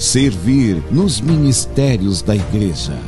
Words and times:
Servir 0.00 0.82
nos 0.90 1.20
ministérios 1.20 2.22
da 2.22 2.34
igreja. 2.34 2.98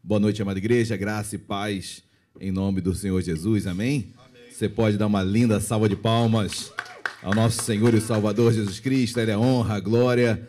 Boa 0.00 0.20
noite, 0.20 0.40
amada 0.40 0.60
igreja, 0.60 0.96
graça 0.96 1.34
e 1.34 1.38
paz 1.40 2.06
em 2.40 2.50
nome 2.50 2.80
do 2.80 2.94
Senhor 2.94 3.20
Jesus, 3.22 3.66
amém? 3.66 4.12
Você 4.50 4.68
pode 4.68 4.96
dar 4.96 5.06
uma 5.06 5.22
linda 5.22 5.60
salva 5.60 5.88
de 5.88 5.96
palmas 5.96 6.72
ao 7.22 7.34
nosso 7.34 7.62
Senhor 7.62 7.94
e 7.94 8.00
Salvador 8.00 8.52
Jesus 8.52 8.80
Cristo, 8.80 9.20
Ele 9.20 9.30
é 9.30 9.38
honra, 9.38 9.80
glória, 9.80 10.48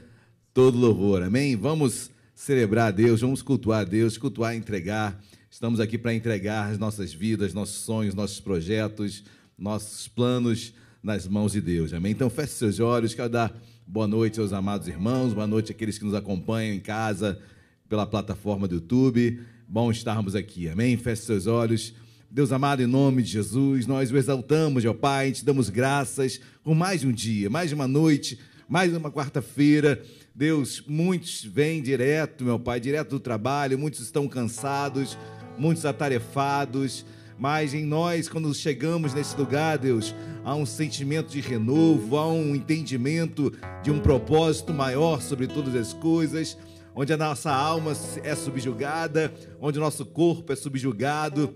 todo 0.53 0.77
louvor, 0.77 1.23
amém? 1.23 1.55
Vamos 1.55 2.09
celebrar 2.35 2.87
a 2.87 2.91
Deus, 2.91 3.21
vamos 3.21 3.41
cultuar 3.41 3.81
a 3.81 3.83
Deus, 3.83 4.17
cultuar 4.17 4.55
entregar. 4.55 5.21
Estamos 5.49 5.79
aqui 5.79 5.97
para 5.97 6.13
entregar 6.13 6.71
as 6.71 6.77
nossas 6.77 7.13
vidas, 7.13 7.53
nossos 7.53 7.77
sonhos, 7.77 8.13
nossos 8.13 8.39
projetos, 8.39 9.23
nossos 9.57 10.07
planos 10.07 10.73
nas 11.01 11.27
mãos 11.27 11.53
de 11.53 11.61
Deus, 11.61 11.93
amém? 11.93 12.11
Então 12.11 12.29
feche 12.29 12.53
seus 12.53 12.79
olhos, 12.79 13.13
quero 13.13 13.29
dar 13.29 13.53
boa 13.85 14.07
noite 14.07 14.39
aos 14.39 14.53
amados 14.53 14.87
irmãos, 14.87 15.33
boa 15.33 15.47
noite 15.47 15.71
àqueles 15.71 15.97
que 15.97 16.05
nos 16.05 16.13
acompanham 16.13 16.75
em 16.75 16.79
casa, 16.79 17.39
pela 17.87 18.05
plataforma 18.05 18.67
do 18.67 18.75
YouTube. 18.75 19.39
Bom 19.69 19.91
estarmos 19.91 20.33
aqui, 20.33 20.69
amém? 20.69 20.95
Feche 20.95 21.23
seus 21.23 21.45
olhos. 21.45 21.93
Deus 22.31 22.53
amado, 22.53 22.81
em 22.81 22.87
nome 22.87 23.21
de 23.21 23.31
Jesus, 23.31 23.85
nós 23.85 24.09
o 24.09 24.15
exaltamos, 24.15 24.85
ó 24.85 24.93
Pai, 24.93 25.33
te 25.33 25.43
damos 25.43 25.69
graças 25.69 26.39
por 26.63 26.73
mais 26.73 27.03
um 27.03 27.11
dia, 27.11 27.49
mais 27.49 27.73
uma 27.73 27.85
noite, 27.85 28.39
mais 28.69 28.95
uma 28.95 29.11
quarta-feira. 29.11 30.01
Deus, 30.33 30.81
muitos 30.87 31.43
vêm 31.43 31.81
direto, 31.81 32.45
meu 32.45 32.57
Pai, 32.57 32.79
direto 32.79 33.09
do 33.09 33.19
trabalho, 33.19 33.77
muitos 33.77 33.99
estão 33.99 34.25
cansados, 34.25 35.17
muitos 35.57 35.83
atarefados, 35.83 37.05
mas 37.37 37.73
em 37.73 37.83
nós, 37.83 38.29
quando 38.29 38.53
chegamos 38.55 39.13
nesse 39.13 39.35
lugar, 39.35 39.77
Deus, 39.77 40.15
há 40.45 40.55
um 40.55 40.65
sentimento 40.65 41.29
de 41.29 41.41
renovo, 41.41 42.15
há 42.15 42.25
um 42.31 42.55
entendimento 42.55 43.51
de 43.83 43.91
um 43.91 43.99
propósito 43.99 44.73
maior 44.73 45.21
sobre 45.21 45.45
todas 45.45 45.75
as 45.75 45.91
coisas 45.91 46.57
onde 46.97 47.13
a 47.13 47.17
nossa 47.17 47.51
alma 47.51 47.93
é 48.23 48.33
subjugada, 48.33 49.31
onde 49.61 49.77
o 49.77 49.81
nosso 49.81 50.03
corpo 50.03 50.51
é 50.51 50.55
subjugado 50.55 51.53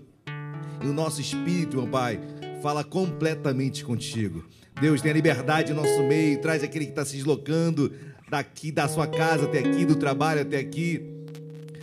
e 0.80 0.86
o 0.86 0.92
nosso 0.92 1.20
espírito, 1.20 1.78
meu 1.78 1.88
Pai, 1.88 2.20
fala 2.62 2.84
completamente 2.84 3.84
contigo. 3.84 4.44
Deus, 4.80 5.02
tenha 5.02 5.12
liberdade 5.12 5.72
em 5.72 5.74
nosso 5.74 6.00
meio, 6.04 6.40
traz 6.40 6.62
aquele 6.62 6.84
que 6.84 6.92
está 6.92 7.04
se 7.04 7.16
deslocando 7.16 7.92
daqui 8.30 8.70
da 8.70 8.86
sua 8.86 9.08
casa 9.08 9.46
até 9.46 9.58
aqui, 9.58 9.84
do 9.84 9.96
trabalho 9.96 10.42
até 10.42 10.58
aqui. 10.58 11.02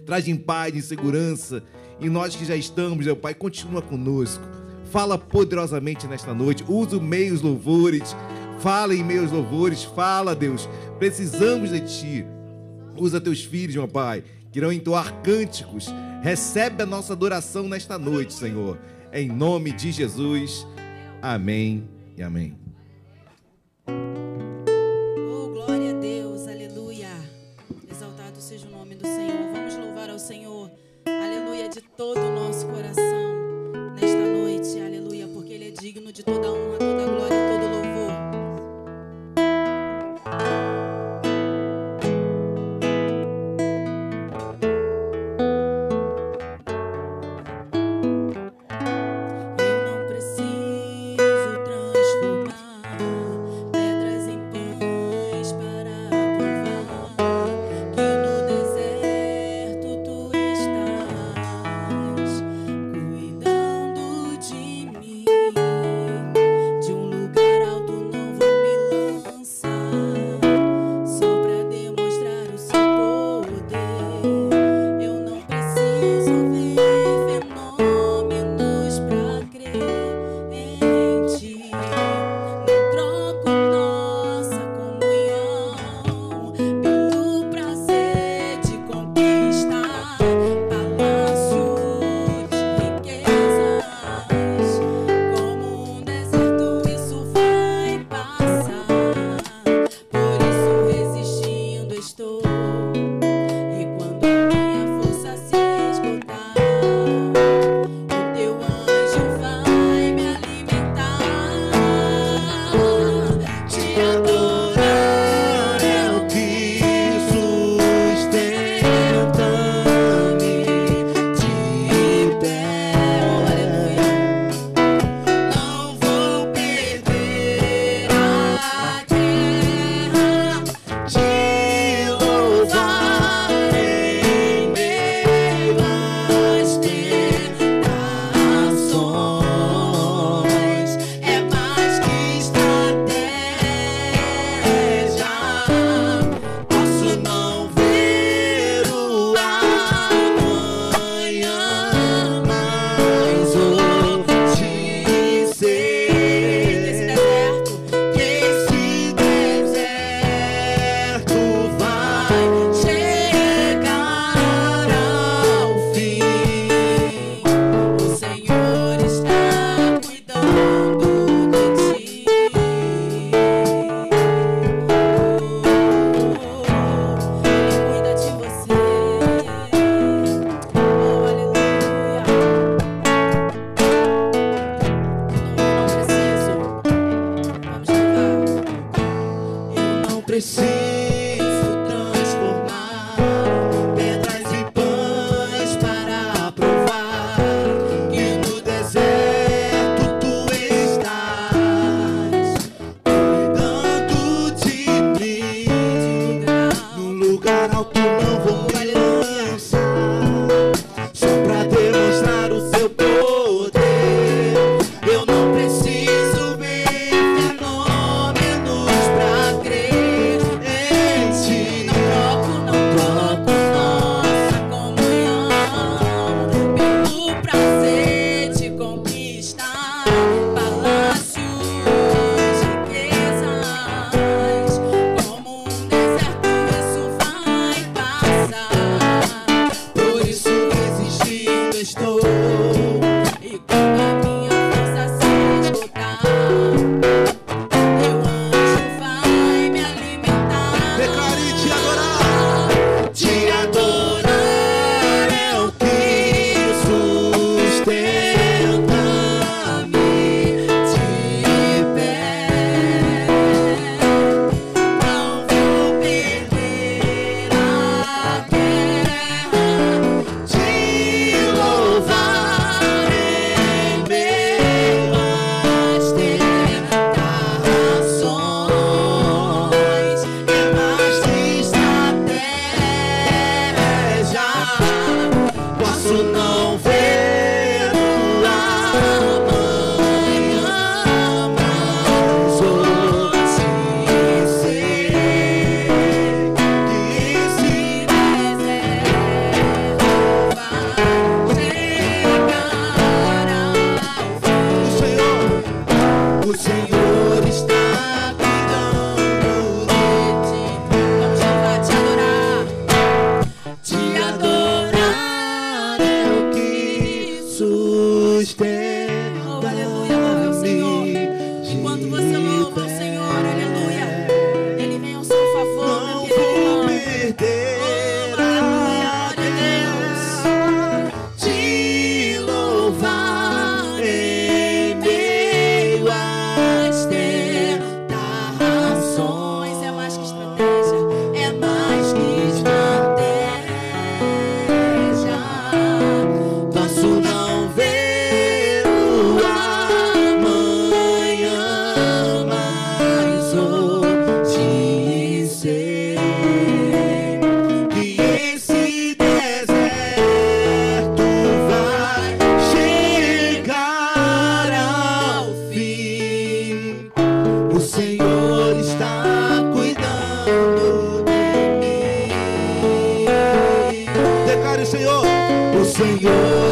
Traz 0.06 0.26
em 0.30 0.38
paz, 0.38 0.74
em 0.74 0.82
segurança. 0.82 1.62
E 2.00 2.10
nós 2.10 2.38
que 2.38 2.46
já 2.46 2.56
estamos, 2.56 3.06
meu 3.06 3.18
Pai, 3.18 3.34
continua 3.34 3.82
conosco. 3.82 4.44
Fala 4.90 5.18
poderosamente 5.18 6.08
nesta 6.08 6.34
noite. 6.34 6.64
Usa 6.66 6.96
os 6.96 7.04
meios 7.04 7.42
louvores. 7.42 8.16
Fala 8.60 8.96
em 8.96 9.04
meios 9.04 9.34
louvores. 9.34 9.84
Fala, 9.84 10.34
Deus. 10.34 10.68
Precisamos 10.98 11.72
de 11.72 11.82
Ti. 11.82 12.39
Usa 13.00 13.22
teus 13.22 13.44
filhos, 13.44 13.76
meu 13.76 13.88
Pai, 13.88 14.24
que 14.52 14.60
irão 14.60 14.72
entoar 14.72 15.22
cânticos. 15.22 15.88
Recebe 16.22 16.84
a 16.84 16.86
nossa 16.86 17.14
adoração 17.14 17.68
nesta 17.68 17.98
noite, 17.98 18.34
Senhor. 18.34 18.78
Em 19.14 19.28
nome 19.30 19.72
de 19.72 19.92
Jesus. 19.92 20.68
Amém 21.22 21.88
e 22.18 22.22
amém. 22.22 22.69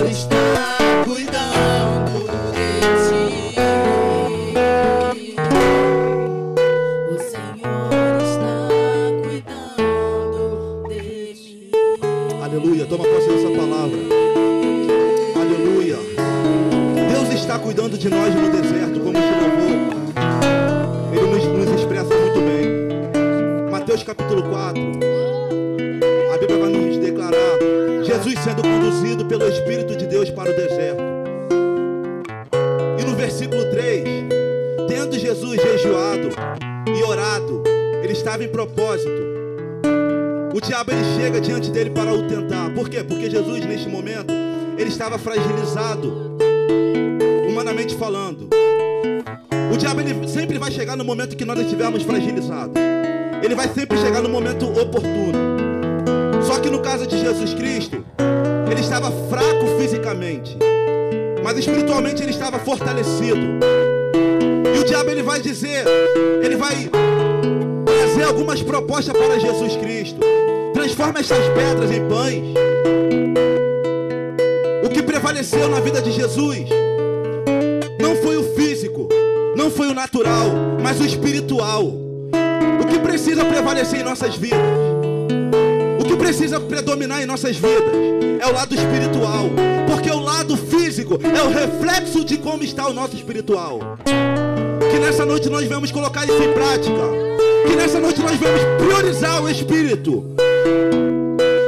Senhor 0.08 0.12
está 0.12 0.37
estava 45.08 45.18
fragilizado, 45.18 46.36
humanamente 47.48 47.96
falando. 47.96 48.50
O 49.74 49.78
diabo 49.78 50.02
ele 50.02 50.28
sempre 50.28 50.60
vai 50.60 50.70
chegar 50.70 50.98
no 50.98 51.06
momento 51.06 51.38
que 51.38 51.46
nós 51.46 51.58
estivermos 51.60 52.04
fragilizados. 52.04 52.76
Ele 53.42 53.56
vai 53.56 53.70
sempre 53.70 53.98
chegar 53.98 54.22
no 54.22 54.28
momento 54.28 54.66
oportuno. 54.66 55.58
Só 56.46 56.60
que 56.60 56.70
no 56.70 56.80
caso 56.82 57.08
de 57.08 57.18
Jesus 57.20 57.54
Cristo, 57.54 58.04
ele 58.70 58.82
estava 58.82 59.10
fraco 59.30 59.80
fisicamente, 59.80 60.58
mas 61.42 61.58
espiritualmente 61.58 62.22
ele 62.22 62.32
estava 62.32 62.60
fortalecido. 62.60 63.60
E 64.76 64.80
o 64.80 64.84
diabo 64.84 65.10
ele 65.10 65.24
vai 65.24 65.40
dizer, 65.40 65.86
ele 66.44 66.58
vai 66.58 66.90
trazer 67.86 68.24
algumas 68.24 68.62
propostas 68.62 69.16
para 69.16 69.40
Jesus 69.40 69.78
Cristo. 69.78 70.20
Transforma 70.74 71.20
estas 71.20 71.48
pedras 71.50 71.92
em 71.92 72.06
pães. 72.10 72.67
Prevaleceu 75.38 75.70
na 75.70 75.80
vida 75.80 76.02
de 76.02 76.12
Jesus 76.12 76.68
não 78.02 78.16
foi 78.24 78.38
o 78.38 78.56
físico, 78.56 79.08
não 79.56 79.70
foi 79.70 79.88
o 79.88 79.94
natural, 79.94 80.48
mas 80.82 81.00
o 81.00 81.06
espiritual. 81.06 81.86
O 81.86 82.86
que 82.90 82.98
precisa 82.98 83.46
prevalecer 83.46 84.00
em 84.00 84.04
nossas 84.04 84.36
vidas? 84.36 84.60
O 86.00 86.06
que 86.06 86.16
precisa 86.16 86.60
predominar 86.60 87.22
em 87.22 87.28
nossas 87.28 87.56
vidas 87.56 87.94
é 88.40 88.48
o 88.48 88.52
lado 88.52 88.74
espiritual, 88.74 89.52
porque 89.88 90.10
o 90.10 90.22
lado 90.22 90.58
físico 90.58 91.20
é 91.24 91.44
o 91.44 91.50
reflexo 91.50 92.26
de 92.26 92.38
como 92.38 92.64
está 92.64 92.88
o 92.88 92.94
nosso 92.94 93.16
espiritual. 93.16 93.80
Que 94.90 94.98
nessa 94.98 95.24
noite 95.24 95.52
nós 95.52 95.68
vamos 95.68 95.92
colocar 95.92 96.26
isso 96.26 96.42
em 96.42 96.52
prática. 96.54 97.04
Que 97.68 97.76
nessa 97.76 98.00
noite 98.00 98.20
nós 98.22 98.38
vamos 98.38 98.62
priorizar 98.84 99.44
o 99.44 99.48
espírito. 99.48 100.26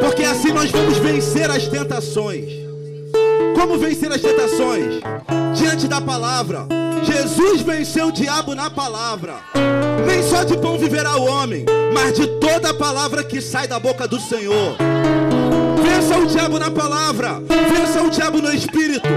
Porque 0.01 0.23
assim 0.23 0.51
nós 0.51 0.71
vamos 0.71 0.97
vencer 0.97 1.51
as 1.51 1.67
tentações. 1.67 2.59
Como 3.60 3.78
vencer 3.78 4.10
as 4.10 4.22
tentações? 4.22 5.01
Diante 5.54 5.86
da 5.86 6.00
palavra. 6.00 6.66
Jesus 7.04 7.62
venceu 7.62 8.08
o 8.08 8.12
diabo 8.12 8.56
na 8.56 8.70
palavra. 8.70 9.36
Nem 10.08 10.24
só 10.24 10.46
de 10.46 10.56
pão 10.56 10.78
viverá 10.78 11.18
o 11.18 11.25
homem, 11.25 11.66
mas 11.94 12.13
de 12.13 12.25
toda 12.39 12.70
a 12.70 12.74
palavra 12.74 13.22
que 13.22 13.42
sai 13.42 13.68
da 13.68 13.78
boca 13.78 14.08
do 14.08 14.18
Senhor. 14.18 14.78
Vença 15.84 16.18
o 16.18 16.25
diabo 16.25 16.58
na 16.58 16.72
palavra. 16.72 17.42
Vença 17.70 18.01
o 18.01 18.10
diabo 18.10 18.42
no 18.42 18.54
espírito. 18.54 19.10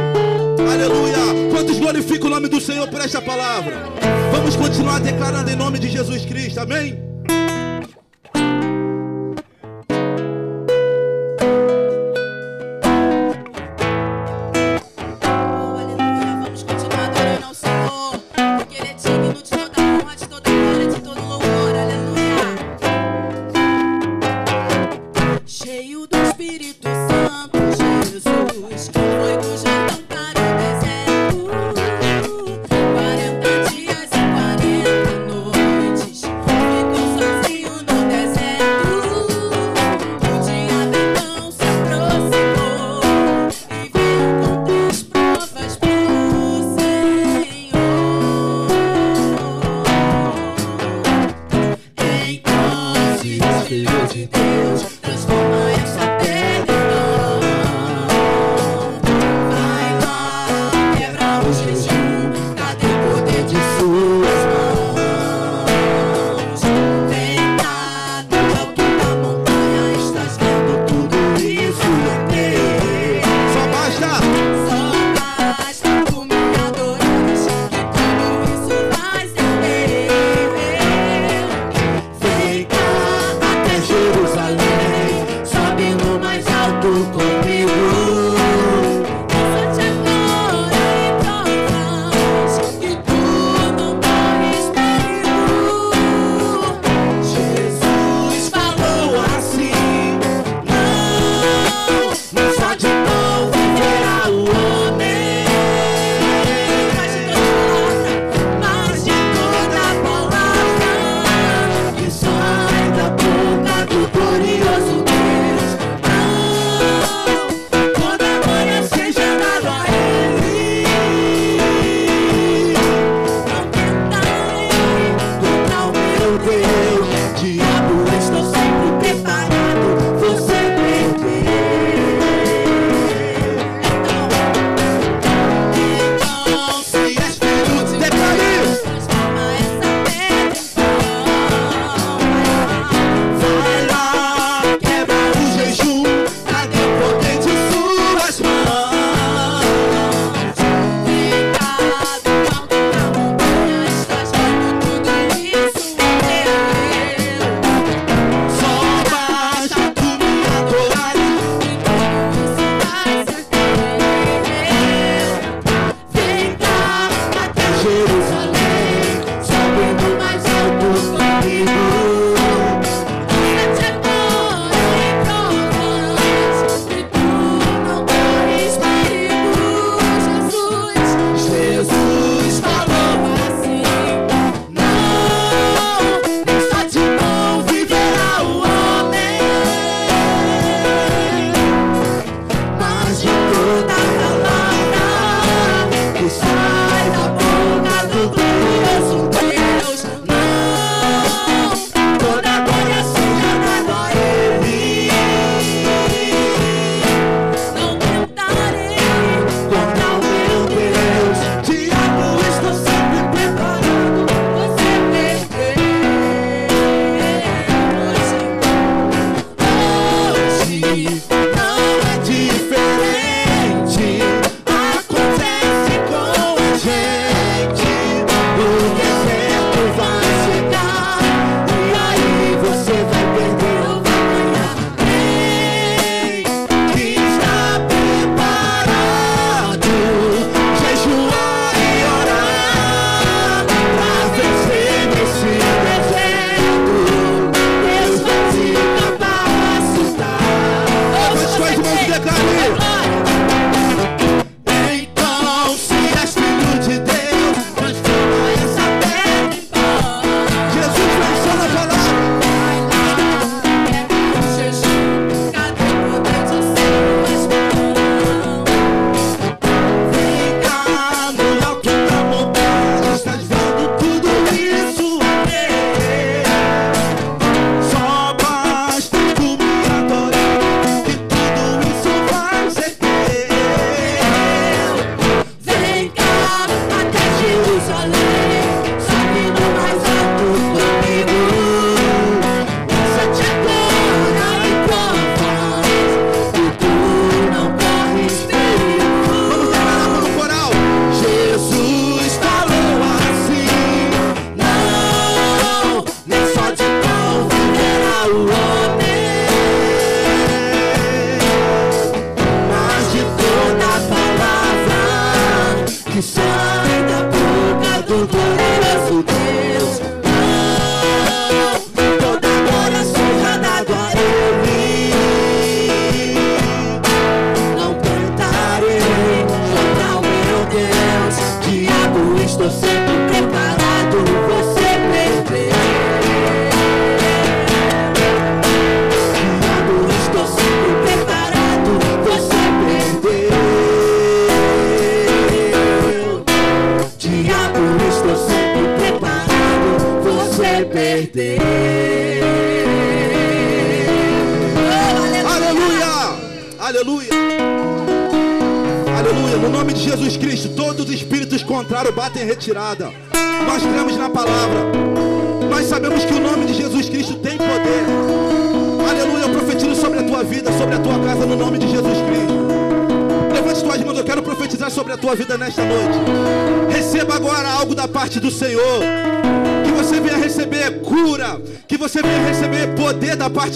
Aleluia. 0.59 1.53
Quantos 1.53 1.79
glorificam 1.79 2.27
o 2.27 2.31
nome 2.31 2.49
do 2.49 2.61
Senhor 2.61 2.89
por 2.89 3.01
esta 3.01 3.23
palavra? 3.23 3.93
Vamos 4.33 4.57
continuar 4.57 4.99
declarando 4.99 5.51
em 5.51 5.57
nome 5.57 5.79
de 5.79 5.89
Jesus 5.89 6.25
Cristo. 6.25 6.59
Amém? 6.59 7.12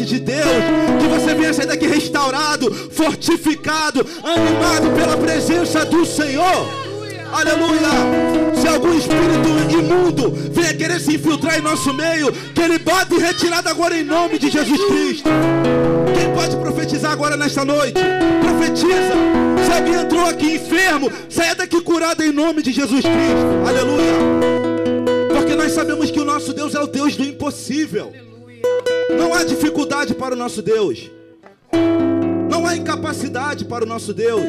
de 0.07 0.19
Deus. 0.21 0.47
Que 1.01 1.09
você 1.09 1.35
venha 1.35 1.53
sair 1.53 1.67
daqui 1.67 1.87
restaurado, 1.87 2.73
fortificado, 2.91 4.07
animado 4.23 4.91
pela 4.97 5.17
presença 5.17 5.85
do 5.85 6.07
Senhor. 6.07 6.87
Aleluia! 7.33 8.55
Se 8.55 8.69
algum 8.69 8.95
espírito 8.97 9.57
imundo 9.79 10.33
venha 10.53 10.75
querer 10.75 11.01
se 11.01 11.15
infiltrar 11.15 11.59
em 11.59 11.63
nosso 11.63 11.93
meio, 11.93 12.33
que 12.33 12.61
ele 12.61 12.79
bate 12.79 13.15
e 13.15 13.19
retirado 13.19 13.69
agora 13.69 13.97
em 13.97 14.05
nome 14.05 14.39
de 14.39 14.51
Jesus 14.51 14.85
Cristo. 14.85 15.29
Quem 16.17 16.33
pode 16.35 16.57
profetizar 16.57 17.13
agora 17.13 17.37
nesta 17.37 17.65
noite? 17.65 18.01
Profetiza. 18.41 19.15
Se 19.67 19.73
alguém 19.73 19.95
entrou 19.95 20.25
aqui 20.27 20.55
enfermo, 20.55 21.11
saia 21.29 21.55
daqui 21.55 21.81
curado 21.81 22.23
em 22.23 22.33
nome 22.33 22.63
de 22.63 22.73
Jesus 22.73 23.03
Cristo. 23.03 23.69
Aleluia! 23.69 24.15
Porque 25.35 25.55
nós 25.55 25.73
sabemos 25.73 26.11
que 26.11 26.21
o 26.21 26.25
nosso 26.25 26.53
Deus 26.53 26.75
é 26.75 26.81
o 26.81 26.87
Deus 26.87 27.17
do 27.17 27.25
impossível. 27.25 28.13
Não 29.19 29.35
há 29.35 29.45
dificuldade 29.45 29.86
incapacidade 30.07 30.15
para 30.15 30.35
o 30.35 30.39
nosso 30.39 30.63
Deus. 30.63 31.11
Não 32.49 32.67
há 32.67 32.77
incapacidade 32.77 33.65
para 33.65 33.85
o 33.85 33.87
nosso 33.87 34.13
Deus. 34.13 34.43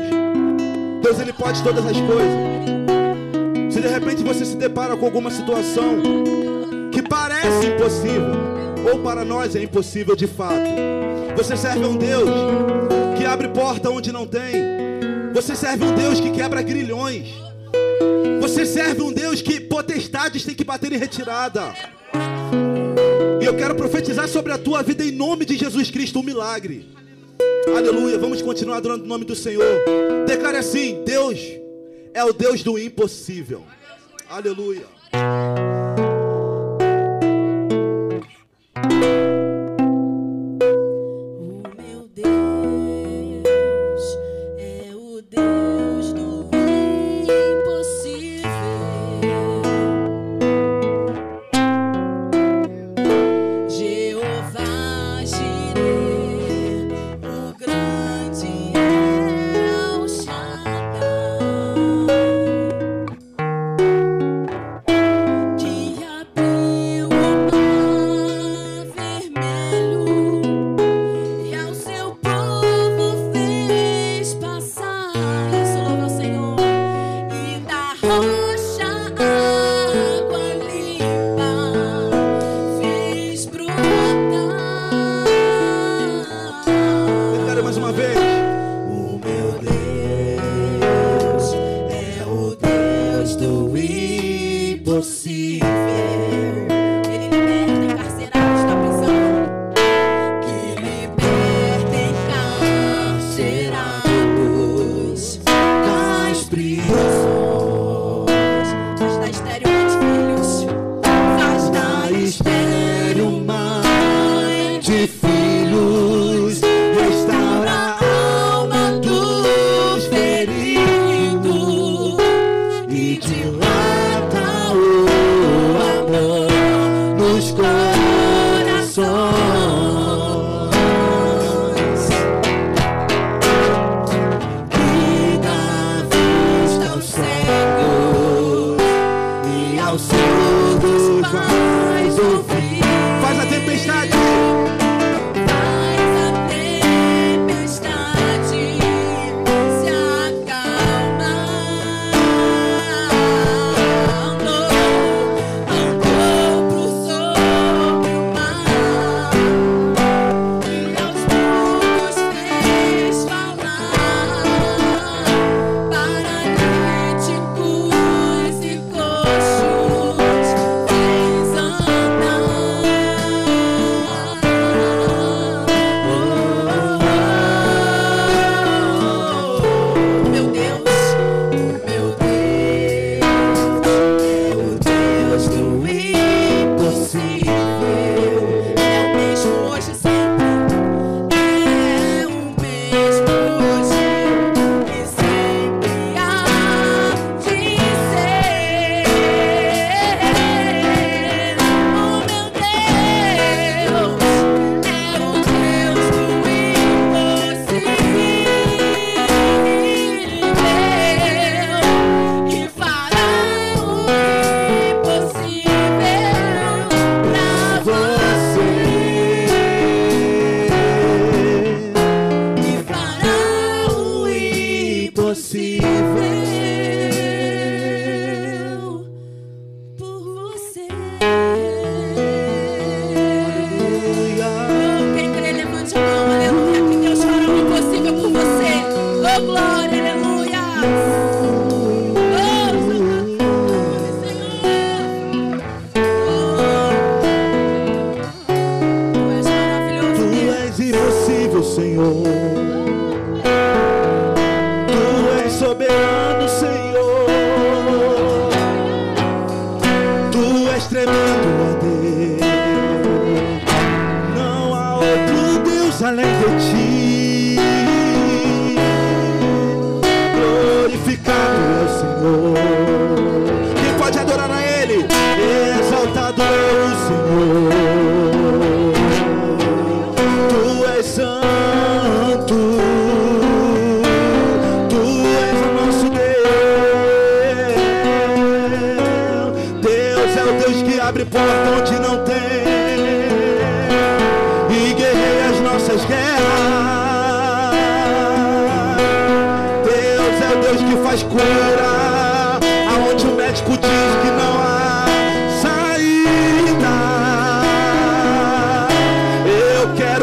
Deus 1.02 1.20
ele 1.20 1.34
pode 1.34 1.64
todas 1.64 1.86
as 1.86 1.98
coisas. 1.98 3.74
Se 3.74 3.82
de 3.82 3.88
repente 3.88 4.24
você 4.24 4.46
se 4.46 4.56
depara 4.56 4.96
com 4.96 5.06
alguma 5.06 5.32
situação 5.32 6.02
que 6.92 7.02
parece 7.02 7.68
impossível, 7.68 8.36
ou 8.92 9.00
para 9.00 9.26
nós 9.26 9.56
é 9.56 9.64
impossível 9.64 10.16
de 10.16 10.28
fato. 10.28 10.70
Você 11.36 11.58
serve 11.58 11.84
a 11.84 11.88
um 11.88 11.98
Deus 11.98 12.30
que 13.18 13.26
abre 13.26 13.48
porta 13.50 13.90
onde 13.90 14.12
não 14.12 14.28
tem. 14.28 14.54
Você 15.34 15.56
serve 15.56 15.86
um 15.86 15.94
Deus 15.94 16.20
que 16.20 16.32
quebra 16.32 16.62
grilhões. 16.62 17.30
Você 18.42 18.66
serve 18.66 19.02
um 19.02 19.12
Deus 19.12 19.42
que 19.42 19.60
potestades 19.60 20.44
tem 20.46 20.56
que 20.56 20.64
bater 20.64 20.92
em 20.92 20.98
retirada 20.98 21.74
quero 23.58 23.76
profetizar 23.76 24.28
sobre 24.30 24.54
a 24.54 24.58
tua 24.58 24.84
vida 24.84 25.04
em 25.04 25.12
nome 25.12 25.44
de 25.44 25.58
Jesus 25.58 25.90
Cristo 25.90 26.20
um 26.20 26.24
milagre. 26.24 26.88
Aleluia. 27.76 28.18
Vamos 28.20 28.42
continuar 28.42 28.78
adorando 28.78 29.04
o 29.04 29.08
nome 29.08 29.26
do 29.26 29.36
Senhor. 29.36 29.66
Declare 30.28 30.58
assim: 30.58 31.04
Deus 31.04 31.40
é 32.14 32.24
o 32.24 32.32
Deus 32.32 32.64
do 32.64 32.78
impossível. 32.78 33.64
Aleluia. 34.30 34.97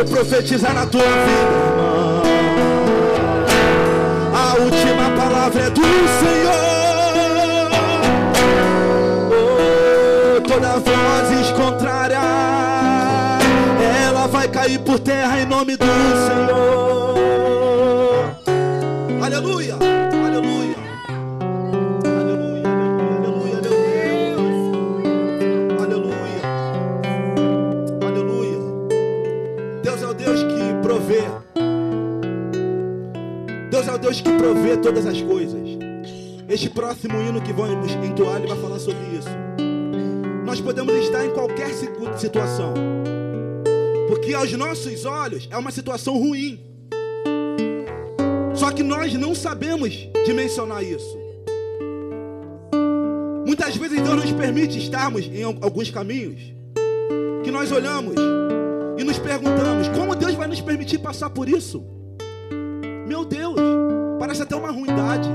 Quero 0.04 0.08
profetizar 0.08 0.74
na 0.74 0.86
tua 0.86 1.02
vida, 1.02 1.12
irmão. 1.70 2.22
A 4.34 4.54
última 4.62 5.10
palavra 5.16 5.62
é 5.62 5.70
do 5.70 5.82
Senhor. 6.20 6.54
Oh, 10.36 10.40
toda 10.40 10.78
voz 10.78 11.50
contrária, 11.52 12.20
ela 14.06 14.26
vai 14.26 14.48
cair 14.48 14.78
por 14.80 14.98
terra 14.98 15.40
em 15.40 15.46
nome 15.46 15.76
do 15.76 15.86
Senhor. 15.86 17.03
Deus 34.04 34.20
que 34.20 34.30
provê 34.36 34.76
todas 34.76 35.06
as 35.06 35.18
coisas. 35.22 35.62
Este 36.46 36.68
próximo 36.68 37.14
hino 37.22 37.40
que 37.40 37.54
vamos 37.54 37.90
entoar, 37.92 38.36
ele 38.36 38.48
vai 38.48 38.58
falar 38.58 38.78
sobre 38.78 39.00
isso. 39.18 39.28
Nós 40.44 40.60
podemos 40.60 40.92
estar 40.96 41.24
em 41.24 41.30
qualquer 41.30 41.68
situ- 41.72 42.18
situação. 42.18 42.74
Porque 44.06 44.34
aos 44.34 44.52
nossos 44.52 45.06
olhos 45.06 45.48
é 45.50 45.56
uma 45.56 45.70
situação 45.70 46.18
ruim. 46.18 46.60
Só 48.54 48.70
que 48.72 48.82
nós 48.82 49.14
não 49.14 49.34
sabemos 49.34 50.06
dimensionar 50.26 50.84
isso. 50.84 51.18
Muitas 53.46 53.74
vezes 53.74 54.02
Deus 54.02 54.16
nos 54.16 54.32
permite 54.32 54.78
estarmos 54.78 55.24
em 55.24 55.44
al- 55.44 55.56
alguns 55.62 55.90
caminhos 55.90 56.42
que 57.42 57.50
nós 57.50 57.72
olhamos 57.72 58.16
e 58.98 59.02
nos 59.02 59.18
perguntamos: 59.18 59.88
como 59.88 60.14
Deus 60.14 60.34
vai 60.34 60.46
nos 60.46 60.60
permitir 60.60 60.98
passar 60.98 61.30
por 61.30 61.48
isso? 61.48 61.82
Meu 63.06 63.24
Deus, 63.24 63.54
até 64.44 64.54
uma 64.54 64.70
ruindade. 64.70 65.28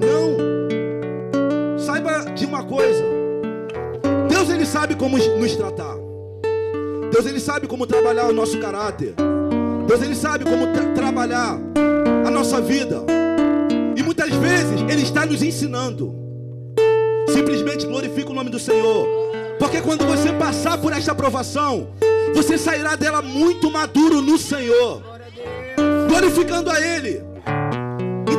Não. 0.00 1.78
Saiba 1.78 2.20
de 2.34 2.44
uma 2.46 2.62
coisa. 2.62 3.04
Deus 4.28 4.48
ele 4.50 4.64
sabe 4.66 4.94
como 4.94 5.18
nos 5.18 5.56
tratar. 5.56 5.96
Deus 7.10 7.26
ele 7.26 7.40
sabe 7.40 7.66
como 7.66 7.86
trabalhar 7.86 8.26
o 8.26 8.32
nosso 8.32 8.58
caráter. 8.58 9.14
Deus 9.86 10.02
ele 10.02 10.14
sabe 10.14 10.44
como 10.44 10.66
tra- 10.72 10.92
trabalhar 10.94 11.58
a 12.26 12.30
nossa 12.30 12.60
vida. 12.60 13.02
E 13.96 14.02
muitas 14.02 14.30
vezes 14.30 14.80
ele 14.88 15.02
está 15.02 15.24
nos 15.24 15.42
ensinando. 15.42 16.14
Simplesmente 17.28 17.86
glorifica 17.86 18.30
o 18.30 18.34
nome 18.34 18.50
do 18.50 18.58
Senhor. 18.58 19.06
Porque 19.58 19.80
quando 19.80 20.04
você 20.04 20.32
passar 20.34 20.76
por 20.78 20.92
esta 20.92 21.12
aprovação, 21.12 21.88
você 22.34 22.58
sairá 22.58 22.94
dela 22.96 23.22
muito 23.22 23.70
maduro 23.70 24.20
no 24.20 24.36
Senhor. 24.36 25.02
Glorificando 26.08 26.70
a 26.70 26.80
Ele. 26.80 27.22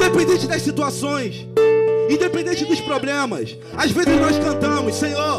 Independente 0.07 0.47
das 0.47 0.61
situações, 0.61 1.45
independente 2.09 2.63
dos 2.63 2.79
problemas. 2.79 3.57
Às 3.75 3.91
vezes 3.91 4.15
nós 4.17 4.39
cantamos, 4.39 4.95
Senhor, 4.95 5.37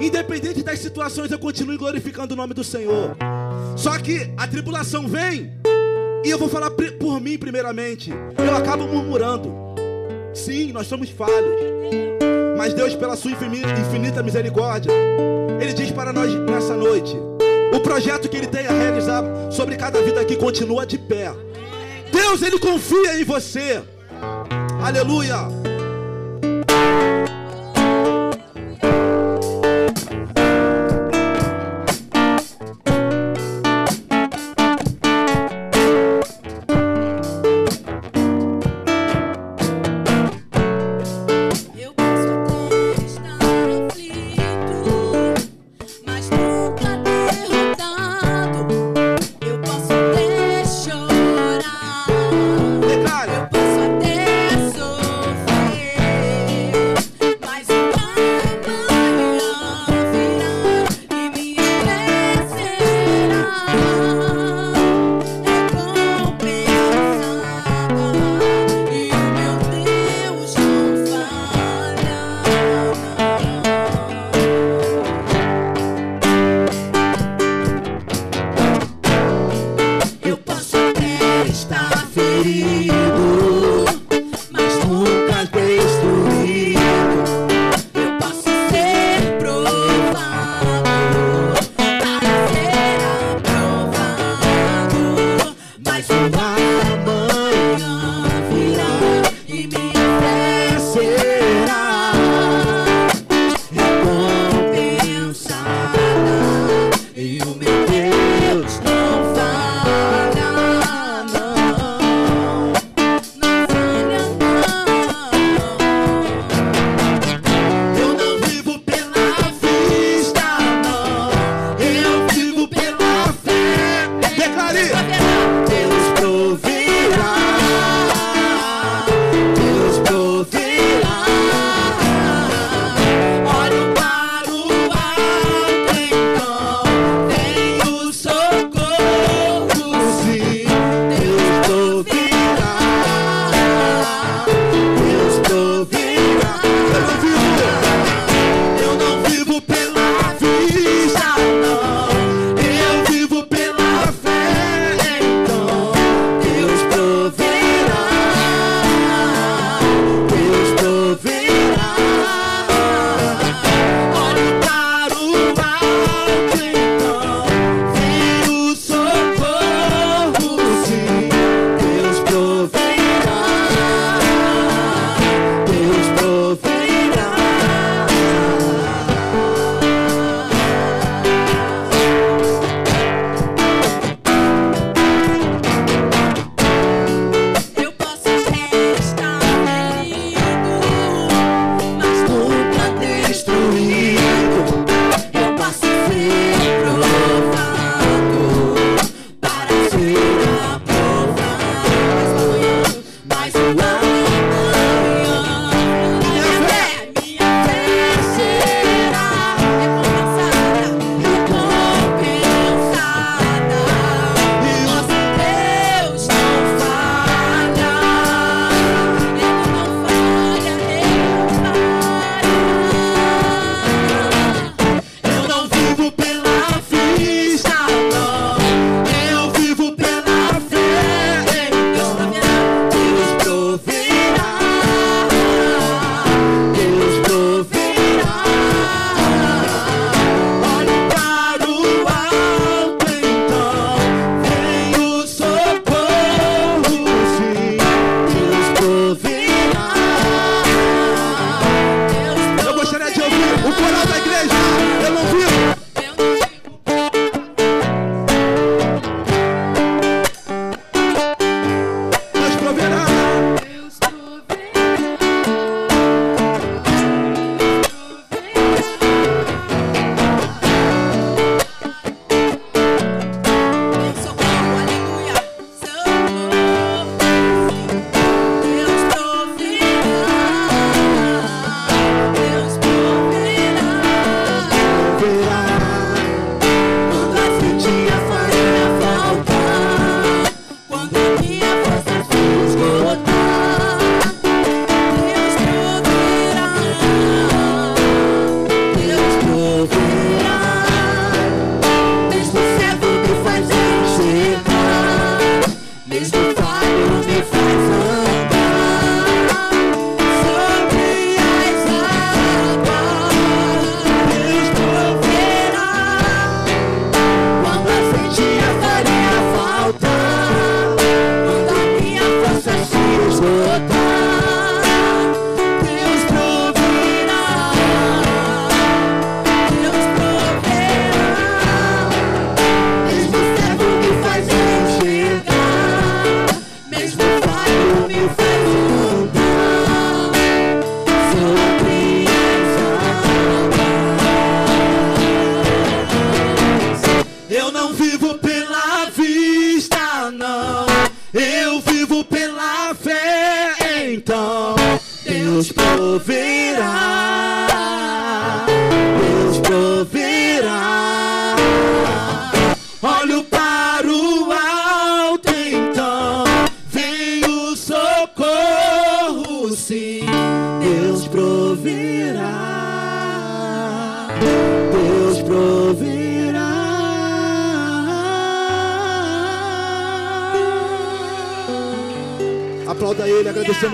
independente 0.00 0.62
das 0.62 0.78
situações, 0.78 1.32
eu 1.32 1.38
continuo 1.40 1.76
glorificando 1.76 2.34
o 2.34 2.36
nome 2.36 2.54
do 2.54 2.62
Senhor. 2.62 3.16
Só 3.76 3.98
que 3.98 4.30
a 4.36 4.46
tribulação 4.46 5.08
vem, 5.08 5.50
e 6.24 6.30
eu 6.30 6.38
vou 6.38 6.48
falar 6.48 6.70
por 6.70 7.20
mim 7.20 7.36
primeiramente. 7.36 8.10
Eu 8.38 8.56
acabo 8.56 8.86
murmurando. 8.86 9.52
Sim, 10.32 10.70
nós 10.70 10.86
somos 10.86 11.10
falhos. 11.10 11.60
Mas 12.56 12.72
Deus, 12.72 12.94
pela 12.94 13.16
sua 13.16 13.32
infini- 13.32 13.62
infinita 13.88 14.22
misericórdia, 14.22 14.92
Ele 15.60 15.72
diz 15.72 15.90
para 15.90 16.12
nós 16.12 16.32
nessa 16.48 16.76
noite: 16.76 17.16
o 17.74 17.80
projeto 17.80 18.28
que 18.28 18.36
Ele 18.36 18.46
tem 18.46 18.68
a 18.68 18.72
realizar 18.72 19.24
sobre 19.50 19.76
cada 19.76 20.00
vida 20.00 20.20
aqui 20.20 20.36
continua 20.36 20.86
de 20.86 20.96
pé. 20.96 21.32
Deus, 22.10 22.42
Ele 22.42 22.58
confia 22.58 23.20
em 23.20 23.24
você. 23.24 23.82
Aleluia. 24.82 25.69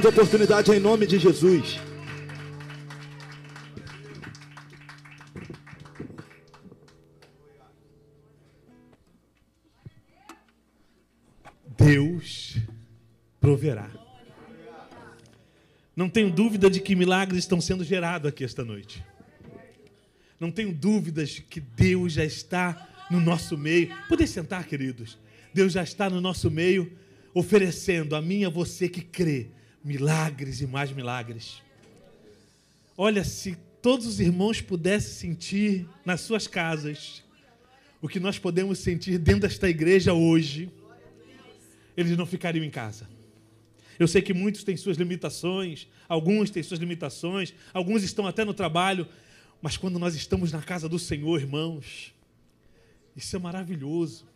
A 0.05 0.11
oportunidade 0.11 0.71
em 0.71 0.79
nome 0.79 1.07
de 1.07 1.19
Jesus. 1.19 1.81
Deus 11.79 12.59
proverá. 13.41 13.89
Não 15.95 16.11
tenho 16.11 16.31
dúvida 16.31 16.69
de 16.69 16.81
que 16.81 16.95
milagres 16.95 17.39
estão 17.39 17.61
sendo 17.61 17.83
gerados 17.83 18.29
aqui 18.29 18.45
esta 18.45 18.65
noite. 18.65 19.03
Não 20.39 20.51
tenho 20.51 20.75
dúvidas 20.75 21.31
de 21.31 21.43
que 21.43 21.61
Deus 21.61 22.13
já 22.13 22.25
está 22.25 22.89
no 23.11 23.19
nosso 23.19 23.57
meio. 23.57 23.97
Podem 24.09 24.27
sentar, 24.27 24.67
queridos. 24.67 25.19
Deus 25.55 25.73
já 25.73 25.83
está 25.83 26.11
no 26.11 26.21
nosso 26.21 26.51
meio, 26.51 26.93
oferecendo 27.33 28.15
a 28.15 28.21
mim 28.21 28.41
e 28.41 28.45
a 28.45 28.51
você 28.51 28.89
que 28.89 29.01
crê 29.01 29.56
milagres 29.87 30.61
e 30.61 30.67
mais 30.67 30.91
milagres. 30.91 31.63
Olha, 32.99 33.23
se 33.23 33.57
todos 33.81 34.05
os 34.05 34.19
irmãos 34.19 34.61
pudessem 34.61 35.31
sentir 35.31 35.89
nas 36.05 36.23
suas 36.23 36.49
casas 36.49 37.23
o 38.03 38.09
que 38.09 38.19
nós 38.19 38.37
podemos 38.37 38.81
sentir 38.81 39.17
dentro 39.17 39.43
desta 39.43 39.69
igreja 39.69 40.13
hoje, 40.13 40.69
eles 41.97 42.17
não 42.17 42.27
ficariam 42.27 42.65
em 42.65 42.71
casa. 42.71 43.09
Eu 43.97 44.09
sei 44.09 44.21
que 44.21 44.35
muitos 44.35 44.65
têm 44.65 44.77
suas 44.77 44.97
limitações, 44.97 45.87
alguns 46.09 46.51
têm 46.51 46.65
suas 46.65 46.81
limitações, 46.81 47.55
alguns 47.73 48.03
estão 48.03 48.27
até 48.27 48.45
no 48.45 48.53
trabalho, 48.53 49.07
mas 49.63 49.77
quando 49.77 50.01
nós 50.01 50.17
estamos 50.17 50.51
na 50.51 50.63
casa 50.63 50.89
do 50.89 50.99
Senhor, 50.99 51.41
irmãos, 51.41 52.13
isso 53.15 53.37
é 53.37 53.39
maravilhoso, 53.39 54.27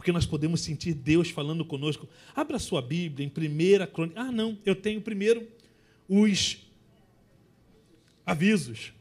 porque 0.00 0.12
nós 0.12 0.24
podemos 0.24 0.62
sentir 0.62 0.94
Deus 0.94 1.28
falando 1.28 1.62
conosco. 1.62 2.08
Abra 2.34 2.58
sua 2.58 2.80
Bíblia 2.80 3.26
em 3.26 3.28
primeira 3.28 3.86
crônica. 3.86 4.18
Ah, 4.18 4.32
não, 4.32 4.56
eu 4.64 4.74
tenho 4.74 4.98
primeiro 4.98 5.46
os 6.08 6.56
avisos. 8.24 8.94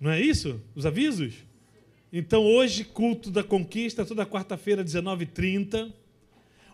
Não 0.00 0.10
é 0.10 0.18
isso? 0.18 0.58
Os 0.74 0.86
avisos? 0.86 1.34
Então, 2.10 2.42
hoje, 2.42 2.84
culto 2.84 3.30
da 3.30 3.44
conquista, 3.44 4.02
toda 4.02 4.24
quarta-feira, 4.24 4.82
19h30. 4.82 5.92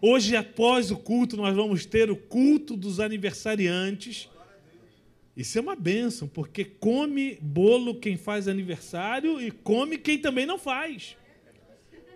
Hoje, 0.01 0.37
após 0.37 0.93
o 0.93 0.97
culto, 0.99 1.37
nós 1.37 1.57
vamos 1.57 1.85
ter 1.85 2.09
o 2.09 2.15
culto 2.15 2.77
dos 2.77 3.01
aniversariantes. 3.01 4.29
Isso 5.37 5.59
é 5.59 5.61
uma 5.61 5.75
bênção, 5.75 6.29
porque 6.29 6.65
come 6.65 7.37
bolo 7.43 7.97
quem 7.97 8.17
faz 8.17 8.47
aniversário 8.47 9.41
e 9.41 9.51
come 9.51 9.99
quem 9.99 10.19
também 10.19 10.47
não 10.47 10.57
faz. 10.57 11.17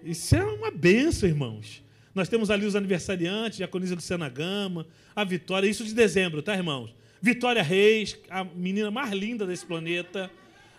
Isso 0.06 0.36
é 0.36 0.44
uma 0.44 0.70
bênção, 0.70 1.28
irmãos. 1.28 1.82
Nós 2.14 2.28
temos 2.28 2.48
ali 2.48 2.64
os 2.64 2.76
aniversariantes, 2.76 3.56
Diaconisa 3.56 3.96
Luciana 3.96 4.28
Gama, 4.28 4.86
a 5.16 5.24
Vitória, 5.24 5.68
isso 5.68 5.82
de 5.82 5.92
dezembro, 5.92 6.40
tá, 6.42 6.54
irmãos? 6.54 6.94
Vitória 7.20 7.60
Reis, 7.60 8.16
a 8.30 8.44
menina 8.44 8.88
mais 8.88 9.10
linda 9.10 9.44
desse 9.44 9.66
planeta. 9.66 10.30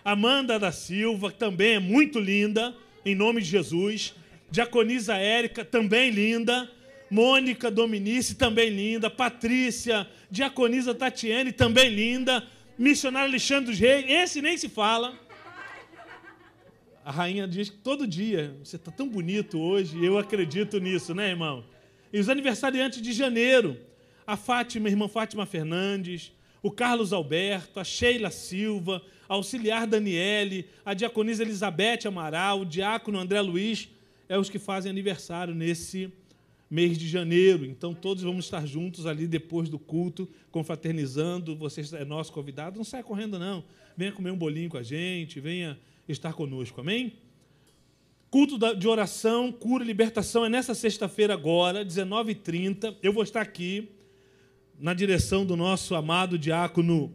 Amanda 0.05 0.57
da 0.57 0.71
Silva, 0.71 1.30
que 1.30 1.38
também 1.38 1.73
é 1.73 1.80
muito 1.80 2.21
linda, 2.21 2.73
em 3.05 3.15
nome 3.15 3.41
de 3.41 3.49
Jesus. 3.49 4.15
Diaconisa 4.49 5.17
Érica, 5.17 5.65
também 5.65 6.09
linda. 6.09 6.71
Mônica 7.11 7.69
Dominice, 7.69 8.36
também 8.36 8.69
linda. 8.69 9.09
Patrícia, 9.09 10.07
Diaconisa 10.32 10.95
Tatiane, 10.95 11.51
também 11.51 11.89
linda. 11.89 12.47
Missionário 12.78 13.28
Alexandre 13.28 13.71
dos 13.71 13.80
Reis, 13.80 14.05
esse 14.07 14.41
nem 14.41 14.57
se 14.57 14.69
fala. 14.69 15.26
A 17.07 17.11
rainha 17.11 17.47
diz 17.47 17.69
que 17.69 17.77
todo 17.77 18.05
dia, 18.05 18.53
você 18.61 18.75
está 18.75 18.91
tão 18.91 19.07
bonito 19.07 19.57
hoje, 19.57 20.03
eu 20.03 20.17
acredito 20.17 20.77
nisso, 20.77 21.15
né, 21.15 21.29
irmão? 21.29 21.63
E 22.11 22.19
os 22.19 22.27
aniversariantes 22.27 23.01
de 23.01 23.13
janeiro, 23.13 23.77
a 24.25 24.35
Fátima, 24.35 24.89
irmã 24.89 25.07
Fátima 25.07 25.45
Fernandes, 25.45 26.33
o 26.61 26.69
Carlos 26.69 27.13
Alberto, 27.13 27.79
a 27.79 27.83
Sheila 27.85 28.29
Silva, 28.29 29.01
a 29.29 29.35
auxiliar 29.35 29.87
Daniele, 29.87 30.65
a 30.83 30.93
diaconisa 30.93 31.43
Elizabeth 31.43 32.05
Amaral, 32.05 32.59
o 32.59 32.65
diácono 32.65 33.17
André 33.17 33.39
Luiz, 33.39 33.87
é 34.27 34.37
os 34.37 34.49
que 34.49 34.59
fazem 34.59 34.89
aniversário 34.89 35.55
nesse 35.55 36.11
mês 36.69 36.97
de 36.97 37.07
janeiro. 37.07 37.65
Então 37.65 37.93
todos 37.93 38.21
vamos 38.21 38.43
estar 38.43 38.65
juntos 38.65 39.05
ali 39.05 39.27
depois 39.27 39.69
do 39.69 39.79
culto, 39.79 40.27
confraternizando. 40.51 41.55
Você 41.55 41.83
é 41.95 42.03
nosso 42.03 42.33
convidado, 42.33 42.75
não 42.75 42.83
saia 42.83 43.01
correndo 43.01 43.39
não. 43.39 43.63
Venha 43.95 44.11
comer 44.11 44.31
um 44.31 44.37
bolinho 44.37 44.69
com 44.69 44.77
a 44.77 44.83
gente, 44.83 45.39
venha 45.39 45.79
estar 46.07 46.33
conosco, 46.33 46.81
amém? 46.81 47.13
Culto 48.29 48.57
de 48.75 48.87
oração, 48.87 49.51
cura 49.51 49.83
e 49.83 49.87
libertação 49.87 50.45
é 50.45 50.49
nessa 50.49 50.75
sexta-feira 50.75 51.33
agora, 51.33 51.85
19h30. 51.85 52.97
Eu 53.01 53.13
vou 53.13 53.23
estar 53.23 53.41
aqui 53.41 53.89
na 54.79 54.93
direção 54.93 55.45
do 55.45 55.55
nosso 55.55 55.95
amado 55.95 56.37
diácono 56.37 57.13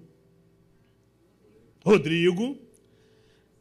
Rodrigo. 1.85 2.59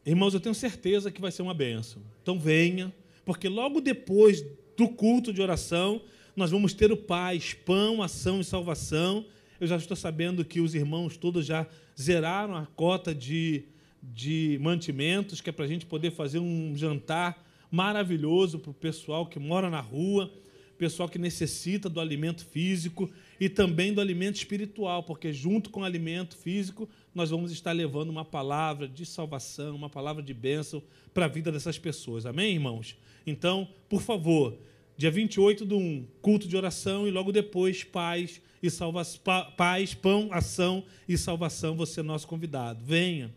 Irmãos, 0.04 0.34
eu 0.34 0.40
tenho 0.40 0.54
certeza 0.54 1.10
que 1.10 1.20
vai 1.20 1.30
ser 1.30 1.42
uma 1.42 1.54
benção. 1.54 2.02
Então 2.22 2.38
venha, 2.38 2.92
porque 3.24 3.48
logo 3.48 3.80
depois 3.80 4.44
do 4.76 4.88
culto 4.88 5.32
de 5.32 5.42
oração, 5.42 6.02
nós 6.34 6.50
vamos 6.50 6.72
ter 6.72 6.90
o 6.90 6.96
paz, 6.96 7.54
pão, 7.54 8.02
ação 8.02 8.40
e 8.40 8.44
salvação. 8.44 9.26
Eu 9.60 9.66
já 9.66 9.76
estou 9.76 9.96
sabendo 9.96 10.44
que 10.44 10.60
os 10.60 10.74
irmãos 10.74 11.16
todos 11.16 11.46
já 11.46 11.66
zeraram 12.00 12.56
a 12.56 12.66
cota 12.66 13.14
de, 13.14 13.64
de 14.02 14.58
mantimentos, 14.60 15.40
que 15.40 15.50
é 15.50 15.52
para 15.52 15.64
a 15.64 15.68
gente 15.68 15.86
poder 15.86 16.10
fazer 16.10 16.38
um 16.38 16.76
jantar 16.76 17.44
maravilhoso 17.70 18.58
para 18.58 18.70
o 18.70 18.74
pessoal 18.74 19.26
que 19.26 19.38
mora 19.38 19.70
na 19.70 19.80
rua, 19.80 20.30
pessoal 20.76 21.08
que 21.08 21.18
necessita 21.18 21.88
do 21.88 22.00
alimento 22.00 22.44
físico 22.44 23.08
e 23.38 23.48
também 23.48 23.94
do 23.94 24.00
alimento 24.00 24.34
espiritual, 24.34 25.04
porque 25.04 25.32
junto 25.32 25.70
com 25.70 25.80
o 25.80 25.84
alimento 25.84 26.36
físico, 26.36 26.88
nós 27.14 27.30
vamos 27.30 27.52
estar 27.52 27.70
levando 27.70 28.10
uma 28.10 28.24
palavra 28.24 28.88
de 28.88 29.06
salvação, 29.06 29.76
uma 29.76 29.88
palavra 29.88 30.22
de 30.22 30.34
bênção 30.34 30.82
para 31.14 31.26
a 31.26 31.28
vida 31.28 31.52
dessas 31.52 31.78
pessoas. 31.78 32.26
Amém, 32.26 32.54
irmãos? 32.54 32.96
Então, 33.24 33.68
por 33.88 34.02
favor, 34.02 34.58
dia 34.96 35.10
28 35.10 35.64
do 35.64 35.78
1, 35.78 36.06
culto 36.20 36.48
de 36.48 36.56
oração 36.56 37.06
e 37.06 37.12
logo 37.12 37.30
depois, 37.30 37.84
paz 37.84 38.40
e 38.60 38.68
salvação, 38.68 39.20
paz, 39.56 39.94
pão, 39.94 40.30
ação 40.32 40.84
e 41.08 41.16
salvação, 41.16 41.76
você 41.76 42.00
é 42.00 42.02
nosso 42.02 42.26
convidado. 42.26 42.84
Venha. 42.84 43.32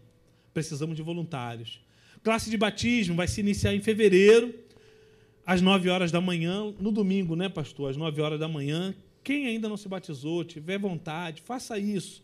Precisamos 0.55 0.95
de 0.95 1.01
voluntários. 1.01 1.81
Classe 2.23 2.49
de 2.49 2.55
batismo 2.55 3.13
vai 3.13 3.27
se 3.27 3.41
iniciar 3.41 3.75
em 3.75 3.81
fevereiro, 3.81 4.55
às 5.45 5.61
9 5.61 5.89
horas 5.89 6.13
da 6.13 6.21
manhã, 6.21 6.73
no 6.79 6.93
domingo, 6.93 7.35
né, 7.35 7.49
pastor? 7.49 7.91
Às 7.91 7.97
9 7.97 8.21
horas 8.21 8.39
da 8.39 8.47
manhã. 8.47 8.95
Quem 9.21 9.47
ainda 9.47 9.67
não 9.67 9.75
se 9.75 9.89
batizou, 9.89 10.45
tiver 10.45 10.79
vontade, 10.79 11.41
faça 11.41 11.77
isso. 11.77 12.23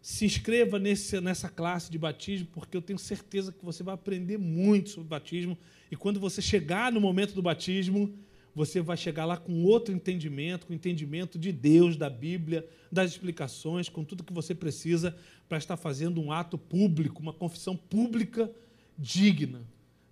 Se 0.00 0.24
inscreva 0.24 0.78
nesse, 0.78 1.20
nessa 1.20 1.48
classe 1.48 1.90
de 1.90 1.98
batismo, 1.98 2.46
porque 2.52 2.76
eu 2.76 2.80
tenho 2.80 2.98
certeza 2.98 3.50
que 3.50 3.64
você 3.64 3.82
vai 3.82 3.96
aprender 3.96 4.38
muito 4.38 4.90
sobre 4.90 5.08
batismo. 5.08 5.58
E 5.90 5.96
quando 5.96 6.20
você 6.20 6.40
chegar 6.40 6.92
no 6.92 7.00
momento 7.00 7.34
do 7.34 7.42
batismo, 7.42 8.16
você 8.54 8.80
vai 8.80 8.96
chegar 8.96 9.24
lá 9.24 9.36
com 9.36 9.64
outro 9.64 9.92
entendimento, 9.92 10.66
com 10.66 10.72
entendimento 10.72 11.38
de 11.38 11.50
Deus, 11.50 11.96
da 11.96 12.08
Bíblia, 12.08 12.66
das 12.90 13.10
explicações, 13.10 13.88
com 13.88 14.04
tudo 14.04 14.22
que 14.22 14.32
você 14.32 14.54
precisa 14.54 15.16
para 15.48 15.58
estar 15.58 15.76
fazendo 15.76 16.20
um 16.20 16.30
ato 16.30 16.56
público, 16.56 17.20
uma 17.20 17.32
confissão 17.32 17.76
pública 17.76 18.50
digna 18.96 19.62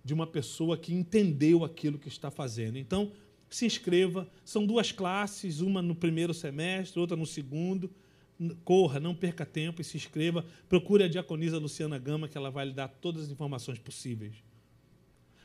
de 0.03 0.13
uma 0.13 0.27
pessoa 0.27 0.77
que 0.77 0.93
entendeu 0.93 1.63
aquilo 1.63 1.97
que 1.97 2.09
está 2.09 2.29
fazendo. 2.29 2.77
Então, 2.77 3.11
se 3.49 3.65
inscreva. 3.65 4.27
São 4.43 4.65
duas 4.65 4.91
classes, 4.91 5.61
uma 5.61 5.81
no 5.81 5.95
primeiro 5.95 6.33
semestre, 6.33 6.99
outra 6.99 7.15
no 7.15 7.25
segundo. 7.25 7.89
Corra, 8.65 8.99
não 8.99 9.15
perca 9.15 9.45
tempo 9.45 9.79
e 9.79 9.85
se 9.85 9.95
inscreva. 9.95 10.43
Procure 10.67 11.03
a 11.03 11.07
diaconisa 11.07 11.59
Luciana 11.59 11.97
Gama, 11.97 12.27
que 12.27 12.37
ela 12.37 12.49
vai 12.49 12.65
lhe 12.65 12.73
dar 12.73 12.89
todas 12.89 13.23
as 13.23 13.29
informações 13.29 13.79
possíveis. 13.79 14.35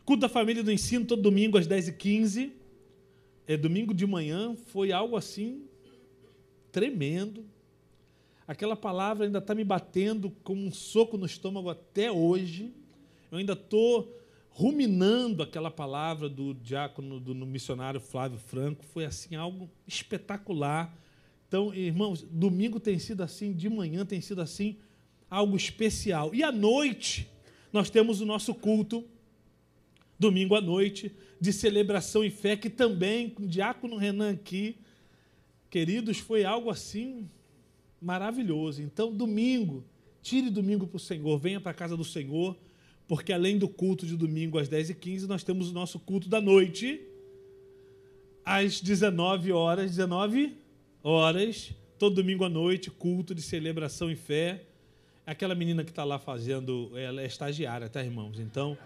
Culto 0.04 0.22
da 0.22 0.28
família 0.28 0.64
do 0.64 0.72
ensino, 0.72 1.04
todo 1.04 1.22
domingo 1.22 1.58
às 1.58 1.68
10h15. 1.68 2.52
É, 3.48 3.56
domingo 3.56 3.94
de 3.94 4.06
manhã 4.06 4.54
foi 4.66 4.92
algo 4.92 5.16
assim 5.16 5.62
tremendo. 6.70 7.46
Aquela 8.46 8.76
palavra 8.76 9.24
ainda 9.24 9.38
está 9.38 9.54
me 9.54 9.64
batendo 9.64 10.30
como 10.44 10.66
um 10.66 10.70
soco 10.70 11.16
no 11.16 11.24
estômago 11.24 11.70
até 11.70 12.12
hoje. 12.12 12.74
Eu 13.32 13.38
ainda 13.38 13.54
estou 13.54 14.14
ruminando 14.50 15.42
aquela 15.42 15.70
palavra 15.70 16.28
do 16.28 16.52
diácono, 16.52 17.18
do 17.18 17.34
missionário 17.46 18.00
Flávio 18.00 18.38
Franco. 18.38 18.84
Foi 18.84 19.06
assim 19.06 19.34
algo 19.34 19.70
espetacular 19.86 20.94
Então, 21.46 21.72
irmãos, 21.72 22.20
domingo 22.30 22.78
tem 22.78 22.98
sido 22.98 23.22
assim, 23.22 23.54
de 23.54 23.70
manhã 23.70 24.04
tem 24.04 24.20
sido 24.20 24.42
assim, 24.42 24.76
algo 25.30 25.56
especial. 25.56 26.34
E 26.34 26.42
à 26.42 26.52
noite, 26.52 27.26
nós 27.72 27.88
temos 27.88 28.20
o 28.20 28.26
nosso 28.26 28.54
culto, 28.54 29.06
domingo 30.18 30.54
à 30.54 30.60
noite, 30.60 31.14
de 31.40 31.52
celebração 31.52 32.24
e 32.24 32.30
fé, 32.30 32.56
que 32.56 32.68
também, 32.68 33.30
com 33.30 33.44
o 33.44 33.48
diácono 33.48 33.96
Renan 33.96 34.32
aqui, 34.32 34.76
queridos, 35.70 36.18
foi 36.18 36.44
algo 36.44 36.70
assim 36.70 37.28
maravilhoso. 38.00 38.82
Então, 38.82 39.12
domingo, 39.12 39.84
tire 40.22 40.50
domingo 40.50 40.86
para 40.86 40.96
o 40.96 41.00
Senhor, 41.00 41.38
venha 41.38 41.60
para 41.60 41.70
a 41.70 41.74
casa 41.74 41.96
do 41.96 42.04
Senhor, 42.04 42.56
porque 43.06 43.32
além 43.32 43.56
do 43.58 43.68
culto 43.68 44.06
de 44.06 44.16
domingo 44.16 44.58
às 44.58 44.68
10h15, 44.68 45.26
nós 45.26 45.42
temos 45.42 45.70
o 45.70 45.72
nosso 45.72 45.98
culto 45.98 46.28
da 46.28 46.40
noite, 46.40 47.00
às 48.44 48.80
19 48.80 49.52
horas, 49.52 49.90
19 49.90 50.56
horas, 51.02 51.72
todo 51.98 52.16
domingo 52.16 52.44
à 52.44 52.48
noite, 52.48 52.90
culto 52.90 53.34
de 53.34 53.42
celebração 53.42 54.10
e 54.10 54.16
fé. 54.16 54.64
Aquela 55.26 55.54
menina 55.54 55.84
que 55.84 55.90
está 55.90 56.04
lá 56.04 56.18
fazendo, 56.18 56.90
ela 56.96 57.22
é 57.22 57.26
estagiária, 57.26 57.88
tá, 57.88 58.02
irmãos? 58.02 58.38
Então, 58.38 58.76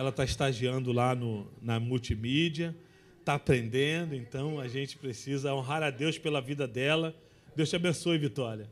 ela 0.00 0.08
está 0.08 0.24
estagiando 0.24 0.92
lá 0.92 1.14
no, 1.14 1.46
na 1.60 1.78
multimídia, 1.78 2.74
está 3.18 3.34
aprendendo, 3.34 4.14
então 4.14 4.58
a 4.58 4.66
gente 4.66 4.96
precisa 4.96 5.54
honrar 5.54 5.82
a 5.82 5.90
Deus 5.90 6.16
pela 6.16 6.40
vida 6.40 6.66
dela. 6.66 7.14
Deus 7.54 7.68
te 7.68 7.76
abençoe, 7.76 8.16
Vitória, 8.16 8.66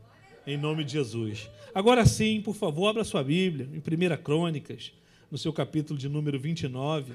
em 0.47 0.57
nome 0.57 0.83
de 0.83 0.93
Jesus. 0.93 1.47
Agora 1.71 2.03
sim, 2.03 2.41
por 2.41 2.55
favor, 2.55 2.87
abra 2.87 3.03
sua 3.03 3.23
Bíblia, 3.23 3.69
em 3.71 3.77
1 3.77 4.23
Crônicas, 4.23 4.91
no 5.29 5.37
seu 5.37 5.53
capítulo 5.53 5.99
de 5.99 6.09
número 6.09 6.39
29. 6.39 7.13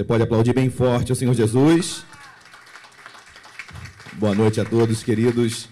Você 0.00 0.04
pode 0.04 0.22
aplaudir 0.22 0.54
bem 0.54 0.70
forte 0.70 1.12
ao 1.12 1.14
Senhor 1.14 1.34
Jesus. 1.34 2.06
Boa 4.14 4.34
noite 4.34 4.58
a 4.58 4.64
todos, 4.64 5.02
queridos. 5.02 5.68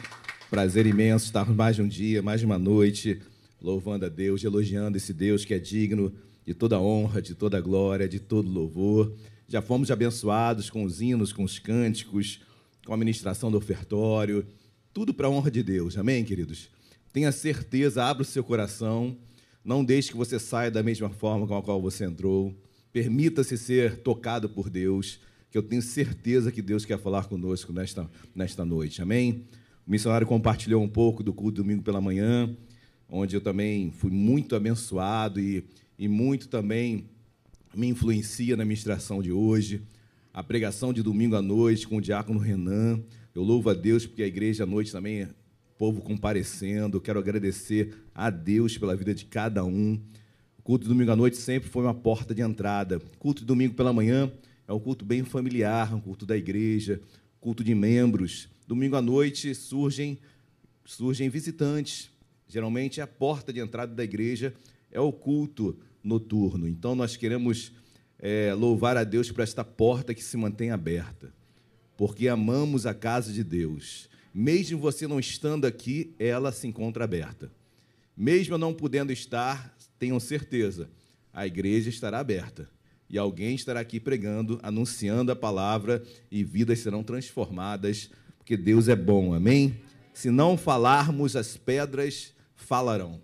Prazer 0.50 0.84
imenso 0.84 1.24
estarmos 1.24 1.56
mais 1.56 1.78
um 1.78 1.88
dia, 1.88 2.20
mais 2.20 2.42
uma 2.42 2.58
noite, 2.58 3.22
louvando 3.58 4.04
a 4.04 4.08
Deus, 4.10 4.44
elogiando 4.44 4.98
esse 4.98 5.14
Deus 5.14 5.46
que 5.46 5.54
é 5.54 5.58
digno 5.58 6.12
de 6.44 6.52
toda 6.52 6.78
honra, 6.78 7.22
de 7.22 7.34
toda 7.34 7.58
glória, 7.58 8.06
de 8.06 8.20
todo 8.20 8.50
louvor. 8.50 9.14
Já 9.48 9.62
fomos 9.62 9.90
abençoados 9.90 10.68
com 10.68 10.84
os 10.84 11.00
hinos, 11.00 11.32
com 11.32 11.42
os 11.42 11.58
cânticos, 11.58 12.42
com 12.84 12.92
a 12.92 12.98
ministração 12.98 13.50
do 13.50 13.56
ofertório, 13.56 14.46
tudo 14.92 15.14
para 15.14 15.26
a 15.26 15.30
honra 15.30 15.50
de 15.50 15.62
Deus. 15.62 15.96
Amém, 15.96 16.22
queridos? 16.22 16.68
Tenha 17.14 17.32
certeza, 17.32 18.04
abra 18.04 18.24
o 18.24 18.26
seu 18.26 18.44
coração, 18.44 19.16
não 19.64 19.82
deixe 19.82 20.10
que 20.10 20.18
você 20.18 20.38
saia 20.38 20.70
da 20.70 20.82
mesma 20.82 21.08
forma 21.08 21.46
com 21.46 21.56
a 21.56 21.62
qual 21.62 21.80
você 21.80 22.04
entrou. 22.04 22.54
Permita-se 22.98 23.56
ser 23.56 23.98
tocado 23.98 24.48
por 24.48 24.68
Deus, 24.68 25.20
que 25.52 25.56
eu 25.56 25.62
tenho 25.62 25.80
certeza 25.80 26.50
que 26.50 26.60
Deus 26.60 26.84
quer 26.84 26.98
falar 26.98 27.28
conosco 27.28 27.72
nesta, 27.72 28.10
nesta 28.34 28.64
noite. 28.64 29.00
Amém? 29.00 29.44
O 29.86 29.90
missionário 29.92 30.26
compartilhou 30.26 30.82
um 30.82 30.88
pouco 30.88 31.22
do 31.22 31.32
culto 31.32 31.62
domingo 31.62 31.80
pela 31.80 32.00
manhã, 32.00 32.52
onde 33.08 33.36
eu 33.36 33.40
também 33.40 33.92
fui 33.92 34.10
muito 34.10 34.56
abençoado 34.56 35.38
e, 35.38 35.64
e 35.96 36.08
muito 36.08 36.48
também 36.48 37.08
me 37.72 37.86
influencia 37.86 38.56
na 38.56 38.64
ministração 38.64 39.22
de 39.22 39.30
hoje. 39.30 39.80
A 40.34 40.42
pregação 40.42 40.92
de 40.92 41.00
domingo 41.00 41.36
à 41.36 41.40
noite 41.40 41.86
com 41.86 41.98
o 41.98 42.02
diácono 42.02 42.40
Renan. 42.40 43.00
Eu 43.32 43.44
louvo 43.44 43.70
a 43.70 43.74
Deus 43.74 44.06
porque 44.06 44.24
a 44.24 44.26
igreja 44.26 44.64
à 44.64 44.66
noite 44.66 44.90
também 44.90 45.20
é 45.20 45.28
povo 45.78 46.02
comparecendo. 46.02 47.00
Quero 47.00 47.20
agradecer 47.20 47.94
a 48.12 48.28
Deus 48.28 48.76
pela 48.76 48.96
vida 48.96 49.14
de 49.14 49.24
cada 49.24 49.64
um. 49.64 50.02
Culto 50.68 50.84
de 50.84 50.90
domingo 50.90 51.10
à 51.10 51.16
noite 51.16 51.38
sempre 51.38 51.66
foi 51.70 51.82
uma 51.82 51.94
porta 51.94 52.34
de 52.34 52.42
entrada. 52.42 53.00
Culto 53.18 53.40
de 53.40 53.46
domingo 53.46 53.72
pela 53.72 53.90
manhã 53.90 54.30
é 54.66 54.72
um 54.74 54.78
culto 54.78 55.02
bem 55.02 55.24
familiar, 55.24 55.94
um 55.94 55.98
culto 55.98 56.26
da 56.26 56.36
igreja, 56.36 57.00
culto 57.40 57.64
de 57.64 57.74
membros. 57.74 58.50
Domingo 58.66 58.94
à 58.94 59.00
noite 59.00 59.54
surgem 59.54 60.18
surgem 60.84 61.30
visitantes. 61.30 62.10
Geralmente 62.46 63.00
a 63.00 63.06
porta 63.06 63.50
de 63.50 63.60
entrada 63.60 63.94
da 63.94 64.04
igreja 64.04 64.52
é 64.92 65.00
o 65.00 65.10
culto 65.10 65.74
noturno. 66.04 66.68
Então 66.68 66.94
nós 66.94 67.16
queremos 67.16 67.72
é, 68.18 68.52
louvar 68.52 68.98
a 68.98 69.04
Deus 69.04 69.32
por 69.32 69.40
esta 69.40 69.64
porta 69.64 70.12
que 70.12 70.22
se 70.22 70.36
mantém 70.36 70.70
aberta, 70.70 71.32
porque 71.96 72.28
amamos 72.28 72.84
a 72.84 72.92
casa 72.92 73.32
de 73.32 73.42
Deus. 73.42 74.06
Mesmo 74.34 74.78
você 74.78 75.06
não 75.06 75.18
estando 75.18 75.64
aqui, 75.64 76.12
ela 76.18 76.52
se 76.52 76.66
encontra 76.66 77.04
aberta. 77.04 77.50
Mesmo 78.14 78.52
eu 78.52 78.58
não 78.58 78.74
podendo 78.74 79.12
estar, 79.12 79.77
tenham 79.98 80.20
certeza, 80.20 80.88
a 81.32 81.46
igreja 81.46 81.88
estará 81.88 82.18
aberta. 82.18 82.68
E 83.10 83.16
alguém 83.16 83.54
estará 83.54 83.80
aqui 83.80 83.98
pregando, 83.98 84.60
anunciando 84.62 85.32
a 85.32 85.36
palavra, 85.36 86.02
e 86.30 86.44
vidas 86.44 86.80
serão 86.80 87.02
transformadas, 87.02 88.10
porque 88.36 88.56
Deus 88.56 88.88
é 88.88 88.96
bom, 88.96 89.32
amém? 89.34 89.80
Se 90.12 90.30
não 90.30 90.56
falarmos, 90.56 91.36
as 91.36 91.56
pedras 91.56 92.34
falarão. 92.54 93.20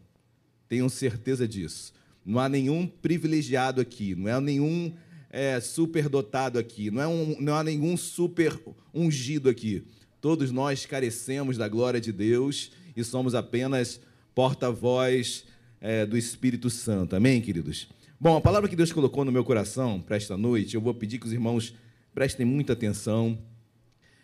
Tenham 0.69 0.89
certeza 0.89 1.47
disso. 1.47 1.93
Não 2.25 2.39
há 2.39 2.49
nenhum 2.49 2.87
privilegiado 2.87 3.81
aqui, 3.81 4.15
não 4.15 4.35
há 4.35 4.41
nenhum 4.41 4.95
é, 5.29 5.61
superdotado 5.61 6.59
aqui, 6.59 6.91
não, 6.91 7.03
é 7.03 7.07
um, 7.07 7.37
não 7.41 7.55
há 7.55 7.65
nenhum 7.65 7.97
super 7.97 8.59
ungido 8.95 9.51
aqui. 9.51 9.85
Todos 10.21 10.51
nós 10.51 10.87
carecemos 10.87 11.59
da 11.59 11.69
glória 11.69 12.01
de 12.01 12.13
Deus 12.13 12.71
e 12.97 13.05
somos 13.05 13.35
apenas 13.35 14.01
porta-voz 14.35 15.45
é, 15.85 16.07
do 16.07 16.17
Espírito 16.17 16.71
Santo. 16.71 17.15
Amém, 17.15 17.43
queridos? 17.43 17.87
Bom, 18.19 18.39
a 18.39 18.41
palavra 18.41 18.71
que 18.71 18.75
Deus 18.75 18.91
colocou 18.91 19.23
no 19.23 19.31
meu 19.31 19.45
coração 19.45 20.01
para 20.01 20.17
esta 20.17 20.35
noite, 20.35 20.75
eu 20.75 20.81
vou 20.81 20.95
pedir 20.95 21.19
que 21.19 21.27
os 21.27 21.33
irmãos 21.33 21.75
prestem 22.15 22.47
muita 22.47 22.73
atenção. 22.73 23.39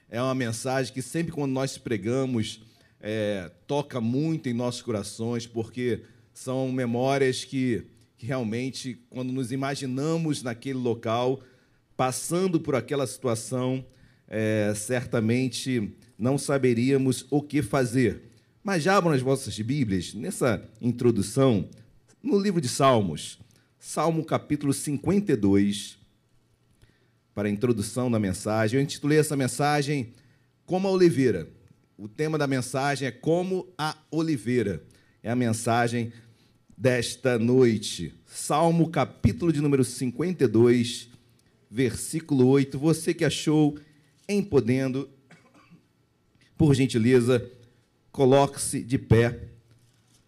É 0.09 0.23
uma 0.23 0.35
mensagem 0.35 0.91
que 0.91 1.03
sempre 1.03 1.33
quando 1.33 1.53
nós 1.53 1.77
pregamos, 1.77 2.63
é, 2.99 3.51
toca 3.67 4.01
muito 4.01 4.49
em 4.49 4.55
nossos 4.55 4.81
corações, 4.81 5.47
porque 5.47 6.01
são 6.33 6.73
memórias 6.73 7.45
que, 7.45 7.85
que 8.17 8.25
realmente, 8.25 8.99
quando 9.11 9.31
nos 9.31 9.53
imaginamos 9.53 10.43
naquele 10.43 10.79
local, 10.79 11.43
passando 11.95 12.59
por 12.59 12.75
aquela 12.75 13.07
situação, 13.07 13.85
é, 14.27 14.73
certamente 14.75 15.93
não 16.19 16.39
saberíamos 16.39 17.27
o 17.31 17.43
que 17.43 17.61
fazer. 17.61 18.30
Mas 18.63 18.83
já 18.83 18.99
abram 18.99 19.13
as 19.15 19.23
vossas 19.23 19.59
Bíblias, 19.59 20.13
nessa 20.13 20.63
introdução, 20.83 21.67
no 22.23 22.39
livro 22.39 22.61
de 22.61 22.69
Salmos, 22.69 23.39
Salmo 23.79 24.23
capítulo 24.23 24.75
52, 24.75 25.97
para 27.35 27.49
a 27.49 27.51
introdução 27.51 28.11
da 28.11 28.19
mensagem. 28.19 28.79
Eu 28.79 28.85
intitulei 28.85 29.19
essa 29.19 29.35
mensagem 29.35 30.13
Como 30.67 30.87
a 30.87 30.91
Oliveira. 30.91 31.49
O 31.97 32.07
tema 32.07 32.37
da 32.37 32.47
mensagem 32.47 33.09
é 33.09 33.11
Como 33.11 33.67
a 33.79 33.97
Oliveira. 34.11 34.85
É 35.23 35.31
a 35.31 35.37
mensagem 35.37 36.13
desta 36.77 37.39
noite. 37.39 38.13
Salmo 38.27 38.91
capítulo 38.91 39.55
de 39.55 39.63
número 39.63 39.85
52, 39.85 41.09
versículo 41.71 42.47
8. 42.47 42.79
Você 42.79 43.15
que 43.15 43.25
achou 43.25 43.79
em 44.29 44.43
podendo, 44.43 45.09
por 46.59 46.75
gentileza, 46.75 47.51
coloque-se 48.13 48.83
de 48.83 48.99
pé. 48.99 49.49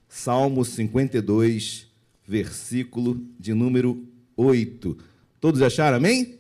Salmo 0.08 0.64
52, 0.64 1.86
versículo 2.26 3.20
de 3.38 3.54
número 3.54 4.06
8. 4.36 4.96
Todos 5.40 5.62
acharam, 5.62 5.96
amém? 5.96 6.38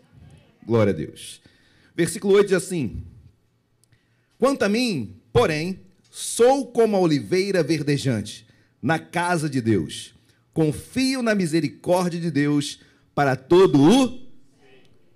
Glória 0.64 0.92
a 0.92 0.96
Deus. 0.96 1.40
Versículo 1.96 2.34
8 2.34 2.48
diz 2.48 2.56
assim: 2.56 3.02
Quanto 4.38 4.62
a 4.62 4.68
mim, 4.68 5.16
porém, 5.32 5.80
sou 6.10 6.66
como 6.66 6.96
a 6.96 7.00
oliveira 7.00 7.62
verdejante 7.62 8.46
na 8.82 8.98
casa 8.98 9.48
de 9.48 9.60
Deus. 9.60 10.14
Confio 10.52 11.22
na 11.22 11.34
misericórdia 11.34 12.20
de 12.20 12.30
Deus 12.30 12.80
para 13.14 13.36
todo 13.36 13.80
o. 13.80 14.20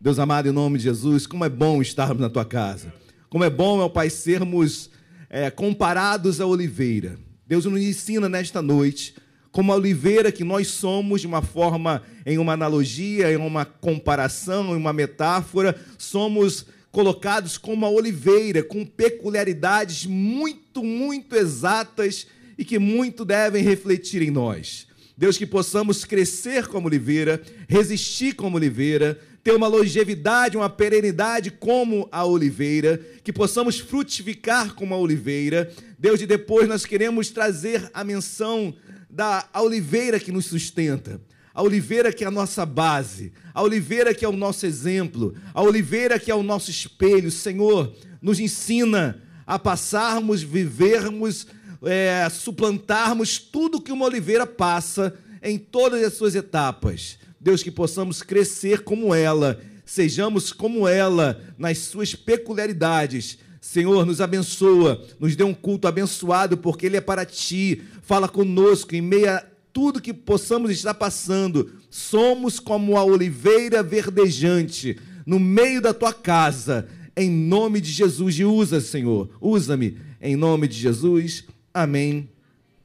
Deus 0.01 0.19
amado, 0.19 0.49
em 0.49 0.53
nome 0.53 0.79
de 0.79 0.85
Jesus, 0.85 1.27
como 1.27 1.45
é 1.45 1.49
bom 1.49 1.83
estarmos 1.83 2.21
na 2.21 2.31
tua 2.31 2.45
casa. 2.45 2.93
Como 3.29 3.45
é 3.45 3.51
bom, 3.51 3.77
meu 3.79 3.91
Pai, 3.91 4.09
sermos 4.09 4.91
é, 5.29 5.51
comparados 5.51 6.41
à 6.41 6.47
oliveira. 6.47 7.19
Deus 7.47 7.65
nos 7.65 7.81
ensina 7.81 8.29
nesta 8.29 8.61
noite 8.61 9.15
como 9.53 9.73
a 9.73 9.77
oliveira 9.77 10.31
que 10.31 10.45
nós 10.45 10.69
somos, 10.69 11.23
de 11.23 11.27
uma 11.27 11.41
forma, 11.41 12.03
em 12.27 12.37
uma 12.37 12.53
analogia, 12.53 13.33
em 13.33 13.37
uma 13.37 13.65
comparação, 13.65 14.75
em 14.75 14.77
uma 14.77 14.93
metáfora, 14.93 15.75
somos 15.97 16.67
colocados 16.91 17.57
como 17.57 17.87
a 17.87 17.91
oliveira, 17.91 18.63
com 18.63 18.85
peculiaridades 18.85 20.05
muito, 20.05 20.83
muito 20.83 21.35
exatas 21.37 22.27
e 22.59 22.65
que 22.65 22.79
muito 22.79 23.25
devem 23.25 23.63
refletir 23.63 24.21
em 24.21 24.31
nós. 24.31 24.87
Deus, 25.17 25.39
que 25.39 25.47
possamos 25.47 26.05
crescer 26.05 26.67
como 26.67 26.89
oliveira, 26.89 27.41
resistir 27.67 28.35
como 28.35 28.57
oliveira, 28.57 29.19
ter 29.47 29.55
uma 29.55 29.69
longevidade, 29.69 30.57
uma 30.57 30.69
perenidade 30.69 31.53
como 31.53 32.09
a 32.11 32.25
oliveira, 32.25 33.01
que 33.23 33.33
possamos 33.33 33.79
frutificar 33.79 34.75
como 34.75 34.93
a 34.93 34.99
oliveira. 34.99 35.73
Deus, 35.97 36.21
e 36.21 36.27
depois 36.27 36.69
nós 36.69 36.85
queremos 36.85 37.31
trazer 37.31 37.89
a 37.95 38.03
menção 38.03 38.75
da 39.09 39.49
oliveira 39.55 40.19
que 40.19 40.33
nos 40.33 40.47
sustenta, 40.47 41.21
a 41.55 41.63
oliveira 41.63 42.13
que 42.13 42.25
é 42.25 42.27
a 42.27 42.31
nossa 42.31 42.67
base, 42.67 43.33
a 43.55 43.63
oliveira 43.63 44.13
que 44.13 44.25
é 44.25 44.29
o 44.29 44.37
nosso 44.37 44.67
exemplo, 44.67 45.33
a 45.55 45.63
oliveira 45.63 46.19
que 46.19 46.29
é 46.29 46.35
o 46.35 46.43
nosso 46.43 46.69
espelho. 46.69 47.31
Senhor, 47.31 47.95
nos 48.21 48.41
ensina 48.41 49.23
a 49.47 49.61
passarmos, 49.61 50.43
vivermos, 50.43 51.47
é, 51.85 52.29
suplantarmos 52.31 53.39
tudo 53.39 53.81
que 53.81 53.93
uma 53.93 54.07
oliveira 54.07 54.45
passa 54.45 55.17
em 55.41 55.57
todas 55.57 56.03
as 56.03 56.15
suas 56.15 56.35
etapas. 56.35 57.17
Deus, 57.47 57.63
que 57.63 57.71
possamos 57.71 58.25
crescer 58.25 58.83
como 58.83 59.15
ela, 59.15 59.61
sejamos 59.85 60.53
como 60.53 60.89
ela 60.89 61.41
nas 61.57 61.79
suas 61.79 62.13
peculiaridades. 62.13 63.39
Senhor, 63.61 64.05
nos 64.05 64.21
abençoa, 64.21 65.01
nos 65.21 65.37
dê 65.37 65.45
um 65.45 65.55
culto 65.55 65.87
abençoado, 65.87 66.57
porque 66.57 66.87
ele 66.87 66.97
é 66.97 67.01
para 67.01 67.25
ti. 67.25 67.83
Fala 68.03 68.29
conosco 68.29 68.97
em 68.97 69.01
meio 69.01 69.31
a 69.31 69.45
tudo 69.73 70.01
que 70.01 70.13
possamos 70.13 70.73
estar 70.73 70.95
passando. 70.95 71.71
Somos 71.89 72.59
como 72.59 72.97
a 72.97 73.05
oliveira 73.05 73.81
verdejante 73.81 74.99
no 75.25 75.39
meio 75.39 75.81
da 75.81 75.95
tua 75.95 76.13
casa. 76.13 76.89
Em 77.17 77.31
nome 77.31 77.81
de 77.81 77.93
Jesus, 77.93 78.41
e 78.41 78.45
usa, 78.45 78.81
Senhor, 78.81 79.31
usa-me. 79.41 79.99
Em 80.21 80.35
nome 80.35 80.67
de 80.67 80.77
Jesus, 80.77 81.45
amém 81.73 82.29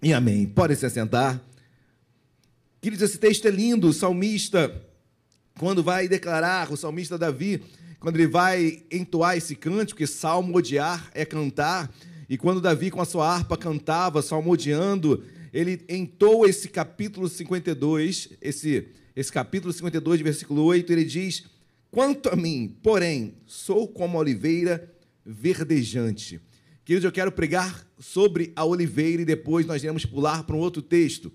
e 0.03 0.13
amém. 0.13 0.45
Podem 0.45 0.77
se 0.77 0.85
assentar. 0.85 1.41
Queridos, 2.81 3.07
esse 3.07 3.19
texto 3.19 3.47
é 3.47 3.51
lindo. 3.51 3.89
O 3.89 3.93
salmista, 3.93 4.83
quando 5.59 5.83
vai 5.83 6.07
declarar, 6.07 6.73
o 6.73 6.75
salmista 6.75 7.15
Davi, 7.15 7.61
quando 7.99 8.15
ele 8.15 8.25
vai 8.25 8.81
entoar 8.91 9.37
esse 9.37 9.55
cântico, 9.55 9.99
que 9.99 10.07
salmodiar 10.07 11.11
é 11.13 11.23
cantar, 11.23 11.93
e 12.27 12.39
quando 12.39 12.59
Davi 12.59 12.89
com 12.89 12.99
a 12.99 13.05
sua 13.05 13.31
harpa 13.31 13.55
cantava, 13.55 14.23
salmodiando, 14.23 15.23
ele 15.53 15.85
entoa 15.87 16.49
esse 16.49 16.69
capítulo 16.69 17.29
52, 17.29 18.29
esse, 18.41 18.87
esse 19.15 19.31
capítulo 19.31 19.71
52, 19.71 20.21
versículo 20.21 20.63
8, 20.63 20.91
ele 20.91 21.05
diz: 21.05 21.43
Quanto 21.91 22.29
a 22.29 22.35
mim, 22.35 22.75
porém, 22.81 23.35
sou 23.45 23.87
como 23.87 24.17
a 24.17 24.21
oliveira 24.21 24.91
verdejante. 25.23 26.41
Queridos, 26.83 27.05
eu 27.05 27.11
quero 27.11 27.31
pregar 27.31 27.85
sobre 27.99 28.51
a 28.55 28.65
oliveira 28.65 29.21
e 29.21 29.25
depois 29.25 29.67
nós 29.67 29.83
iremos 29.83 30.03
pular 30.03 30.43
para 30.45 30.55
um 30.55 30.59
outro 30.59 30.81
texto. 30.81 31.31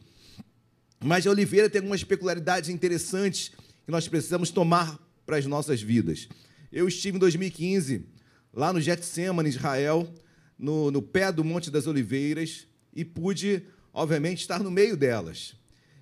Mas 1.07 1.25
a 1.25 1.31
oliveira 1.31 1.71
tem 1.71 1.79
algumas 1.79 2.03
peculiaridades 2.03 2.69
interessantes 2.69 3.53
que 3.85 3.93
nós 3.93 4.09
precisamos 4.09 4.51
tomar 4.51 4.99
para 5.25 5.37
as 5.37 5.47
nossas 5.47 5.81
vidas. 5.81 6.29
Eu 6.73 6.89
estive 6.89 7.17
em 7.17 7.21
2015 7.21 8.05
lá 8.53 8.73
no 8.73 8.81
Getsemane, 8.81 9.49
Israel, 9.49 10.13
no, 10.59 10.91
no 10.91 11.01
pé 11.01 11.31
do 11.31 11.45
Monte 11.45 11.71
das 11.71 11.87
Oliveiras 11.87 12.67
e 12.93 13.05
pude, 13.05 13.63
obviamente, 13.95 14.41
estar 14.41 14.61
no 14.61 14.69
meio 14.69 14.97
delas. 14.97 15.55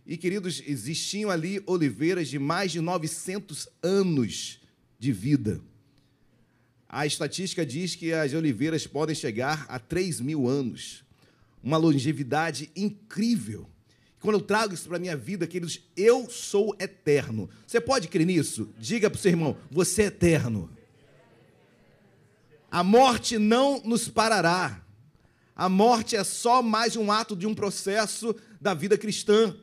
E, 0.07 0.17
queridos, 0.17 0.63
existiam 0.67 1.31
ali 1.31 1.63
oliveiras 1.67 2.29
de 2.29 2.39
mais 2.39 2.73
de 2.73 2.81
900 2.81 3.69
anos 3.83 4.59
de 4.99 5.13
vida. 5.13 5.61
A 6.89 7.05
estatística 7.05 7.67
diz 7.67 7.95
que 7.95 8.11
as 8.15 8.33
oliveiras 8.33 8.87
podem 8.87 9.15
chegar 9.15 9.67
a 9.69 9.79
3 9.79 10.23
mil 10.23 10.49
anos. 10.49 11.05
Uma 11.63 11.77
longevidade 11.77 12.71
incrível. 12.75 13.69
Quando 14.25 14.37
eu 14.37 14.41
trago 14.41 14.73
isso 14.73 14.89
para 14.89 14.99
minha 14.99 15.15
vida, 15.15 15.47
queridos, 15.47 15.81
eu 15.95 16.31
sou 16.31 16.75
eterno. 16.81 17.47
Você 17.67 17.79
pode 17.79 18.09
crer 18.09 18.25
nisso? 18.25 18.73
Diga 18.79 19.11
para 19.11 19.19
o 19.19 19.21
seu 19.21 19.31
irmão: 19.31 19.55
você 19.71 20.05
é 20.05 20.07
eterno. 20.07 20.71
A 22.71 22.83
morte 22.83 23.37
não 23.37 23.83
nos 23.85 24.09
parará. 24.09 24.83
A 25.55 25.69
morte 25.69 26.17
é 26.17 26.25
só 26.25 26.63
mais 26.63 26.97
um 26.97 27.13
ato 27.13 27.37
de 27.37 27.47
um 27.47 27.55
processo 27.55 28.35
da 28.59 28.73
vida 28.73 28.97
cristã. 28.97 29.55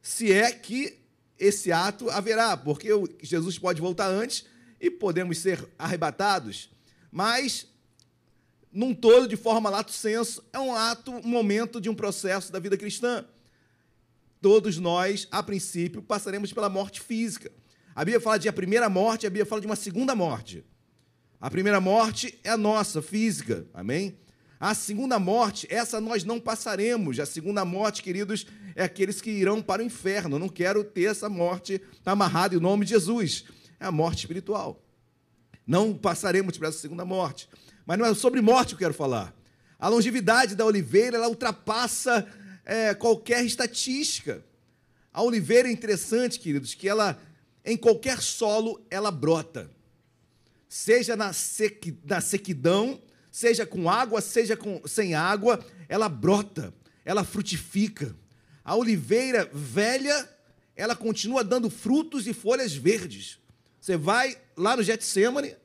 Se 0.00 0.32
é 0.32 0.52
que 0.52 1.00
esse 1.36 1.72
ato 1.72 2.08
haverá, 2.10 2.56
porque 2.56 2.90
Jesus 3.20 3.58
pode 3.58 3.80
voltar 3.80 4.06
antes 4.06 4.44
e 4.80 4.88
podemos 4.88 5.38
ser 5.38 5.68
arrebatados. 5.76 6.70
Mas, 7.10 7.66
num 8.72 8.94
todo, 8.94 9.26
de 9.26 9.34
forma 9.34 9.68
lato 9.68 9.90
senso, 9.90 10.44
é 10.52 10.60
um 10.60 10.76
ato, 10.76 11.10
um 11.10 11.26
momento 11.26 11.80
de 11.80 11.90
um 11.90 11.94
processo 11.94 12.52
da 12.52 12.60
vida 12.60 12.76
cristã. 12.76 13.26
Todos 14.40 14.78
nós, 14.78 15.28
a 15.30 15.42
princípio, 15.42 16.02
passaremos 16.02 16.52
pela 16.52 16.68
morte 16.68 17.00
física. 17.00 17.52
A 17.94 18.04
Bíblia 18.04 18.20
fala 18.20 18.38
de 18.38 18.48
a 18.48 18.52
primeira 18.52 18.88
morte, 18.88 19.26
a 19.26 19.30
Bíblia 19.30 19.44
fala 19.44 19.60
de 19.60 19.66
uma 19.66 19.76
segunda 19.76 20.14
morte. 20.14 20.64
A 21.40 21.50
primeira 21.50 21.80
morte 21.80 22.38
é 22.42 22.50
a 22.50 22.56
nossa, 22.56 23.02
física, 23.02 23.66
amém? 23.74 24.18
A 24.58 24.74
segunda 24.74 25.18
morte, 25.18 25.66
essa 25.70 26.00
nós 26.00 26.22
não 26.22 26.38
passaremos. 26.38 27.18
A 27.18 27.24
segunda 27.24 27.64
morte, 27.64 28.02
queridos, 28.02 28.46
é 28.74 28.84
aqueles 28.84 29.20
que 29.20 29.30
irão 29.30 29.62
para 29.62 29.82
o 29.82 29.84
inferno. 29.84 30.36
Eu 30.36 30.40
não 30.40 30.48
quero 30.48 30.84
ter 30.84 31.04
essa 31.04 31.28
morte 31.28 31.80
amarrada 32.04 32.54
em 32.54 32.60
nome 32.60 32.84
de 32.84 32.90
Jesus. 32.90 33.44
É 33.78 33.86
a 33.86 33.92
morte 33.92 34.20
espiritual. 34.20 34.82
Não 35.66 35.94
passaremos 35.94 36.58
para 36.58 36.68
essa 36.68 36.78
segunda 36.78 37.04
morte. 37.04 37.48
Mas 37.86 37.98
não 37.98 38.04
é 38.04 38.14
sobre 38.14 38.42
morte 38.42 38.68
que 38.68 38.74
eu 38.74 38.88
quero 38.88 38.94
falar. 38.94 39.34
A 39.78 39.88
longevidade 39.88 40.54
da 40.54 40.66
oliveira, 40.66 41.16
ela 41.16 41.28
ultrapassa 41.28 42.28
é, 42.70 42.94
qualquer 42.94 43.44
estatística. 43.44 44.44
A 45.12 45.22
oliveira 45.22 45.68
é 45.68 45.72
interessante, 45.72 46.38
queridos, 46.38 46.72
que 46.74 46.88
ela, 46.88 47.20
em 47.64 47.76
qualquer 47.76 48.22
solo, 48.22 48.80
ela 48.88 49.10
brota 49.10 49.68
seja 50.70 51.16
na, 51.16 51.32
sequi, 51.32 51.98
na 52.04 52.20
sequidão, 52.20 53.02
seja 53.32 53.66
com 53.66 53.90
água, 53.90 54.20
seja 54.20 54.56
com, 54.56 54.80
sem 54.86 55.14
água, 55.14 55.58
ela 55.88 56.08
brota, 56.08 56.72
ela 57.04 57.24
frutifica. 57.24 58.14
A 58.64 58.76
oliveira 58.76 59.50
velha, 59.52 60.28
ela 60.76 60.94
continua 60.94 61.42
dando 61.42 61.68
frutos 61.68 62.28
e 62.28 62.32
folhas 62.32 62.72
verdes. 62.72 63.40
Você 63.80 63.96
vai 63.96 64.38
lá 64.56 64.76
no 64.76 64.82
Getsemane, 64.84 65.56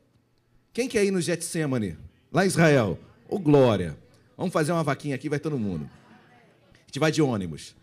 quem 0.74 0.90
quer 0.90 1.06
ir 1.06 1.12
no 1.12 1.22
Getsemane? 1.22 1.96
Lá 2.34 2.44
em 2.44 2.48
Israel. 2.48 3.00
Ô, 3.30 3.38
glória. 3.38 3.96
Vamos 4.36 4.52
fazer 4.52 4.72
uma 4.72 4.84
vaquinha 4.84 5.16
aqui, 5.16 5.30
vai 5.30 5.40
todo 5.40 5.58
mundo. 5.58 5.88
Gente 6.96 7.02
vai 7.02 7.12
de 7.12 7.22
ônibus. 7.22 7.76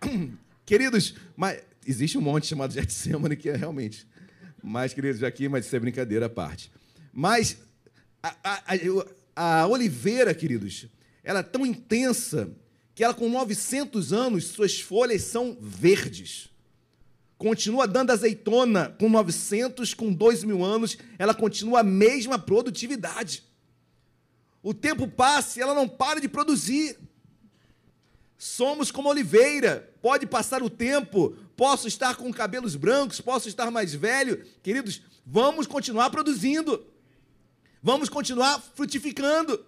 Queridos, 0.64 1.14
mas 1.36 1.60
existe 1.86 2.16
um 2.16 2.22
monte 2.22 2.46
chamado 2.46 2.72
Getsemane 2.72 3.36
que 3.36 3.50
é 3.50 3.56
realmente 3.56 4.06
mas, 4.62 4.94
queridos, 4.94 5.22
aqui, 5.22 5.50
mas 5.50 5.66
isso 5.66 5.76
é 5.76 5.80
brincadeira 5.80 6.26
à 6.26 6.30
parte. 6.30 6.72
Mas 7.12 7.58
a, 8.22 8.34
a, 8.42 9.60
a, 9.60 9.66
oliveira, 9.66 10.32
queridos, 10.32 10.86
ela 11.22 11.40
é 11.40 11.42
tão 11.42 11.66
intensa 11.66 12.48
que 12.94 13.04
ela, 13.04 13.12
com 13.12 13.28
900 13.28 14.14
anos, 14.14 14.46
suas 14.46 14.80
folhas 14.80 15.22
são 15.22 15.58
verdes. 15.60 16.48
Continua 17.36 17.86
dando 17.86 18.12
azeitona 18.12 18.96
com 18.98 19.10
900, 19.10 19.92
com 19.92 20.10
2 20.10 20.44
mil 20.44 20.64
anos, 20.64 20.96
ela 21.18 21.34
continua 21.34 21.80
a 21.80 21.84
mesma 21.84 22.38
produtividade. 22.38 23.42
O 24.62 24.72
tempo 24.72 25.06
passa 25.06 25.58
e 25.58 25.62
ela 25.62 25.74
não 25.74 25.86
para 25.86 26.18
de 26.18 26.28
produzir. 26.28 26.96
Somos 28.42 28.90
como 28.90 29.08
oliveira. 29.08 29.88
Pode 30.02 30.26
passar 30.26 30.64
o 30.64 30.68
tempo, 30.68 31.36
posso 31.56 31.86
estar 31.86 32.16
com 32.16 32.32
cabelos 32.32 32.74
brancos, 32.74 33.20
posso 33.20 33.48
estar 33.48 33.70
mais 33.70 33.94
velho. 33.94 34.44
Queridos, 34.64 35.00
vamos 35.24 35.64
continuar 35.64 36.10
produzindo. 36.10 36.84
Vamos 37.80 38.08
continuar 38.08 38.60
frutificando. 38.74 39.64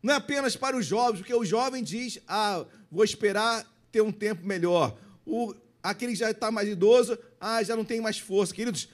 Não 0.00 0.14
é 0.14 0.16
apenas 0.18 0.54
para 0.54 0.76
os 0.76 0.86
jovens, 0.86 1.18
porque 1.18 1.34
o 1.34 1.44
jovem 1.44 1.82
diz: 1.82 2.20
ah, 2.28 2.64
vou 2.88 3.02
esperar 3.02 3.66
ter 3.90 4.02
um 4.02 4.12
tempo 4.12 4.46
melhor. 4.46 4.96
O, 5.26 5.52
aquele 5.82 6.12
que 6.12 6.18
já 6.18 6.30
está 6.30 6.52
mais 6.52 6.68
idoso, 6.68 7.18
ah, 7.40 7.60
já 7.60 7.74
não 7.74 7.84
tem 7.84 8.00
mais 8.00 8.20
força. 8.20 8.54
Queridos, 8.54 8.88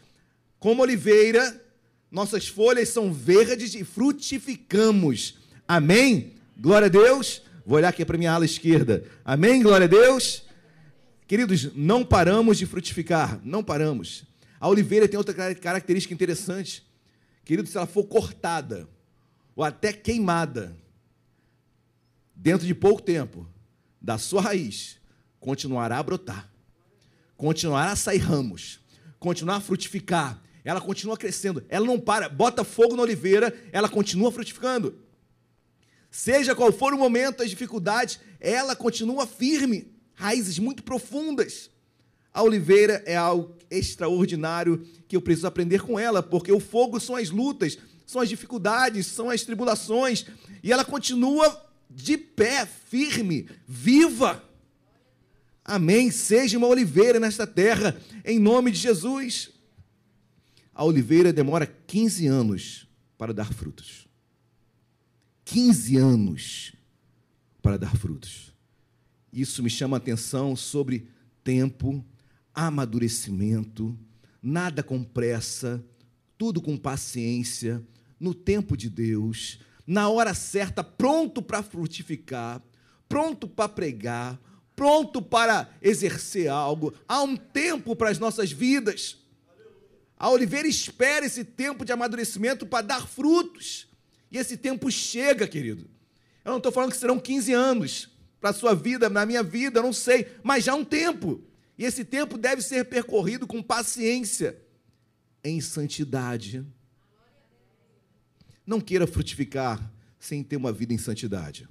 como 0.58 0.80
oliveira, 0.80 1.62
nossas 2.10 2.48
folhas 2.48 2.88
são 2.88 3.12
verdes 3.12 3.74
e 3.74 3.84
frutificamos. 3.84 5.36
Amém? 5.68 6.32
Glória 6.56 6.86
a 6.86 6.90
Deus. 6.90 7.42
Vou 7.70 7.76
olhar 7.76 7.90
aqui 7.90 8.04
para 8.04 8.18
minha 8.18 8.32
ala 8.32 8.44
esquerda. 8.44 9.04
Amém? 9.24 9.62
Glória 9.62 9.84
a 9.84 9.88
Deus. 9.88 10.42
Queridos, 11.24 11.72
não 11.72 12.04
paramos 12.04 12.58
de 12.58 12.66
frutificar. 12.66 13.40
Não 13.44 13.62
paramos. 13.62 14.24
A 14.58 14.66
oliveira 14.66 15.06
tem 15.06 15.16
outra 15.16 15.54
característica 15.54 16.12
interessante. 16.12 16.84
Queridos, 17.44 17.70
se 17.70 17.76
ela 17.76 17.86
for 17.86 18.02
cortada 18.08 18.88
ou 19.54 19.62
até 19.62 19.92
queimada, 19.92 20.76
dentro 22.34 22.66
de 22.66 22.74
pouco 22.74 23.00
tempo, 23.00 23.46
da 24.02 24.18
sua 24.18 24.42
raiz, 24.42 24.96
continuará 25.38 25.98
a 25.98 26.02
brotar, 26.02 26.50
continuará 27.36 27.92
a 27.92 27.96
sair 27.96 28.18
ramos, 28.18 28.80
continuará 29.20 29.58
a 29.58 29.62
frutificar. 29.62 30.42
Ela 30.64 30.80
continua 30.80 31.16
crescendo, 31.16 31.64
ela 31.68 31.86
não 31.86 32.00
para, 32.00 32.28
bota 32.28 32.64
fogo 32.64 32.96
na 32.96 33.02
oliveira, 33.02 33.56
ela 33.70 33.88
continua 33.88 34.32
frutificando. 34.32 35.08
Seja 36.10 36.54
qual 36.54 36.72
for 36.72 36.92
o 36.92 36.98
momento, 36.98 37.42
as 37.42 37.50
dificuldades, 37.50 38.18
ela 38.40 38.74
continua 38.74 39.26
firme, 39.26 39.92
raízes 40.14 40.58
muito 40.58 40.82
profundas. 40.82 41.70
A 42.32 42.42
oliveira 42.42 43.02
é 43.06 43.16
algo 43.16 43.54
extraordinário 43.70 44.84
que 45.06 45.16
eu 45.16 45.22
preciso 45.22 45.46
aprender 45.46 45.82
com 45.82 45.98
ela, 45.98 46.22
porque 46.22 46.50
o 46.50 46.60
fogo 46.60 46.98
são 46.98 47.14
as 47.14 47.30
lutas, 47.30 47.78
são 48.04 48.20
as 48.20 48.28
dificuldades, 48.28 49.06
são 49.06 49.30
as 49.30 49.42
tribulações, 49.42 50.26
e 50.62 50.72
ela 50.72 50.84
continua 50.84 51.64
de 51.88 52.16
pé, 52.16 52.66
firme, 52.66 53.48
viva. 53.66 54.44
Amém. 55.64 56.10
Seja 56.10 56.58
uma 56.58 56.66
oliveira 56.66 57.20
nesta 57.20 57.46
terra, 57.46 58.00
em 58.24 58.38
nome 58.38 58.72
de 58.72 58.78
Jesus. 58.78 59.50
A 60.74 60.84
oliveira 60.84 61.32
demora 61.32 61.66
15 61.66 62.26
anos 62.26 62.88
para 63.16 63.34
dar 63.34 63.52
frutos. 63.52 64.09
15 65.50 65.96
anos 65.96 66.72
para 67.60 67.76
dar 67.76 67.96
frutos. 67.96 68.54
Isso 69.32 69.64
me 69.64 69.68
chama 69.68 69.96
a 69.96 69.98
atenção 69.98 70.54
sobre 70.54 71.08
tempo, 71.42 72.04
amadurecimento, 72.54 73.98
nada 74.40 74.80
com 74.80 75.02
pressa, 75.02 75.84
tudo 76.38 76.60
com 76.60 76.76
paciência, 76.76 77.84
no 78.20 78.32
tempo 78.32 78.76
de 78.76 78.88
Deus, 78.88 79.58
na 79.84 80.08
hora 80.08 80.34
certa, 80.34 80.84
pronto 80.84 81.42
para 81.42 81.64
frutificar, 81.64 82.62
pronto 83.08 83.48
para 83.48 83.68
pregar, 83.68 84.40
pronto 84.76 85.20
para 85.20 85.68
exercer 85.82 86.48
algo. 86.48 86.94
Há 87.08 87.22
um 87.22 87.36
tempo 87.36 87.96
para 87.96 88.10
as 88.10 88.20
nossas 88.20 88.52
vidas. 88.52 89.16
A 90.16 90.30
oliveira 90.30 90.68
espera 90.68 91.26
esse 91.26 91.42
tempo 91.42 91.84
de 91.84 91.90
amadurecimento 91.90 92.64
para 92.64 92.86
dar 92.86 93.08
frutos. 93.08 93.89
E 94.30 94.38
esse 94.38 94.56
tempo 94.56 94.90
chega, 94.90 95.46
querido. 95.46 95.88
Eu 96.44 96.50
não 96.50 96.58
estou 96.58 96.72
falando 96.72 96.92
que 96.92 96.96
serão 96.96 97.18
15 97.18 97.52
anos 97.52 98.08
para 98.40 98.50
a 98.50 98.54
sua 98.54 98.74
vida, 98.74 99.10
na 99.10 99.26
minha 99.26 99.42
vida, 99.42 99.82
não 99.82 99.92
sei, 99.92 100.28
mas 100.42 100.64
já 100.64 100.72
há 100.72 100.76
um 100.76 100.84
tempo. 100.84 101.42
E 101.76 101.84
esse 101.84 102.04
tempo 102.04 102.38
deve 102.38 102.62
ser 102.62 102.84
percorrido 102.86 103.46
com 103.46 103.62
paciência, 103.62 104.60
em 105.42 105.60
santidade. 105.60 106.64
Não 108.66 108.80
queira 108.80 109.06
frutificar 109.06 109.90
sem 110.18 110.42
ter 110.42 110.56
uma 110.56 110.72
vida 110.72 110.92
em 110.92 110.98
santidade. 110.98 111.68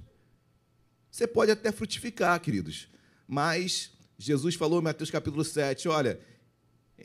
Você 1.10 1.26
pode 1.26 1.50
até 1.50 1.72
frutificar, 1.72 2.40
queridos, 2.40 2.88
mas 3.26 3.92
Jesus 4.18 4.54
falou 4.54 4.80
em 4.80 4.84
Mateus 4.84 5.10
capítulo 5.10 5.44
7, 5.44 5.88
olha, 5.88 6.20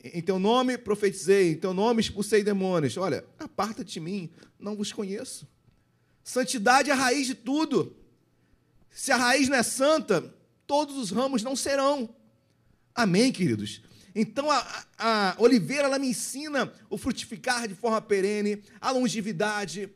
Em 0.04 0.22
teu 0.22 0.38
nome 0.38 0.78
profetizei, 0.78 1.52
em 1.52 1.56
teu 1.56 1.72
nome 1.72 2.00
expulsei 2.00 2.42
demônios. 2.42 2.96
Olha, 2.96 3.24
aparta 3.38 3.84
de 3.84 4.00
mim, 4.00 4.30
não 4.58 4.76
vos 4.76 4.92
conheço. 4.92 5.46
Santidade 6.22 6.90
é 6.90 6.92
a 6.92 6.96
raiz 6.96 7.26
de 7.26 7.34
tudo. 7.34 7.96
Se 8.90 9.12
a 9.12 9.16
raiz 9.16 9.48
não 9.48 9.56
é 9.56 9.62
santa, 9.62 10.34
todos 10.66 10.96
os 10.96 11.10
ramos 11.10 11.42
não 11.42 11.54
serão. 11.54 12.08
Amém, 12.94 13.30
queridos? 13.30 13.82
Então 14.14 14.50
a, 14.50 14.84
a, 14.98 15.36
oliveira 15.38 15.84
ela 15.84 15.98
me 15.98 16.08
ensina 16.08 16.72
o 16.88 16.96
frutificar 16.96 17.68
de 17.68 17.74
forma 17.74 18.00
perene, 18.00 18.62
a 18.80 18.90
longevidade, 18.90 19.90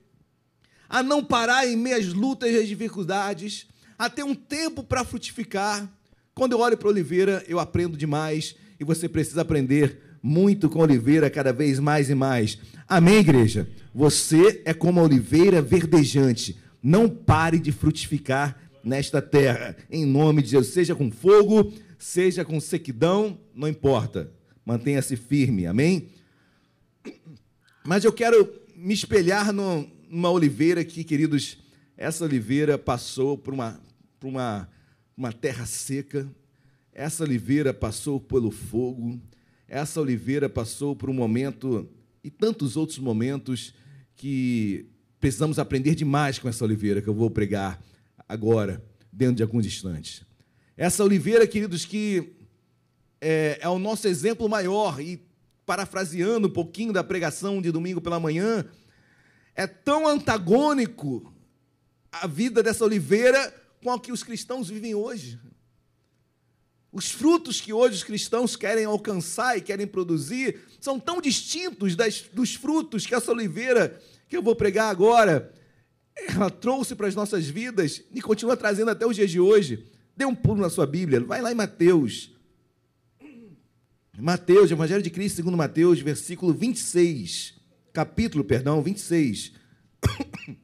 a 0.89 1.03
não 1.03 1.25
parar 1.25 1.67
em 1.67 1.75
meias 1.75 2.13
lutas 2.13 2.51
e 2.51 2.67
dificuldades, 2.67 3.67
a 3.99 4.11
ter 4.11 4.23
um 4.23 4.35
tempo 4.35 4.85
para 4.85 5.05
frutificar. 5.05 5.91
Quando 6.35 6.53
eu 6.53 6.61
olho 6.61 6.77
para 6.77 6.89
a 6.89 6.93
oliveira, 6.93 7.45
eu 7.49 7.59
aprendo 7.59 7.97
demais 7.97 8.55
e 8.81 8.85
você 8.85 9.07
precisa 9.07 9.43
aprender 9.43 10.01
muito 10.23 10.71
com 10.71 10.81
a 10.81 10.85
oliveira 10.85 11.29
cada 11.29 11.53
vez 11.53 11.79
mais 11.79 12.09
e 12.09 12.15
mais. 12.15 12.59
Amém, 12.89 13.19
igreja? 13.19 13.69
Você 13.95 14.63
é 14.65 14.73
como 14.73 14.99
a 14.99 15.03
oliveira 15.03 15.61
verdejante. 15.61 16.59
Não 16.83 17.07
pare 17.07 17.59
de 17.59 17.71
frutificar 17.71 18.59
nesta 18.83 19.21
terra, 19.21 19.77
em 19.91 20.07
nome 20.07 20.41
de 20.41 20.49
Jesus, 20.49 20.73
seja 20.73 20.95
com 20.95 21.11
fogo, 21.11 21.71
seja 21.99 22.43
com 22.43 22.59
sequidão, 22.59 23.39
não 23.55 23.69
importa. 23.69 24.33
Mantenha-se 24.65 25.15
firme. 25.15 25.67
Amém? 25.67 26.09
Mas 27.85 28.05
eu 28.05 28.13
quero 28.13 28.51
me 28.75 28.95
espelhar 28.95 29.53
numa 29.53 30.31
oliveira 30.31 30.83
que, 30.83 31.05
queridos, 31.05 31.59
essa 31.99 32.25
oliveira 32.25 32.79
passou 32.79 33.37
por 33.37 33.53
uma, 33.53 33.79
por 34.19 34.29
uma, 34.29 34.67
uma 35.15 35.33
terra 35.33 35.67
seca, 35.67 36.27
essa 37.01 37.25
oliveira 37.25 37.73
passou 37.73 38.21
pelo 38.21 38.51
fogo, 38.51 39.19
essa 39.67 39.99
oliveira 40.03 40.51
passou 40.51 40.95
por 40.95 41.09
um 41.09 41.15
momento 41.15 41.89
e 42.23 42.31
tantos 42.31 42.77
outros 42.77 42.99
momentos 42.99 43.73
que 44.15 44.85
precisamos 45.19 45.59
aprender 45.59 45.95
demais 45.95 46.39
com 46.39 46.47
essa 46.47 46.63
oliveira 46.63 47.01
que 47.01 47.09
eu 47.09 47.15
vou 47.15 47.31
pregar 47.31 47.83
agora, 48.29 48.85
dentro 49.11 49.37
de 49.37 49.43
alguns 49.43 49.65
instantes. 49.65 50.27
Essa 50.77 51.03
oliveira, 51.03 51.47
queridos, 51.47 51.87
que 51.87 52.35
é, 53.19 53.59
é 53.63 53.69
o 53.71 53.79
nosso 53.79 54.07
exemplo 54.07 54.47
maior 54.47 55.01
e 55.01 55.25
parafraseando 55.65 56.49
um 56.49 56.53
pouquinho 56.53 56.93
da 56.93 57.03
pregação 57.03 57.63
de 57.63 57.73
domingo 57.73 58.03
pela 58.03 58.21
manhã, 58.21 58.63
é 59.55 59.67
tão 59.67 60.07
antagônico 60.07 61.33
a 62.13 62.27
vida 62.27 62.63
dessa 62.63 62.85
oliveira 62.85 63.55
com 63.83 63.91
a 63.91 63.99
que 63.99 64.13
os 64.13 64.23
cristãos 64.23 64.69
vivem 64.69 64.95
hoje. 64.95 65.41
Os 66.93 67.11
frutos 67.11 67.61
que 67.61 67.73
hoje 67.73 67.97
os 67.97 68.05
cristãos 68.05 68.57
querem 68.57 68.85
alcançar 68.85 69.57
e 69.57 69.61
querem 69.61 69.87
produzir 69.87 70.61
são 70.81 70.99
tão 70.99 71.21
distintos 71.21 71.95
das, 71.95 72.23
dos 72.33 72.55
frutos 72.55 73.07
que 73.07 73.15
essa 73.15 73.31
oliveira 73.31 74.01
que 74.29 74.37
eu 74.37 74.43
vou 74.43 74.57
pregar 74.57 74.91
agora, 74.91 75.53
ela 76.17 76.51
trouxe 76.51 76.95
para 76.95 77.07
as 77.07 77.15
nossas 77.15 77.47
vidas 77.47 78.03
e 78.13 78.21
continua 78.21 78.57
trazendo 78.57 78.91
até 78.91 79.07
os 79.07 79.15
dias 79.15 79.31
de 79.31 79.39
hoje. 79.39 79.87
Dê 80.17 80.25
um 80.25 80.35
pulo 80.35 80.61
na 80.61 80.71
sua 80.71 80.87
Bíblia, 80.87 81.21
vai 81.21 81.41
lá 81.41 81.53
em 81.53 81.55
Mateus. 81.55 82.33
Mateus, 84.19 84.71
Evangelho 84.71 85.03
de 85.03 85.11
Cristo 85.11 85.37
segundo 85.37 85.57
Mateus, 85.57 86.01
versículo 86.01 86.53
26 86.53 87.61
capítulo, 87.93 88.45
perdão, 88.45 88.83
26. 88.83 89.53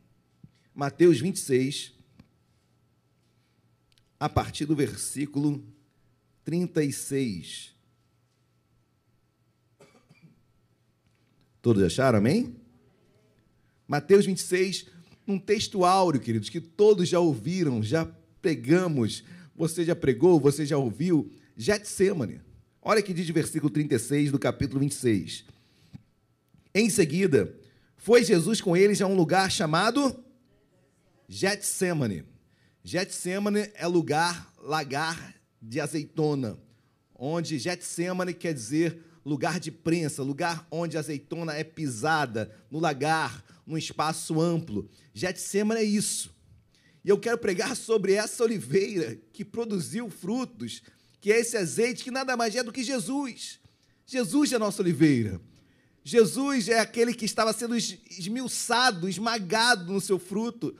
Mateus 0.74 1.20
26, 1.20 1.92
a 4.20 4.28
partir 4.28 4.66
do 4.66 4.76
versículo 4.76 5.64
36. 6.46 7.74
Todos 11.60 11.82
acharam, 11.82 12.18
amém? 12.18 12.54
Mateus 13.88 14.24
26, 14.24 14.86
um 15.26 15.40
texto 15.40 15.84
áureo, 15.84 16.20
queridos, 16.20 16.48
que 16.48 16.60
todos 16.60 17.08
já 17.08 17.18
ouviram, 17.18 17.82
já 17.82 18.06
pregamos, 18.40 19.24
você 19.56 19.84
já 19.84 19.96
pregou, 19.96 20.38
você 20.38 20.64
já 20.64 20.78
ouviu, 20.78 21.28
Getsemane. 21.56 22.40
Olha 22.80 23.02
que 23.02 23.12
diz 23.12 23.28
o 23.28 23.32
versículo 23.32 23.68
36 23.68 24.30
do 24.30 24.38
capítulo 24.38 24.78
26. 24.78 25.44
Em 26.72 26.88
seguida, 26.88 27.52
foi 27.96 28.22
Jesus 28.22 28.60
com 28.60 28.76
eles 28.76 29.02
a 29.02 29.06
um 29.08 29.16
lugar 29.16 29.50
chamado 29.50 30.24
Getsemane. 31.28 32.22
Getsemane 32.84 33.68
é 33.74 33.86
lugar, 33.88 34.52
lagar 34.62 35.35
de 35.66 35.80
azeitona, 35.80 36.56
onde 37.14 37.58
Getsemane 37.58 38.32
quer 38.32 38.54
dizer 38.54 39.02
lugar 39.24 39.58
de 39.58 39.72
prensa, 39.72 40.22
lugar 40.22 40.66
onde 40.70 40.96
a 40.96 41.00
azeitona 41.00 41.52
é 41.54 41.64
pisada, 41.64 42.54
no 42.70 42.78
lagar, 42.78 43.44
num 43.66 43.76
espaço 43.76 44.40
amplo. 44.40 44.88
Getsemane 45.12 45.80
é 45.80 45.84
isso. 45.84 46.32
E 47.04 47.08
eu 47.08 47.18
quero 47.18 47.38
pregar 47.38 47.76
sobre 47.76 48.12
essa 48.12 48.44
oliveira 48.44 49.18
que 49.32 49.44
produziu 49.44 50.08
frutos, 50.08 50.82
que 51.20 51.32
é 51.32 51.40
esse 51.40 51.56
azeite 51.56 52.04
que 52.04 52.10
nada 52.10 52.36
mais 52.36 52.54
é 52.54 52.62
do 52.62 52.72
que 52.72 52.84
Jesus. 52.84 53.58
Jesus 54.06 54.52
é 54.52 54.56
a 54.56 54.60
nossa 54.60 54.82
oliveira. 54.82 55.40
Jesus 56.04 56.68
é 56.68 56.78
aquele 56.78 57.12
que 57.12 57.24
estava 57.24 57.52
sendo 57.52 57.76
esmiuçado, 57.76 59.08
esmagado 59.08 59.92
no 59.92 60.00
seu 60.00 60.20
fruto. 60.20 60.76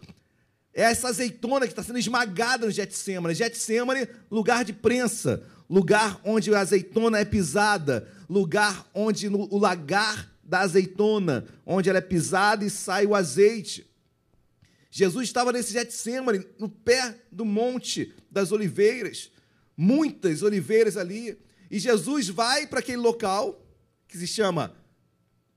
É 0.76 0.82
essa 0.82 1.08
azeitona 1.08 1.66
que 1.66 1.72
está 1.72 1.82
sendo 1.82 1.98
esmagada 1.98 2.66
no 2.66 2.70
Getsemane. 2.70 3.34
Getsemane, 3.34 4.06
lugar 4.30 4.62
de 4.62 4.74
prensa, 4.74 5.42
lugar 5.70 6.20
onde 6.22 6.54
a 6.54 6.60
azeitona 6.60 7.18
é 7.18 7.24
pisada, 7.24 8.06
lugar 8.28 8.86
onde 8.92 9.26
o 9.26 9.56
lagar 9.56 10.30
da 10.44 10.60
azeitona, 10.60 11.46
onde 11.64 11.88
ela 11.88 11.96
é 11.96 12.02
pisada 12.02 12.62
e 12.62 12.68
sai 12.68 13.06
o 13.06 13.14
azeite. 13.14 13.90
Jesus 14.90 15.26
estava 15.26 15.50
nesse 15.50 15.72
Getsemane, 15.72 16.46
no 16.58 16.68
pé 16.68 17.22
do 17.32 17.46
monte 17.46 18.14
das 18.30 18.52
oliveiras, 18.52 19.30
muitas 19.74 20.42
oliveiras 20.42 20.98
ali, 20.98 21.38
e 21.70 21.78
Jesus 21.78 22.28
vai 22.28 22.66
para 22.66 22.80
aquele 22.80 22.98
local 22.98 23.66
que 24.06 24.18
se 24.18 24.26
chama 24.26 24.74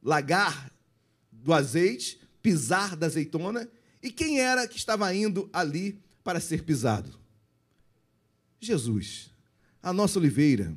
lagar 0.01 0.71
do 1.29 1.53
azeite, 1.53 2.21
pisar 2.41 2.95
da 2.95 3.07
azeitona. 3.07 3.69
E 4.01 4.11
quem 4.11 4.39
era 4.39 4.67
que 4.67 4.77
estava 4.77 5.13
indo 5.13 5.49
ali 5.51 5.99
para 6.23 6.39
ser 6.39 6.63
pisado? 6.63 7.17
Jesus, 8.59 9.31
a 9.81 9.91
nossa 9.93 10.19
oliveira, 10.19 10.75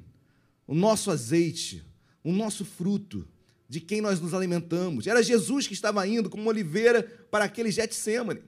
o 0.66 0.74
nosso 0.74 1.10
azeite, 1.10 1.84
o 2.22 2.32
nosso 2.32 2.64
fruto, 2.64 3.26
de 3.68 3.80
quem 3.80 4.00
nós 4.00 4.20
nos 4.20 4.34
alimentamos. 4.34 5.06
Era 5.06 5.22
Jesus 5.22 5.66
que 5.66 5.72
estava 5.72 6.06
indo 6.06 6.28
como 6.28 6.48
oliveira 6.48 7.02
para 7.30 7.44
aquele 7.44 7.70
Getsemane. 7.70 8.42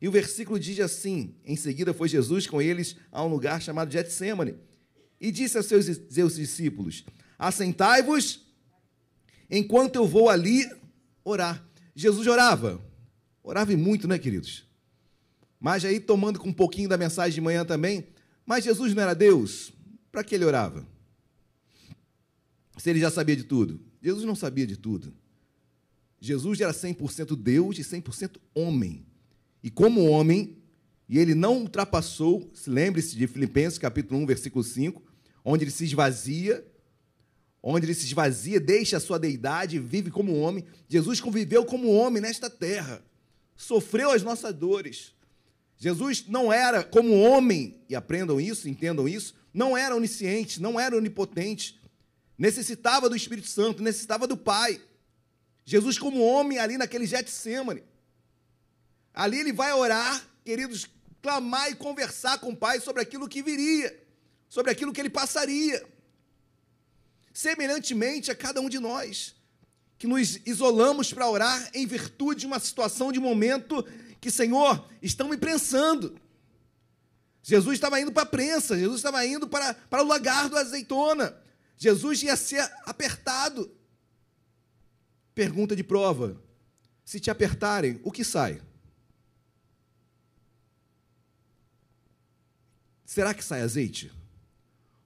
E 0.00 0.08
o 0.08 0.10
versículo 0.10 0.58
diz 0.58 0.80
assim: 0.80 1.34
Em 1.44 1.54
seguida 1.56 1.94
foi 1.94 2.08
Jesus 2.08 2.46
com 2.46 2.60
eles 2.60 2.96
a 3.12 3.22
um 3.22 3.28
lugar 3.28 3.62
chamado 3.62 3.92
Getsemane 3.92 4.56
e 5.20 5.30
disse 5.30 5.56
aos 5.56 5.66
seus, 5.66 5.86
seus 6.08 6.34
discípulos: 6.34 7.04
Assentai-vos 7.38 8.40
enquanto 9.50 9.96
eu 9.96 10.06
vou 10.06 10.28
ali 10.28 10.68
orar. 11.22 11.64
Jesus 11.94 12.26
orava. 12.26 12.82
Orava 13.42 13.76
muito, 13.76 14.06
né, 14.06 14.18
queridos? 14.18 14.66
Mas 15.58 15.84
aí, 15.84 16.00
tomando 16.00 16.38
com 16.38 16.48
um 16.48 16.52
pouquinho 16.52 16.88
da 16.88 16.96
mensagem 16.96 17.34
de 17.34 17.40
manhã 17.40 17.64
também, 17.64 18.06
mas 18.46 18.64
Jesus 18.64 18.94
não 18.94 19.02
era 19.02 19.14
Deus? 19.14 19.72
Para 20.10 20.24
que 20.24 20.34
ele 20.34 20.44
orava? 20.44 20.86
Se 22.78 22.88
ele 22.90 22.98
já 22.98 23.10
sabia 23.10 23.36
de 23.36 23.44
tudo. 23.44 23.80
Jesus 24.02 24.24
não 24.24 24.34
sabia 24.34 24.66
de 24.66 24.76
tudo. 24.76 25.12
Jesus 26.18 26.60
era 26.60 26.72
100% 26.72 27.36
Deus 27.36 27.78
e 27.78 27.82
100% 27.82 28.36
homem. 28.54 29.06
E 29.62 29.70
como 29.70 30.06
homem, 30.06 30.56
e 31.08 31.18
ele 31.18 31.34
não 31.34 31.58
ultrapassou, 31.58 32.50
lembre-se 32.66 33.16
de 33.16 33.26
Filipenses 33.26 33.78
capítulo 33.78 34.20
1, 34.20 34.26
versículo 34.26 34.64
5, 34.64 35.02
onde 35.44 35.64
ele 35.64 35.70
se 35.70 35.84
esvazia 35.84 36.64
onde 37.62 37.86
ele 37.86 37.94
se 37.94 38.06
esvazia, 38.06 38.58
deixa 38.58 38.96
a 38.96 39.00
sua 39.00 39.18
deidade, 39.18 39.78
vive 39.78 40.10
como 40.10 40.38
homem. 40.38 40.64
Jesus 40.88 41.20
conviveu 41.20 41.64
como 41.64 41.92
homem 41.92 42.22
nesta 42.22 42.48
terra, 42.48 43.02
sofreu 43.60 44.10
as 44.10 44.22
nossas 44.22 44.54
dores. 44.54 45.12
Jesus 45.76 46.24
não 46.26 46.50
era 46.50 46.82
como 46.82 47.20
homem, 47.20 47.78
e 47.90 47.94
aprendam 47.94 48.40
isso, 48.40 48.68
entendam 48.68 49.06
isso, 49.06 49.34
não 49.52 49.76
era 49.76 49.94
onisciente, 49.94 50.62
não 50.62 50.80
era 50.80 50.96
onipotente, 50.96 51.78
necessitava 52.38 53.08
do 53.08 53.14
Espírito 53.14 53.48
Santo, 53.48 53.82
necessitava 53.82 54.26
do 54.26 54.36
Pai. 54.36 54.80
Jesus, 55.64 55.98
como 55.98 56.24
homem, 56.24 56.58
ali 56.58 56.78
naquele 56.78 57.06
Getsemane, 57.06 57.82
ali 59.12 59.38
ele 59.38 59.52
vai 59.52 59.72
orar, 59.74 60.26
queridos, 60.42 60.86
clamar 61.20 61.70
e 61.70 61.74
conversar 61.74 62.38
com 62.38 62.52
o 62.52 62.56
Pai 62.56 62.80
sobre 62.80 63.02
aquilo 63.02 63.28
que 63.28 63.42
viria, 63.42 64.02
sobre 64.48 64.72
aquilo 64.72 64.92
que 64.92 65.00
ele 65.02 65.10
passaria 65.10 65.86
semelhantemente 67.32 68.30
a 68.30 68.34
cada 68.34 68.60
um 68.60 68.68
de 68.68 68.78
nós, 68.78 69.34
que 70.00 70.06
nos 70.06 70.40
isolamos 70.46 71.12
para 71.12 71.28
orar 71.28 71.70
em 71.74 71.86
virtude 71.86 72.40
de 72.40 72.46
uma 72.46 72.58
situação, 72.58 73.12
de 73.12 73.20
momento 73.20 73.84
que, 74.18 74.30
Senhor, 74.30 74.88
estão 75.02 75.28
me 75.28 75.36
prensando. 75.36 76.18
Jesus 77.42 77.74
estava 77.74 78.00
indo 78.00 78.10
para 78.10 78.22
a 78.22 78.26
prensa, 78.26 78.78
Jesus 78.78 78.96
estava 78.96 79.26
indo 79.26 79.46
para, 79.46 79.74
para 79.74 80.02
o 80.02 80.06
lagar 80.06 80.48
do 80.48 80.56
azeitona, 80.56 81.36
Jesus 81.76 82.22
ia 82.22 82.34
ser 82.34 82.62
apertado. 82.86 83.70
Pergunta 85.34 85.76
de 85.76 85.84
prova: 85.84 86.42
se 87.04 87.20
te 87.20 87.30
apertarem, 87.30 88.00
o 88.02 88.10
que 88.10 88.24
sai? 88.24 88.62
Será 93.04 93.34
que 93.34 93.44
sai 93.44 93.60
azeite? 93.60 94.10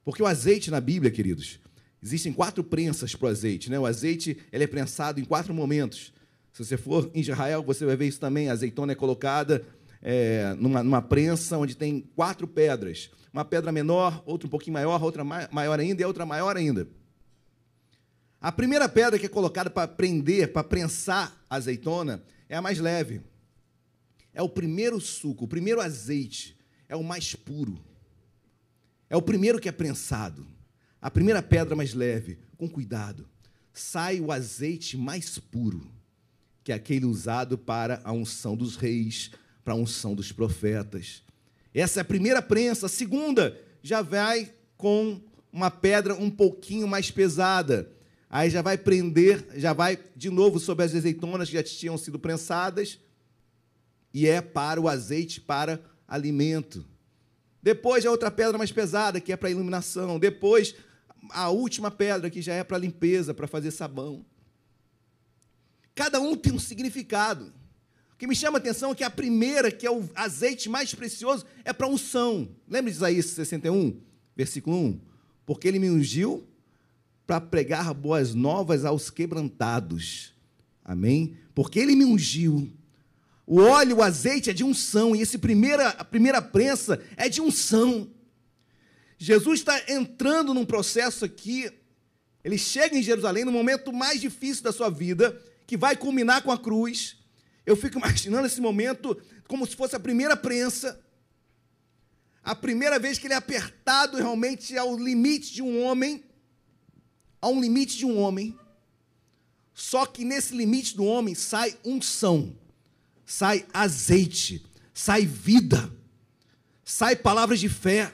Porque 0.05 0.23
o 0.23 0.25
azeite 0.25 0.71
na 0.71 0.79
Bíblia, 0.79 1.11
queridos, 1.11 1.59
existem 2.05 2.31
quatro 2.31 2.63
prensas 2.63 3.15
para 3.15 3.25
o 3.25 3.29
azeite. 3.29 3.67
Né? 3.67 3.79
O 3.79 3.85
azeite 3.85 4.37
ele 4.51 4.63
é 4.63 4.67
prensado 4.67 5.19
em 5.19 5.25
quatro 5.25 5.53
momentos. 5.53 6.13
Se 6.53 6.63
você 6.63 6.77
for 6.77 7.09
em 7.15 7.19
Israel, 7.19 7.63
você 7.63 7.83
vai 7.83 7.95
ver 7.95 8.07
isso 8.07 8.19
também. 8.19 8.47
A 8.47 8.53
azeitona 8.53 8.91
é 8.91 8.95
colocada 8.95 9.65
é, 10.03 10.53
numa, 10.59 10.83
numa 10.83 11.01
prensa 11.01 11.57
onde 11.57 11.75
tem 11.75 12.01
quatro 12.15 12.47
pedras. 12.47 13.09
Uma 13.33 13.43
pedra 13.43 13.71
menor, 13.71 14.21
outra 14.23 14.45
um 14.45 14.49
pouquinho 14.49 14.75
maior, 14.75 15.01
outra 15.03 15.23
ma- 15.23 15.49
maior 15.51 15.79
ainda 15.79 16.01
e 16.01 16.05
outra 16.05 16.25
maior 16.27 16.55
ainda. 16.55 16.87
A 18.39 18.51
primeira 18.51 18.87
pedra 18.87 19.17
que 19.17 19.25
é 19.25 19.29
colocada 19.29 19.71
para 19.71 19.87
prender, 19.87 20.53
para 20.53 20.63
prensar 20.63 21.43
a 21.49 21.55
azeitona, 21.55 22.23
é 22.47 22.55
a 22.55 22.61
mais 22.61 22.77
leve. 22.77 23.21
É 24.31 24.43
o 24.43 24.47
primeiro 24.47 25.01
suco, 25.01 25.45
o 25.45 25.47
primeiro 25.47 25.81
azeite, 25.81 26.55
é 26.87 26.95
o 26.95 27.03
mais 27.03 27.33
puro. 27.33 27.83
É 29.09 29.17
o 29.17 29.21
primeiro 29.21 29.59
que 29.59 29.67
é 29.67 29.71
prensado. 29.71 30.45
A 31.05 31.11
primeira 31.11 31.39
pedra 31.39 31.75
mais 31.75 31.93
leve, 31.93 32.39
com 32.57 32.67
cuidado. 32.67 33.29
Sai 33.71 34.19
o 34.19 34.31
azeite 34.31 34.97
mais 34.97 35.37
puro, 35.37 35.87
que 36.63 36.71
é 36.71 36.75
aquele 36.75 37.05
usado 37.05 37.59
para 37.59 38.01
a 38.03 38.11
unção 38.11 38.57
dos 38.57 38.75
reis, 38.75 39.29
para 39.63 39.75
a 39.75 39.77
unção 39.77 40.15
dos 40.15 40.31
profetas. 40.31 41.21
Essa 41.71 41.99
é 41.99 42.01
a 42.01 42.05
primeira 42.05 42.41
prensa. 42.41 42.87
A 42.87 42.89
segunda 42.89 43.55
já 43.83 44.01
vai 44.01 44.51
com 44.77 45.21
uma 45.53 45.69
pedra 45.69 46.15
um 46.15 46.27
pouquinho 46.27 46.87
mais 46.87 47.11
pesada. 47.11 47.87
Aí 48.27 48.49
já 48.49 48.63
vai 48.63 48.75
prender, 48.75 49.45
já 49.57 49.73
vai 49.73 49.99
de 50.15 50.31
novo 50.31 50.59
sobre 50.59 50.85
as 50.85 50.95
azeitonas 50.95 51.49
que 51.49 51.55
já 51.55 51.61
tinham 51.61 51.99
sido 51.99 52.17
prensadas. 52.17 52.97
E 54.11 54.25
é 54.25 54.41
para 54.41 54.81
o 54.81 54.89
azeite 54.89 55.39
para 55.39 55.79
alimento. 56.07 56.83
Depois 57.61 58.05
a 58.05 58.11
outra 58.11 58.29
pedra 58.29 58.59
mais 58.59 58.71
pesada, 58.71 59.19
que 59.19 59.31
é 59.31 59.35
para 59.35 59.49
iluminação. 59.49 60.19
Depois 60.19 60.75
a 61.31 61.49
última 61.49 61.91
pedra, 61.91 62.29
que 62.29 62.41
já 62.41 62.53
é 62.53 62.63
para 62.63 62.77
limpeza, 62.77 63.33
para 63.33 63.47
fazer 63.47 63.71
sabão. 63.71 64.25
Cada 65.93 66.19
um 66.19 66.35
tem 66.35 66.53
um 66.53 66.59
significado. 66.59 67.53
O 68.13 68.17
que 68.17 68.27
me 68.27 68.35
chama 68.35 68.57
a 68.57 68.61
atenção 68.61 68.91
é 68.91 68.95
que 68.95 69.03
a 69.03 69.09
primeira, 69.09 69.71
que 69.71 69.85
é 69.85 69.91
o 69.91 70.09
azeite 70.15 70.69
mais 70.69 70.93
precioso, 70.93 71.45
é 71.63 71.73
para 71.73 71.87
unção. 71.87 72.49
Lembra 72.67 72.91
de 72.91 72.97
Isaías 72.97 73.25
61, 73.27 73.99
versículo 74.35 74.77
1? 74.77 74.99
Porque 75.45 75.67
ele 75.67 75.79
me 75.79 75.89
ungiu 75.89 76.47
para 77.27 77.41
pregar 77.41 77.93
boas 77.93 78.33
novas 78.33 78.85
aos 78.85 79.09
quebrantados. 79.09 80.33
Amém? 80.83 81.35
Porque 81.53 81.79
ele 81.79 81.95
me 81.95 82.05
ungiu. 82.05 82.71
O 83.45 83.59
óleo, 83.59 83.97
o 83.97 84.01
azeite 84.01 84.49
é 84.49 84.53
de 84.53 84.63
unção, 84.63 85.15
e 85.15 85.21
esse 85.21 85.37
primeira, 85.37 85.89
a 85.89 86.03
primeira 86.03 86.41
prensa 86.41 87.01
é 87.15 87.29
de 87.29 87.41
unção. 87.41 88.09
Jesus 89.17 89.59
está 89.59 89.81
entrando 89.91 90.53
num 90.53 90.65
processo 90.65 91.25
aqui, 91.25 91.71
ele 92.43 92.57
chega 92.57 92.97
em 92.97 93.03
Jerusalém 93.03 93.45
no 93.45 93.51
momento 93.51 93.91
mais 93.91 94.19
difícil 94.19 94.63
da 94.63 94.71
sua 94.71 94.89
vida, 94.89 95.41
que 95.65 95.77
vai 95.77 95.95
culminar 95.95 96.43
com 96.43 96.51
a 96.51 96.57
cruz. 96.57 97.17
Eu 97.65 97.75
fico 97.75 97.97
imaginando 97.99 98.45
esse 98.45 98.61
momento 98.61 99.19
como 99.47 99.65
se 99.65 99.75
fosse 99.75 99.95
a 99.95 99.99
primeira 99.99 100.35
prensa, 100.35 100.99
a 102.43 102.53
primeira 102.53 102.99
vez 102.99 103.17
que 103.17 103.25
ele 103.25 103.33
é 103.33 103.37
apertado 103.37 104.17
realmente 104.17 104.77
ao 104.77 104.95
limite 104.95 105.53
de 105.53 105.61
um 105.61 105.83
homem, 105.83 106.23
a 107.41 107.47
um 107.47 107.59
limite 107.59 107.97
de 107.97 108.05
um 108.05 108.19
homem. 108.19 108.57
Só 109.73 110.05
que 110.05 110.23
nesse 110.23 110.55
limite 110.55 110.95
do 110.95 111.03
homem 111.03 111.33
sai 111.33 111.75
unção, 111.83 112.55
sai 113.25 113.65
azeite, 113.73 114.65
sai 114.93 115.25
vida, 115.25 115.91
sai 116.83 117.15
palavras 117.15 117.59
de 117.59 117.67
fé, 117.67 118.13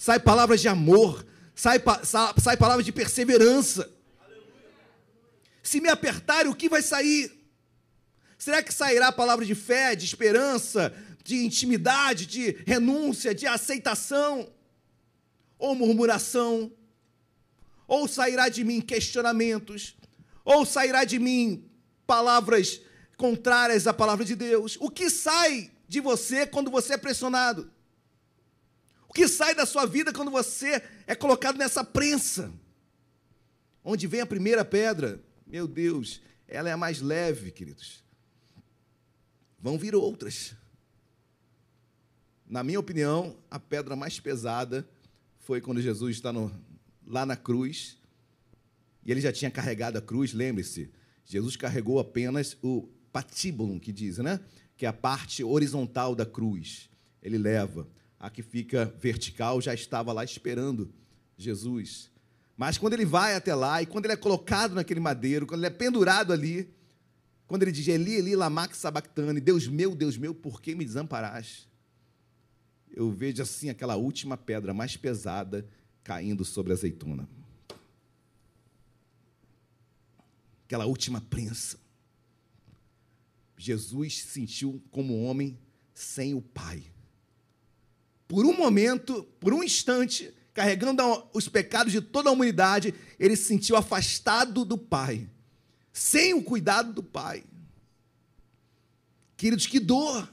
sai 0.00 0.18
palavras 0.18 0.62
de 0.62 0.68
amor, 0.68 1.26
sai, 1.54 1.78
pa- 1.78 2.02
sa- 2.02 2.34
sai 2.42 2.56
palavras 2.56 2.86
de 2.86 2.90
perseverança. 2.90 3.86
Se 5.62 5.78
me 5.78 5.90
apertarem, 5.90 6.50
o 6.50 6.54
que 6.54 6.70
vai 6.70 6.80
sair? 6.80 7.30
Será 8.38 8.62
que 8.62 8.72
sairá 8.72 9.12
palavra 9.12 9.44
de 9.44 9.54
fé, 9.54 9.94
de 9.94 10.06
esperança, 10.06 10.90
de 11.22 11.44
intimidade, 11.44 12.24
de 12.24 12.52
renúncia, 12.66 13.34
de 13.34 13.46
aceitação? 13.46 14.50
Ou 15.58 15.74
murmuração? 15.74 16.72
Ou 17.86 18.08
sairá 18.08 18.48
de 18.48 18.64
mim 18.64 18.80
questionamentos? 18.80 19.94
Ou 20.46 20.64
sairá 20.64 21.04
de 21.04 21.18
mim 21.18 21.68
palavras 22.06 22.80
contrárias 23.18 23.86
à 23.86 23.92
palavra 23.92 24.24
de 24.24 24.34
Deus? 24.34 24.78
O 24.80 24.88
que 24.90 25.10
sai 25.10 25.70
de 25.86 26.00
você 26.00 26.46
quando 26.46 26.70
você 26.70 26.94
é 26.94 26.96
pressionado? 26.96 27.70
O 29.10 29.12
que 29.12 29.26
sai 29.26 29.56
da 29.56 29.66
sua 29.66 29.86
vida 29.86 30.12
quando 30.12 30.30
você 30.30 30.80
é 31.04 31.16
colocado 31.16 31.58
nessa 31.58 31.82
prensa? 31.82 32.52
Onde 33.82 34.06
vem 34.06 34.20
a 34.20 34.26
primeira 34.26 34.64
pedra? 34.64 35.20
Meu 35.44 35.66
Deus, 35.66 36.20
ela 36.46 36.68
é 36.68 36.72
a 36.72 36.76
mais 36.76 37.00
leve, 37.00 37.50
queridos. 37.50 38.04
Vão 39.58 39.76
vir 39.76 39.96
outras. 39.96 40.54
Na 42.46 42.62
minha 42.62 42.78
opinião, 42.78 43.36
a 43.50 43.58
pedra 43.58 43.96
mais 43.96 44.20
pesada 44.20 44.88
foi 45.40 45.60
quando 45.60 45.82
Jesus 45.82 46.14
está 46.14 46.32
no- 46.32 46.52
lá 47.04 47.26
na 47.26 47.36
cruz 47.36 47.98
e 49.04 49.10
ele 49.10 49.20
já 49.20 49.32
tinha 49.32 49.50
carregado 49.50 49.98
a 49.98 50.00
cruz, 50.00 50.32
lembre-se. 50.32 50.88
Jesus 51.24 51.56
carregou 51.56 51.98
apenas 51.98 52.56
o 52.62 52.88
patíbulum, 53.10 53.76
que 53.80 53.90
diz, 53.90 54.18
né? 54.18 54.38
Que 54.76 54.86
é 54.86 54.88
a 54.88 54.92
parte 54.92 55.42
horizontal 55.42 56.14
da 56.14 56.24
cruz. 56.24 56.88
Ele 57.20 57.38
leva. 57.38 57.88
A 58.20 58.30
que 58.30 58.42
fica 58.42 58.94
vertical 59.00 59.60
já 59.60 59.74
estava 59.74 60.12
lá 60.12 60.22
esperando 60.22 60.92
Jesus. 61.36 62.10
Mas 62.56 62.76
quando 62.76 62.92
ele 62.92 63.06
vai 63.06 63.34
até 63.34 63.54
lá 63.54 63.80
e 63.80 63.86
quando 63.86 64.04
ele 64.04 64.12
é 64.12 64.16
colocado 64.16 64.74
naquele 64.74 65.00
madeiro, 65.00 65.46
quando 65.46 65.60
ele 65.60 65.74
é 65.74 65.76
pendurado 65.76 66.30
ali, 66.30 66.72
quando 67.46 67.62
ele 67.62 67.72
diz 67.72 67.88
Eli, 67.88 68.16
Eli, 68.16 68.36
lamax 68.36 68.76
sabactane, 68.76 69.40
Deus 69.40 69.66
meu, 69.66 69.94
Deus 69.94 70.16
meu, 70.18 70.34
por 70.34 70.60
que 70.60 70.74
me 70.74 70.84
desamparaste? 70.84 71.68
Eu 72.92 73.10
vejo 73.10 73.42
assim 73.42 73.70
aquela 73.70 73.96
última 73.96 74.36
pedra 74.36 74.74
mais 74.74 74.96
pesada 74.96 75.66
caindo 76.04 76.44
sobre 76.44 76.72
a 76.72 76.74
azeitona. 76.74 77.28
Aquela 80.66 80.86
última 80.86 81.20
prensa. 81.20 81.78
Jesus 83.56 84.20
se 84.22 84.28
sentiu 84.28 84.82
como 84.90 85.22
homem 85.22 85.58
sem 85.94 86.34
o 86.34 86.42
Pai. 86.42 86.84
Por 88.30 88.46
um 88.46 88.56
momento, 88.56 89.24
por 89.40 89.52
um 89.52 89.60
instante, 89.60 90.32
carregando 90.54 91.02
os 91.34 91.48
pecados 91.48 91.92
de 91.92 92.00
toda 92.00 92.30
a 92.30 92.32
humanidade, 92.32 92.94
ele 93.18 93.34
se 93.34 93.42
sentiu 93.42 93.74
afastado 93.74 94.64
do 94.64 94.78
Pai, 94.78 95.28
sem 95.92 96.32
o 96.32 96.40
cuidado 96.40 96.92
do 96.92 97.02
Pai. 97.02 97.42
Queridos, 99.36 99.66
que 99.66 99.80
dor 99.80 100.32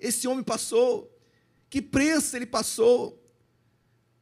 esse 0.00 0.26
homem 0.26 0.42
passou, 0.42 1.14
que 1.68 1.82
prensa 1.82 2.38
ele 2.38 2.46
passou. 2.46 3.22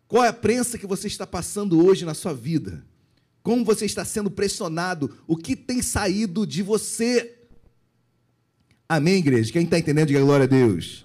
Qual 0.09 0.25
é 0.25 0.29
a 0.29 0.33
prensa 0.33 0.77
que 0.77 0.85
você 0.85 1.07
está 1.07 1.25
passando 1.25 1.87
hoje 1.87 2.05
na 2.05 2.15
sua 2.15 2.35
vida? 2.35 2.85
Como 3.45 3.65
você 3.65 3.87
está 3.87 4.05
sendo 4.05 4.29
pressionado? 4.29 5.19
O 5.25 5.37
que 5.37 5.55
tem 5.55 5.81
saído 5.83 6.45
de 6.45 6.65
você? 6.65 7.39
Amém, 8.89 9.19
igreja? 9.19 9.53
Quem 9.53 9.63
está 9.63 9.79
entendendo, 9.79 10.09
diga 10.09 10.21
glória 10.21 10.45
a 10.45 10.49
Deus. 10.49 11.04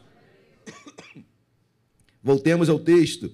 Voltemos 2.24 2.70
ao 2.70 2.80
texto. 2.80 3.32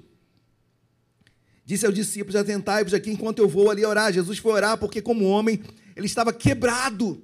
Disse 1.66 1.86
aos 1.86 1.96
discípulos: 1.96 2.36
Atentai-vos 2.36 2.94
aqui 2.94 3.10
enquanto 3.10 3.40
eu 3.40 3.50
vou 3.50 3.72
ali 3.72 3.84
orar. 3.84 4.14
Jesus 4.14 4.38
foi 4.38 4.54
orar 4.54 4.78
porque, 4.78 5.02
como 5.02 5.26
homem, 5.26 5.62
ele 5.96 6.06
estava 6.06 6.32
quebrado. 6.32 7.24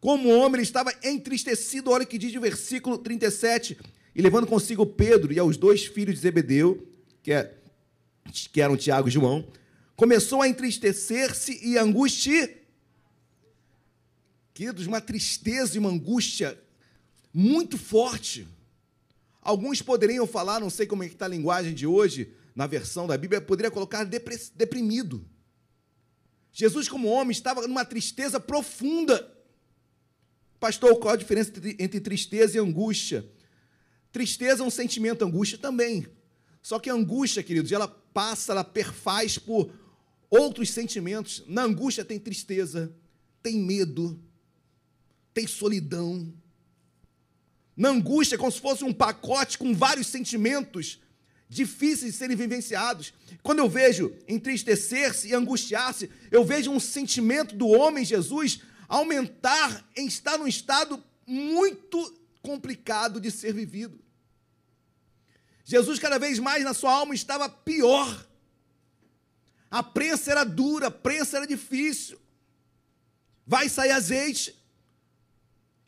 Como 0.00 0.30
homem, 0.30 0.56
ele 0.56 0.62
estava 0.62 0.92
entristecido. 1.04 1.90
Olha 1.90 2.04
o 2.04 2.06
que 2.06 2.18
diz 2.18 2.34
o 2.34 2.40
versículo 2.40 2.96
37. 2.98 3.78
E 4.14 4.22
levando 4.22 4.46
consigo 4.46 4.86
Pedro 4.86 5.32
e 5.32 5.38
aos 5.38 5.56
dois 5.56 5.86
filhos 5.86 6.16
de 6.16 6.20
Zebedeu, 6.22 6.86
que, 7.22 7.32
é, 7.32 7.54
que 8.52 8.60
eram 8.60 8.76
Tiago 8.76 9.08
e 9.08 9.10
João, 9.10 9.46
começou 9.94 10.42
a 10.42 10.48
entristecer-se 10.48 11.60
e 11.62 11.78
angústia. 11.78 12.58
Queridos, 14.54 14.86
uma 14.86 15.00
tristeza 15.00 15.76
e 15.76 15.78
uma 15.78 15.90
angústia 15.90 16.58
muito 17.32 17.78
forte. 17.78 18.46
Alguns 19.42 19.82
poderiam 19.82 20.26
falar, 20.26 20.60
não 20.60 20.70
sei 20.70 20.86
como 20.86 21.02
é 21.02 21.08
que 21.08 21.14
está 21.14 21.24
a 21.24 21.28
linguagem 21.28 21.74
de 21.74 21.84
hoje, 21.84 22.32
na 22.54 22.66
versão 22.66 23.08
da 23.08 23.18
Bíblia, 23.18 23.40
poderia 23.40 23.72
colocar 23.72 24.04
deprimido. 24.04 25.28
Jesus, 26.52 26.88
como 26.88 27.08
homem, 27.08 27.32
estava 27.32 27.66
numa 27.66 27.84
tristeza 27.84 28.38
profunda. 28.38 29.36
Pastor, 30.60 30.96
qual 31.00 31.14
a 31.14 31.16
diferença 31.16 31.50
entre 31.78 31.98
tristeza 31.98 32.56
e 32.56 32.60
angústia? 32.60 33.28
Tristeza 34.12 34.62
é 34.62 34.66
um 34.66 34.70
sentimento, 34.70 35.24
angústia 35.24 35.58
também. 35.58 36.06
Só 36.62 36.78
que 36.78 36.88
a 36.88 36.94
angústia, 36.94 37.42
queridos, 37.42 37.72
ela 37.72 37.88
passa, 37.88 38.52
ela 38.52 38.62
perfaz 38.62 39.38
por 39.38 39.72
outros 40.30 40.70
sentimentos. 40.70 41.42
Na 41.48 41.64
angústia 41.64 42.04
tem 42.04 42.20
tristeza, 42.20 42.94
tem 43.42 43.56
medo, 43.58 44.22
tem 45.34 45.46
solidão. 45.46 46.32
Na 47.76 47.88
angústia 47.88 48.38
como 48.38 48.52
se 48.52 48.60
fosse 48.60 48.84
um 48.84 48.92
pacote 48.92 49.58
com 49.58 49.74
vários 49.74 50.06
sentimentos 50.06 51.00
difíceis 51.48 52.12
de 52.12 52.18
serem 52.18 52.36
vivenciados. 52.36 53.12
Quando 53.42 53.58
eu 53.58 53.68
vejo 53.68 54.14
entristecer-se 54.26 55.28
e 55.28 55.34
angustiar-se, 55.34 56.10
eu 56.30 56.44
vejo 56.44 56.70
um 56.70 56.80
sentimento 56.80 57.54
do 57.54 57.68
homem 57.68 58.04
Jesus 58.04 58.60
aumentar 58.88 59.86
em 59.96 60.06
estar 60.06 60.38
num 60.38 60.46
estado 60.46 61.02
muito 61.26 62.18
complicado 62.40 63.20
de 63.20 63.30
ser 63.30 63.52
vivido. 63.52 64.00
Jesus, 65.64 65.98
cada 65.98 66.18
vez 66.18 66.38
mais 66.38 66.64
na 66.64 66.74
sua 66.74 66.92
alma, 66.92 67.14
estava 67.14 67.48
pior. 67.48 68.26
A 69.70 69.82
prensa 69.82 70.30
era 70.30 70.44
dura, 70.44 70.88
a 70.88 70.90
prensa 70.90 71.36
era 71.36 71.46
difícil. 71.46 72.18
Vai 73.46 73.68
sair 73.68 73.92
azeite. 73.92 74.61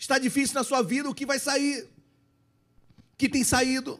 Está 0.05 0.18
difícil 0.18 0.55
na 0.55 0.62
sua 0.62 0.82
vida, 0.82 1.09
o 1.09 1.14
que 1.14 1.24
vai 1.24 1.39
sair? 1.39 1.85
O 3.14 3.16
que 3.16 3.26
tem 3.26 3.43
saído? 3.43 3.98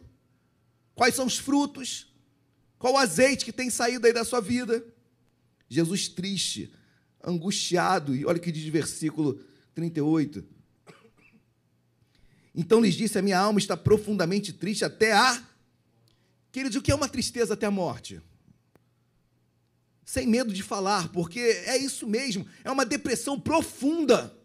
Quais 0.95 1.15
são 1.15 1.25
os 1.25 1.39
frutos? 1.39 2.15
Qual 2.79 2.93
o 2.93 2.99
azeite 2.99 3.43
que 3.43 3.51
tem 3.51 3.71
saído 3.71 4.07
aí 4.07 4.13
da 4.13 4.23
sua 4.23 4.39
vida? 4.39 4.85
Jesus 5.67 6.07
triste, 6.07 6.71
angustiado, 7.25 8.15
e 8.15 8.27
olha 8.27 8.37
o 8.37 8.41
que 8.41 8.53
diz 8.53 8.67
versículo 8.67 9.41
38. 9.75 10.45
Então 12.55 12.83
lhes 12.83 12.97
disse: 12.97 13.19
A 13.19 13.23
minha 13.23 13.39
alma 13.39 13.59
está 13.59 13.75
profundamente 13.75 14.53
triste 14.53 14.85
até 14.85 15.15
a. 15.15 15.43
Queridos, 16.53 16.77
o 16.77 16.83
que 16.83 16.93
é 16.93 16.95
uma 16.95 17.09
tristeza 17.09 17.55
até 17.55 17.65
a 17.65 17.71
morte? 17.71 18.21
Sem 20.05 20.27
medo 20.27 20.53
de 20.53 20.63
falar, 20.63 21.09
porque 21.09 21.41
é 21.41 21.79
isso 21.79 22.07
mesmo, 22.07 22.47
é 22.63 22.71
uma 22.71 22.85
depressão 22.85 23.41
profunda. 23.41 24.44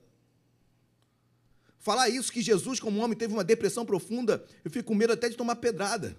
Falar 1.80 2.10
isso, 2.10 2.32
que 2.32 2.42
Jesus, 2.42 2.80
como 2.80 3.00
homem, 3.00 3.18
teve 3.18 3.34
uma 3.34 3.44
depressão 3.44 3.86
profunda, 3.86 4.46
eu 4.64 4.70
fico 4.70 4.90
com 4.90 4.96
medo 4.96 5.14
até 5.14 5.30
de 5.30 5.38
tomar 5.38 5.56
pedrada. 5.56 6.16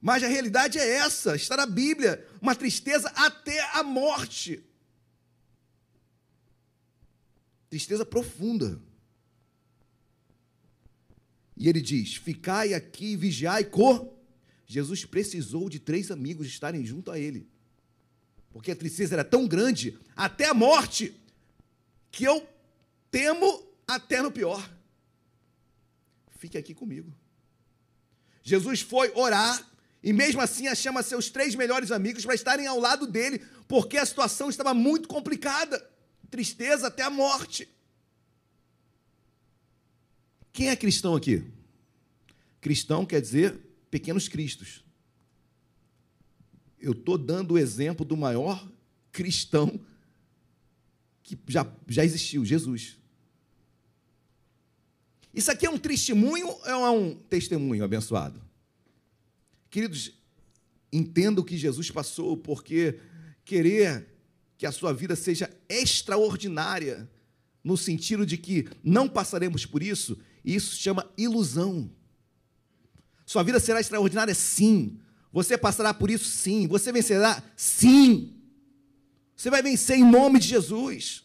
Mas 0.00 0.24
a 0.24 0.28
realidade 0.28 0.78
é 0.78 0.96
essa, 0.96 1.36
está 1.36 1.56
na 1.56 1.66
Bíblia, 1.66 2.26
uma 2.42 2.54
tristeza 2.54 3.08
até 3.10 3.60
a 3.74 3.82
morte. 3.82 4.64
Tristeza 7.68 8.04
profunda. 8.04 8.80
E 11.56 11.68
ele 11.68 11.80
diz: 11.80 12.16
Ficai 12.16 12.74
aqui, 12.74 13.14
vigiai, 13.14 13.64
cor. 13.64 14.12
Jesus 14.66 15.04
precisou 15.04 15.68
de 15.68 15.78
três 15.78 16.10
amigos 16.10 16.46
estarem 16.46 16.84
junto 16.84 17.10
a 17.10 17.18
ele. 17.18 17.46
Porque 18.50 18.72
a 18.72 18.76
tristeza 18.76 19.14
era 19.14 19.24
tão 19.24 19.46
grande, 19.46 19.96
até 20.16 20.46
a 20.46 20.54
morte, 20.54 21.14
que 22.10 22.24
eu 22.24 22.48
temo 23.10 23.66
até 23.86 24.22
no 24.22 24.30
pior. 24.30 24.68
Fique 26.38 26.56
aqui 26.56 26.74
comigo. 26.74 27.12
Jesus 28.42 28.80
foi 28.80 29.12
orar 29.14 29.68
e 30.02 30.12
mesmo 30.12 30.40
assim 30.40 30.74
chama 30.74 31.02
seus 31.02 31.28
três 31.28 31.54
melhores 31.54 31.90
amigos 31.90 32.24
para 32.24 32.34
estarem 32.34 32.66
ao 32.66 32.80
lado 32.80 33.06
dele, 33.06 33.38
porque 33.68 33.98
a 33.98 34.06
situação 34.06 34.48
estava 34.48 34.72
muito 34.72 35.08
complicada. 35.08 35.78
Tristeza 36.30 36.86
até 36.86 37.02
a 37.02 37.10
morte. 37.10 37.68
Quem 40.52 40.68
é 40.68 40.76
cristão 40.76 41.14
aqui? 41.14 41.44
Cristão 42.60 43.04
quer 43.04 43.20
dizer 43.20 43.58
pequenos 43.90 44.28
cristos. 44.28 44.84
Eu 46.78 46.92
estou 46.92 47.18
dando 47.18 47.54
o 47.54 47.58
exemplo 47.58 48.04
do 48.06 48.16
maior 48.16 48.66
cristão 49.12 49.78
que 51.22 51.38
já, 51.46 51.70
já 51.86 52.04
existiu, 52.04 52.44
Jesus. 52.44 52.99
Isso 55.32 55.50
aqui 55.50 55.66
é 55.66 55.70
um 55.70 55.78
testemunho 55.78 56.48
ou 56.48 56.66
é 56.66 56.90
um 56.90 57.14
testemunho 57.14 57.84
abençoado? 57.84 58.40
Queridos, 59.70 60.12
entenda 60.92 61.40
o 61.40 61.44
que 61.44 61.56
Jesus 61.56 61.90
passou, 61.90 62.36
porque 62.36 62.98
querer 63.44 64.06
que 64.58 64.66
a 64.66 64.72
sua 64.72 64.92
vida 64.92 65.14
seja 65.16 65.48
extraordinária, 65.68 67.08
no 67.62 67.76
sentido 67.76 68.26
de 68.26 68.36
que 68.36 68.68
não 68.82 69.08
passaremos 69.08 69.64
por 69.64 69.82
isso, 69.82 70.18
isso 70.44 70.76
chama 70.76 71.10
ilusão. 71.16 71.90
Sua 73.24 73.42
vida 73.42 73.60
será 73.60 73.80
extraordinária? 73.80 74.34
Sim. 74.34 74.98
Você 75.32 75.56
passará 75.56 75.94
por 75.94 76.10
isso? 76.10 76.24
Sim. 76.24 76.66
Você 76.66 76.90
vencerá? 76.90 77.42
Sim. 77.56 78.34
Você 79.36 79.48
vai 79.48 79.62
vencer 79.62 79.96
em 79.96 80.04
nome 80.04 80.40
de 80.40 80.48
Jesus. 80.48 81.24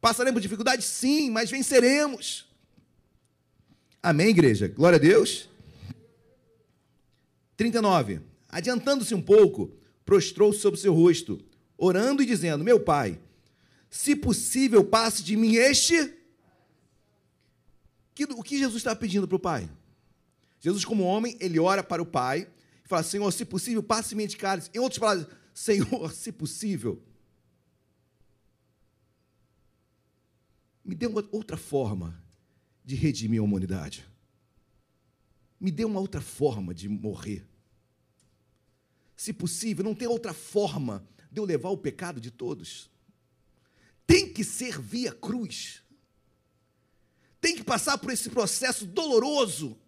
Passaremos 0.00 0.42
dificuldades? 0.42 0.84
Sim, 0.84 1.30
mas 1.30 1.50
venceremos. 1.50 2.51
Amém, 4.02 4.30
igreja? 4.30 4.66
Glória 4.66 4.96
a 4.96 5.00
Deus. 5.00 5.48
39. 7.56 8.20
Adiantando-se 8.48 9.14
um 9.14 9.22
pouco, 9.22 9.70
prostrou-se 10.04 10.58
sobre 10.58 10.80
seu 10.80 10.92
rosto, 10.92 11.40
orando 11.78 12.20
e 12.20 12.26
dizendo: 12.26 12.64
Meu 12.64 12.80
pai, 12.80 13.20
se 13.88 14.16
possível, 14.16 14.84
passe 14.84 15.22
de 15.22 15.36
mim 15.36 15.54
este. 15.54 16.18
O 18.36 18.42
que 18.42 18.58
Jesus 18.58 18.78
estava 18.78 18.96
pedindo 18.96 19.28
para 19.28 19.36
o 19.36 19.40
pai? 19.40 19.70
Jesus, 20.58 20.84
como 20.84 21.04
homem, 21.04 21.36
ele 21.40 21.58
ora 21.60 21.82
para 21.82 22.02
o 22.02 22.06
pai 22.06 22.48
e 22.84 22.88
fala: 22.88 23.04
Senhor, 23.04 23.30
se 23.30 23.44
possível, 23.44 23.84
passe-me 23.84 24.26
de 24.26 24.36
cálice. 24.36 24.68
Em 24.74 24.80
outras 24.80 24.98
palavras, 24.98 25.28
Senhor, 25.54 26.12
se 26.12 26.32
possível, 26.32 27.00
me 30.84 30.96
dê 30.96 31.06
outra 31.30 31.56
forma 31.56 32.21
de 32.84 32.94
redimir 32.94 33.40
a 33.40 33.44
humanidade. 33.44 34.06
Me 35.60 35.70
dê 35.70 35.84
uma 35.84 36.00
outra 36.00 36.20
forma 36.20 36.74
de 36.74 36.88
morrer. 36.88 37.46
Se 39.16 39.32
possível, 39.32 39.84
não 39.84 39.94
tem 39.94 40.08
outra 40.08 40.32
forma 40.32 41.06
de 41.30 41.40
eu 41.40 41.44
levar 41.44 41.70
o 41.70 41.78
pecado 41.78 42.20
de 42.20 42.30
todos. 42.30 42.90
Tem 44.06 44.32
que 44.32 44.42
ser 44.42 44.80
via 44.80 45.12
cruz. 45.12 45.82
Tem 47.40 47.56
que 47.56 47.64
passar 47.64 47.98
por 47.98 48.12
esse 48.12 48.30
processo 48.30 48.86
doloroso. 48.86 49.78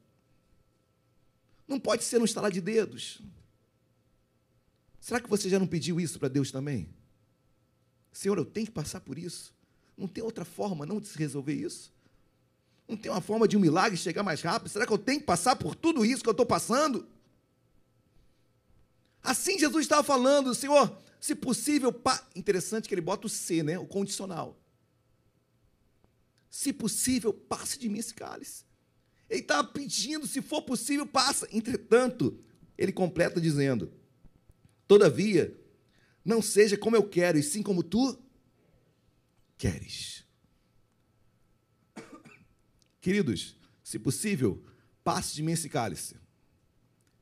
Não 1.67 1.81
pode 1.81 2.05
ser 2.05 2.21
um 2.21 2.25
estalar 2.25 2.51
de 2.51 2.61
dedos. 2.61 3.21
Será 5.01 5.21
que 5.21 5.29
você 5.29 5.49
já 5.49 5.59
não 5.59 5.67
pediu 5.67 6.01
isso 6.01 6.19
para 6.19 6.29
Deus 6.29 6.51
também? 6.51 6.89
Senhor, 8.13 8.39
eu 8.39 8.45
tenho 8.45 8.67
que 8.67 8.73
passar 8.73 9.01
por 9.01 9.19
isso. 9.19 9.55
Não 9.97 10.09
tem 10.09 10.25
outra 10.25 10.45
forma 10.45 10.87
não 10.87 11.01
de 11.01 11.09
se 11.09 11.19
resolver 11.19 11.55
isso? 11.55 11.94
Não 12.89 12.97
tem 12.97 13.11
uma 13.11 13.21
forma 13.21 13.49
de 13.49 13.57
um 13.57 13.61
milagre 13.61 13.97
chegar 13.97 14.23
mais 14.23 14.43
rápido? 14.43 14.69
Será 14.69 14.87
que 14.87 14.93
eu 14.93 14.99
tenho 14.99 15.21
que 15.21 15.27
passar 15.27 15.57
por 15.57 15.75
tudo 15.75 16.05
isso 16.05 16.23
que 16.23 16.29
eu 16.29 16.33
estou 16.33 16.47
passando? 16.47 17.07
Assim 19.23 19.59
Jesus 19.59 19.85
estava 19.85 20.03
falando, 20.03 20.55
Senhor, 20.55 20.95
se 21.19 21.35
possível, 21.35 21.91
pa... 21.91 22.23
interessante 22.37 22.87
que 22.87 22.95
ele 22.95 23.01
bota 23.01 23.27
o 23.27 23.31
C, 23.31 23.63
né? 23.63 23.79
O 23.79 23.87
condicional. 23.87 24.61
Se 26.51 26.73
possível, 26.73 27.33
passe 27.33 27.79
de 27.79 27.89
mim 27.89 27.99
esse 27.99 28.13
cálice. 28.13 28.65
Ele 29.31 29.41
estava 29.41 29.67
pedindo, 29.67 30.27
se 30.27 30.43
for 30.43 30.63
possível, 30.63 31.07
passa. 31.07 31.49
Entretanto, 31.51 32.39
ele 32.77 32.93
completa 32.93 33.41
dizendo: 33.41 33.91
Todavia, 34.87 35.59
não 36.23 36.43
seja 36.43 36.77
como 36.77 36.95
eu 36.95 37.09
quero, 37.09 37.39
e 37.39 37.43
sim 37.43 37.63
como 37.63 37.83
tu 37.83 38.19
queres. 39.57 40.14
Queridos, 43.05 43.55
se 43.83 43.99
possível, 43.99 44.65
passe 45.05 45.35
de 45.35 45.43
mim 45.43 45.53
esse 45.53 45.69
cálice. 45.69 46.17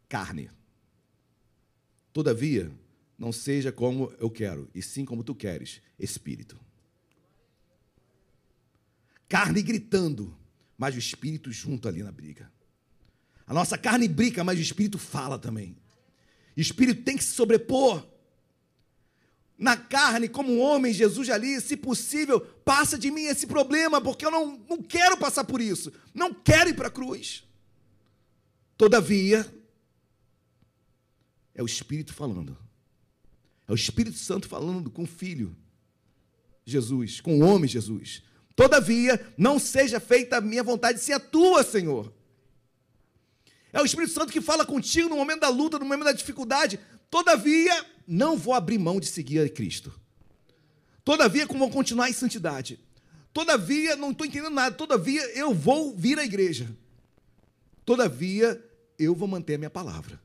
Carne. 0.08 0.48
Todavia, 2.12 2.70
não 3.18 3.32
seja 3.32 3.72
como 3.72 4.14
eu 4.20 4.30
quero, 4.30 4.70
e 4.72 4.80
sim 4.80 5.04
como 5.04 5.24
tu 5.24 5.34
queres, 5.34 5.82
espírito. 5.98 6.56
Carne 9.28 9.60
gritando, 9.60 10.38
mas 10.78 10.94
o 10.94 11.00
espírito 11.00 11.50
junto 11.50 11.88
ali 11.88 12.00
na 12.00 12.12
briga. 12.12 12.48
A 13.44 13.52
nossa 13.52 13.76
carne 13.76 14.06
briga, 14.06 14.44
mas 14.44 14.60
o 14.60 14.62
espírito 14.62 15.00
fala 15.00 15.36
também. 15.36 15.76
O 16.56 16.60
espírito 16.60 17.02
tem 17.02 17.16
que 17.16 17.24
se 17.24 17.32
sobrepor. 17.32 18.06
Na 19.62 19.76
carne, 19.76 20.28
como 20.28 20.58
homem, 20.58 20.92
Jesus 20.92 21.30
ali, 21.30 21.60
se 21.60 21.76
possível, 21.76 22.40
passa 22.40 22.98
de 22.98 23.12
mim 23.12 23.26
esse 23.26 23.46
problema, 23.46 24.00
porque 24.00 24.26
eu 24.26 24.30
não, 24.32 24.60
não 24.68 24.82
quero 24.82 25.16
passar 25.16 25.44
por 25.44 25.60
isso. 25.60 25.92
Não 26.12 26.34
quero 26.34 26.70
ir 26.70 26.74
para 26.74 26.88
a 26.88 26.90
cruz. 26.90 27.44
Todavia, 28.76 29.46
é 31.54 31.62
o 31.62 31.66
Espírito 31.66 32.12
falando. 32.12 32.58
É 33.68 33.70
o 33.70 33.76
Espírito 33.76 34.18
Santo 34.18 34.48
falando 34.48 34.90
com 34.90 35.04
o 35.04 35.06
Filho 35.06 35.56
Jesus, 36.66 37.20
com 37.20 37.38
o 37.38 37.44
homem 37.46 37.68
Jesus. 37.68 38.20
Todavia, 38.56 39.24
não 39.38 39.60
seja 39.60 40.00
feita 40.00 40.38
a 40.38 40.40
minha 40.40 40.64
vontade, 40.64 40.98
sim 40.98 41.12
a 41.12 41.20
tua, 41.20 41.62
Senhor. 41.62 42.12
É 43.72 43.80
o 43.80 43.84
Espírito 43.84 44.12
Santo 44.12 44.32
que 44.32 44.40
fala 44.40 44.66
contigo 44.66 45.08
no 45.08 45.14
momento 45.14 45.42
da 45.42 45.48
luta, 45.48 45.78
no 45.78 45.84
momento 45.84 46.02
da 46.02 46.12
dificuldade. 46.12 46.80
Todavia, 47.08 47.86
não 48.06 48.36
vou 48.36 48.54
abrir 48.54 48.78
mão 48.78 49.00
de 49.00 49.06
seguir 49.06 49.40
a 49.40 49.48
Cristo. 49.48 49.92
Todavia, 51.04 51.46
como 51.46 51.60
vou 51.60 51.70
continuar 51.70 52.08
em 52.08 52.12
santidade. 52.12 52.78
Todavia, 53.32 53.96
não 53.96 54.10
estou 54.10 54.26
entendendo 54.26 54.54
nada. 54.54 54.74
Todavia, 54.74 55.22
eu 55.36 55.54
vou 55.54 55.96
vir 55.96 56.18
à 56.18 56.24
igreja. 56.24 56.68
Todavia, 57.84 58.62
eu 58.98 59.14
vou 59.14 59.26
manter 59.26 59.54
a 59.54 59.58
minha 59.58 59.70
palavra. 59.70 60.20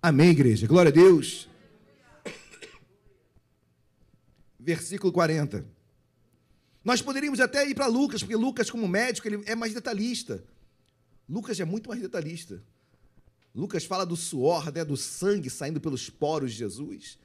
Amém, 0.00 0.30
igreja. 0.30 0.66
Glória 0.66 0.90
a 0.90 0.92
Deus. 0.92 1.48
Versículo 4.60 5.12
40. 5.12 5.64
Nós 6.84 7.02
poderíamos 7.02 7.40
até 7.40 7.68
ir 7.68 7.74
para 7.74 7.86
Lucas, 7.86 8.22
porque 8.22 8.36
Lucas, 8.36 8.70
como 8.70 8.86
médico, 8.86 9.26
ele 9.26 9.42
é 9.46 9.54
mais 9.54 9.74
detalhista. 9.74 10.44
Lucas 11.28 11.58
é 11.58 11.64
muito 11.64 11.88
mais 11.88 12.00
detalhista. 12.00 12.62
Lucas 13.58 13.84
fala 13.84 14.06
do 14.06 14.14
suor, 14.14 14.72
né, 14.72 14.84
do 14.84 14.96
sangue 14.96 15.50
saindo 15.50 15.80
pelos 15.80 16.08
poros 16.08 16.52
de 16.52 16.58
Jesus. 16.58 17.18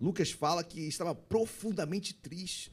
Lucas 0.00 0.30
fala 0.30 0.62
que 0.62 0.78
estava 0.82 1.12
profundamente 1.12 2.14
triste. 2.14 2.72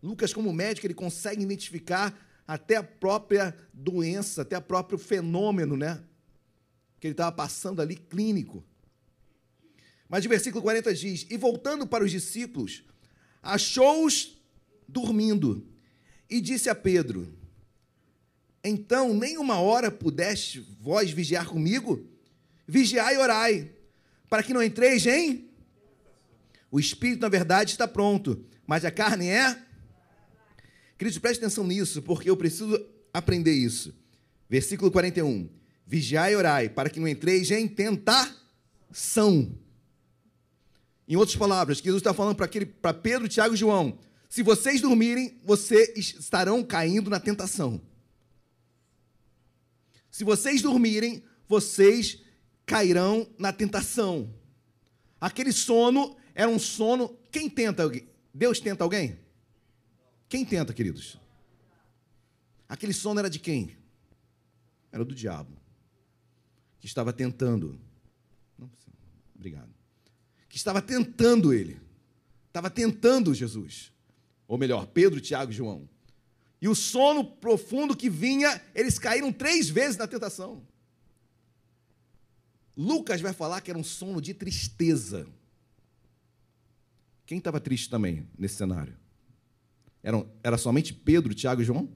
Lucas, 0.00 0.32
como 0.32 0.52
médico, 0.52 0.86
ele 0.86 0.94
consegue 0.94 1.42
identificar 1.42 2.16
até 2.46 2.76
a 2.76 2.84
própria 2.84 3.52
doença, 3.72 4.42
até 4.42 4.56
o 4.56 4.62
próprio 4.62 4.96
fenômeno, 4.96 5.76
né? 5.76 6.04
Que 7.00 7.08
ele 7.08 7.14
estava 7.14 7.32
passando 7.34 7.82
ali 7.82 7.96
clínico. 7.96 8.64
Mas 10.08 10.24
o 10.24 10.28
versículo 10.28 10.62
40 10.62 10.94
diz: 10.94 11.26
E 11.28 11.36
voltando 11.36 11.84
para 11.84 12.04
os 12.04 12.12
discípulos, 12.12 12.84
achou-os 13.42 14.40
dormindo, 14.86 15.66
e 16.30 16.40
disse 16.40 16.70
a 16.70 16.76
Pedro: 16.76 17.36
Então, 18.64 19.12
nem 19.12 19.36
uma 19.36 19.60
hora 19.60 19.90
pudeste 19.90 20.66
vós 20.80 21.10
vigiar 21.10 21.46
comigo? 21.46 22.08
Vigiai 22.66 23.16
e 23.16 23.18
orai, 23.18 23.70
para 24.30 24.42
que 24.42 24.54
não 24.54 24.62
entreis 24.62 25.04
em. 25.06 25.50
O 26.70 26.80
espírito, 26.80 27.20
na 27.20 27.28
verdade, 27.28 27.72
está 27.72 27.86
pronto, 27.86 28.42
mas 28.66 28.84
a 28.84 28.90
carne 28.90 29.28
é. 29.28 29.62
Queridos, 30.96 31.18
preste 31.18 31.40
atenção 31.40 31.66
nisso, 31.66 32.00
porque 32.00 32.30
eu 32.30 32.36
preciso 32.36 32.82
aprender 33.12 33.52
isso. 33.52 33.94
Versículo 34.48 34.90
41. 34.90 35.48
Vigiai 35.86 36.32
e 36.32 36.36
orai, 36.36 36.68
para 36.70 36.88
que 36.88 36.98
não 36.98 37.06
entreis 37.06 37.50
em 37.50 37.68
tentação. 37.68 39.54
Em 41.06 41.16
outras 41.16 41.36
palavras, 41.36 41.78
Jesus 41.78 42.00
está 42.00 42.14
falando 42.14 42.36
para 42.36 42.94
Pedro, 42.94 43.28
Tiago 43.28 43.52
e 43.52 43.58
João: 43.58 43.98
se 44.26 44.42
vocês 44.42 44.80
dormirem, 44.80 45.38
vocês 45.44 46.14
estarão 46.18 46.64
caindo 46.64 47.10
na 47.10 47.20
tentação. 47.20 47.80
Se 50.14 50.22
vocês 50.22 50.62
dormirem, 50.62 51.24
vocês 51.48 52.22
cairão 52.64 53.28
na 53.36 53.52
tentação. 53.52 54.32
Aquele 55.20 55.50
sono 55.50 56.16
era 56.32 56.48
um 56.48 56.56
sono. 56.56 57.18
Quem 57.32 57.50
tenta 57.50 57.82
alguém? 57.82 58.08
Deus 58.32 58.60
tenta 58.60 58.84
alguém? 58.84 59.18
Quem 60.28 60.44
tenta, 60.44 60.72
queridos? 60.72 61.18
Aquele 62.68 62.92
sono 62.92 63.18
era 63.18 63.28
de 63.28 63.40
quem? 63.40 63.76
Era 64.92 65.04
do 65.04 65.16
diabo. 65.16 65.50
Que 66.78 66.86
estava 66.86 67.12
tentando. 67.12 67.76
Não, 68.56 68.70
obrigado. 69.34 69.74
Que 70.48 70.56
estava 70.56 70.80
tentando 70.80 71.52
ele. 71.52 71.80
Estava 72.46 72.70
tentando 72.70 73.34
Jesus. 73.34 73.92
Ou 74.46 74.56
melhor, 74.56 74.86
Pedro, 74.86 75.20
Tiago 75.20 75.50
e 75.50 75.56
João. 75.56 75.88
E 76.64 76.68
o 76.68 76.74
sono 76.74 77.22
profundo 77.22 77.94
que 77.94 78.08
vinha, 78.08 78.58
eles 78.74 78.98
caíram 78.98 79.30
três 79.30 79.68
vezes 79.68 79.98
na 79.98 80.06
tentação. 80.06 80.66
Lucas 82.74 83.20
vai 83.20 83.34
falar 83.34 83.60
que 83.60 83.70
era 83.70 83.78
um 83.78 83.84
sono 83.84 84.18
de 84.18 84.32
tristeza. 84.32 85.26
Quem 87.26 87.36
estava 87.36 87.60
triste 87.60 87.90
também 87.90 88.26
nesse 88.38 88.54
cenário? 88.54 88.96
Era, 90.02 90.26
era 90.42 90.56
somente 90.56 90.94
Pedro, 90.94 91.34
Tiago 91.34 91.60
e 91.60 91.66
João? 91.66 91.86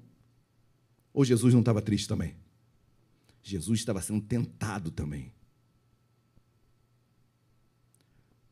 Ou 1.14 1.24
Jesus 1.24 1.54
não 1.54 1.60
estava 1.60 1.80
triste 1.80 2.06
também? 2.06 2.36
Jesus 3.42 3.80
estava 3.80 4.02
sendo 4.02 4.20
tentado 4.20 4.90
também. 4.90 5.32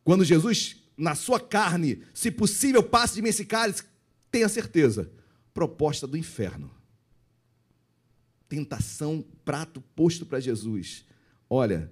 Quando 0.02 0.24
Jesus, 0.24 0.76
na 0.96 1.14
sua 1.14 1.38
carne, 1.38 2.02
se 2.14 2.30
possível, 2.30 2.82
passe 2.82 3.16
de 3.16 3.20
mim 3.20 3.28
esse 3.28 3.44
cálice, 3.44 3.82
tenha 4.30 4.48
certeza, 4.48 5.12
proposta 5.56 6.06
do 6.06 6.18
inferno. 6.18 6.70
Tentação, 8.46 9.24
prato 9.42 9.80
posto 9.80 10.26
para 10.26 10.38
Jesus. 10.38 11.06
Olha, 11.48 11.90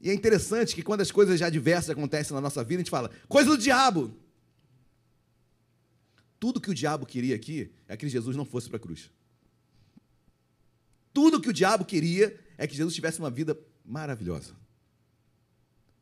e 0.00 0.08
é 0.08 0.14
interessante 0.14 0.76
que 0.76 0.82
quando 0.82 1.00
as 1.00 1.10
coisas 1.10 1.40
já 1.40 1.50
diversas 1.50 1.90
acontecem 1.90 2.32
na 2.32 2.40
nossa 2.40 2.62
vida, 2.62 2.76
a 2.76 2.82
gente 2.84 2.90
fala, 2.90 3.10
coisa 3.28 3.50
do 3.50 3.58
diabo. 3.58 4.16
Tudo 6.38 6.60
que 6.60 6.70
o 6.70 6.74
diabo 6.74 7.04
queria 7.04 7.34
aqui 7.34 7.72
é 7.88 7.96
que 7.96 8.08
Jesus 8.08 8.36
não 8.36 8.44
fosse 8.44 8.68
para 8.68 8.76
a 8.76 8.80
cruz. 8.80 9.10
Tudo 11.12 11.40
que 11.40 11.48
o 11.48 11.52
diabo 11.52 11.84
queria 11.84 12.38
é 12.56 12.68
que 12.68 12.76
Jesus 12.76 12.94
tivesse 12.94 13.18
uma 13.18 13.32
vida 13.32 13.58
maravilhosa. 13.84 14.54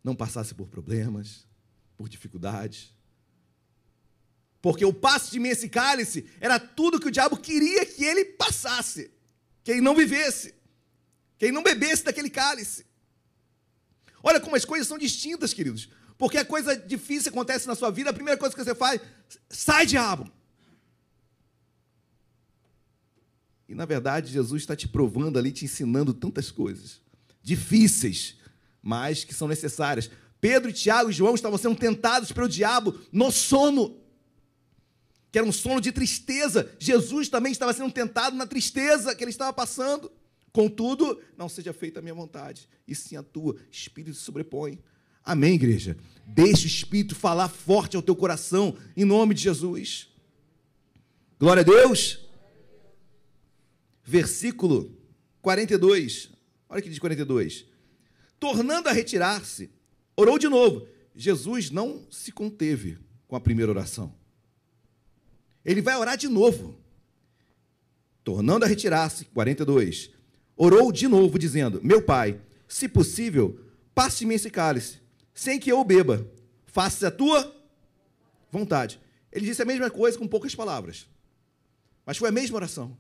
Não 0.05 0.15
passasse 0.15 0.55
por 0.55 0.69
problemas, 0.69 1.47
por 1.97 2.11
dificuldades. 2.11 2.95
Porque 4.61 4.85
o 4.85 4.93
passo 4.93 5.31
de 5.31 5.39
mim 5.39 5.49
esse 5.49 5.69
cálice 5.69 6.27
era 6.41 6.59
tudo 6.59 6.99
que 7.01 7.09
o 7.09 7.11
diabo 7.11 7.37
queria 7.37 7.87
que 7.87 8.05
ele 8.05 8.25
passasse, 8.25 9.11
que 9.63 9.71
ele 9.71 9.81
não 9.81 9.95
vivesse, 9.95 10.55
que 11.39 11.47
ele 11.47 11.53
não 11.53 11.63
bebesse 11.63 12.05
daquele 12.05 12.31
cálice. 12.31 12.87
Olha 14.23 14.41
como 14.41 14.57
as 14.57 14.65
coisas 14.65 14.89
são 14.89 14.99
distintas, 14.99 15.55
queridos. 15.55 15.89
Porque 16.17 16.37
a 16.39 16.45
coisa 16.45 16.77
difícil 16.77 17.31
acontece 17.31 17.69
na 17.69 17.77
sua 17.77 17.91
vida, 17.91 18.11
a 18.11 18.13
primeira 18.13 18.39
coisa 18.39 18.55
que 18.55 18.63
você 18.63 18.75
faz, 18.75 19.01
sai 19.49 19.87
diabo. 19.87 20.31
E 23.69 23.75
na 23.75 23.85
verdade, 23.85 24.33
Jesus 24.33 24.63
está 24.63 24.75
te 24.75 24.89
provando 24.89 25.39
ali, 25.39 25.53
te 25.53 25.65
ensinando 25.65 26.13
tantas 26.13 26.51
coisas 26.51 27.01
difíceis, 27.43 28.37
mas 28.83 29.25
que 29.25 29.33
são 29.33 29.47
necessárias. 29.47 30.11
Pedro, 30.41 30.73
Tiago 30.73 31.11
e 31.11 31.13
João 31.13 31.35
estavam 31.35 31.59
sendo 31.59 31.77
tentados 31.77 32.33
pelo 32.33 32.49
diabo 32.49 32.99
no 33.13 33.31
sono, 33.31 33.97
que 35.31 35.39
era 35.39 35.47
um 35.47 35.53
sono 35.53 35.81
de 35.81 35.93
tristeza. 35.93 36.71
Jesus 36.79 37.29
também 37.29 37.53
estava 37.53 37.73
sendo 37.73 37.93
tentado 37.93 38.37
na 38.37 38.47
tristeza 38.47 39.15
que 39.15 39.23
ele 39.23 39.31
estava 39.31 39.53
passando. 39.53 40.11
Contudo, 40.53 41.21
não 41.37 41.49
seja 41.49 41.73
feita 41.73 42.01
a 42.01 42.03
minha 42.03 42.15
vontade, 42.15 42.69
e 42.87 42.95
sim 42.95 43.17
a 43.17 43.23
tua. 43.23 43.57
Espírito 43.71 44.17
se 44.17 44.23
sobrepõe. 44.23 44.79
Amém, 45.23 45.55
igreja? 45.55 45.97
Deixe 46.27 46.65
o 46.65 46.67
Espírito 46.67 47.15
falar 47.15 47.49
forte 47.49 47.97
ao 47.97 48.03
teu 48.03 48.17
coração, 48.17 48.77
em 48.97 49.05
nome 49.05 49.35
de 49.35 49.43
Jesus. 49.43 50.09
Glória 51.39 51.61
a 51.61 51.65
Deus. 51.65 52.27
Versículo 54.03 54.97
42. 55.43 56.31
Olha 56.69 56.83
que 56.83 56.89
diz 56.89 56.99
42. 56.99 57.67
Tornando 58.41 58.89
a 58.89 58.93
retirar-se, 58.93 59.71
orou 60.17 60.39
de 60.39 60.49
novo. 60.49 60.89
Jesus 61.15 61.71
não 61.71 62.07
se 62.11 62.33
conteve 62.33 62.99
com 63.27 63.37
a 63.37 63.41
primeira 63.41 63.71
oração. 63.71 64.18
Ele 65.69 65.83
vai 65.83 65.95
orar 65.97 66.17
de 66.17 66.29
novo. 66.29 66.75
Tornando 68.25 68.65
a 68.65 68.69
retirar-se, 68.69 69.27
42 69.27 70.11
orou 70.57 70.91
de 70.91 71.07
novo, 71.07 71.39
dizendo: 71.39 71.79
Meu 71.85 72.03
pai, 72.03 72.41
se 72.67 72.89
possível, 72.89 73.61
passe-me 73.95 74.35
esse 74.35 74.51
cálice, 74.51 74.99
sem 75.35 75.61
que 75.61 75.71
eu 75.71 75.79
o 75.79 75.85
beba. 75.85 76.27
Faça 76.65 77.09
a 77.09 77.11
tua 77.11 77.55
vontade. 78.51 78.99
Ele 79.31 79.45
disse 79.45 79.61
a 79.61 79.67
mesma 79.67 79.91
coisa 79.91 80.19
com 80.19 80.27
poucas 80.27 80.55
palavras. 80.55 81.07
Mas 82.07 82.17
foi 82.17 82.31
a 82.31 82.33
mesma 82.33 82.57
oração. 82.57 82.99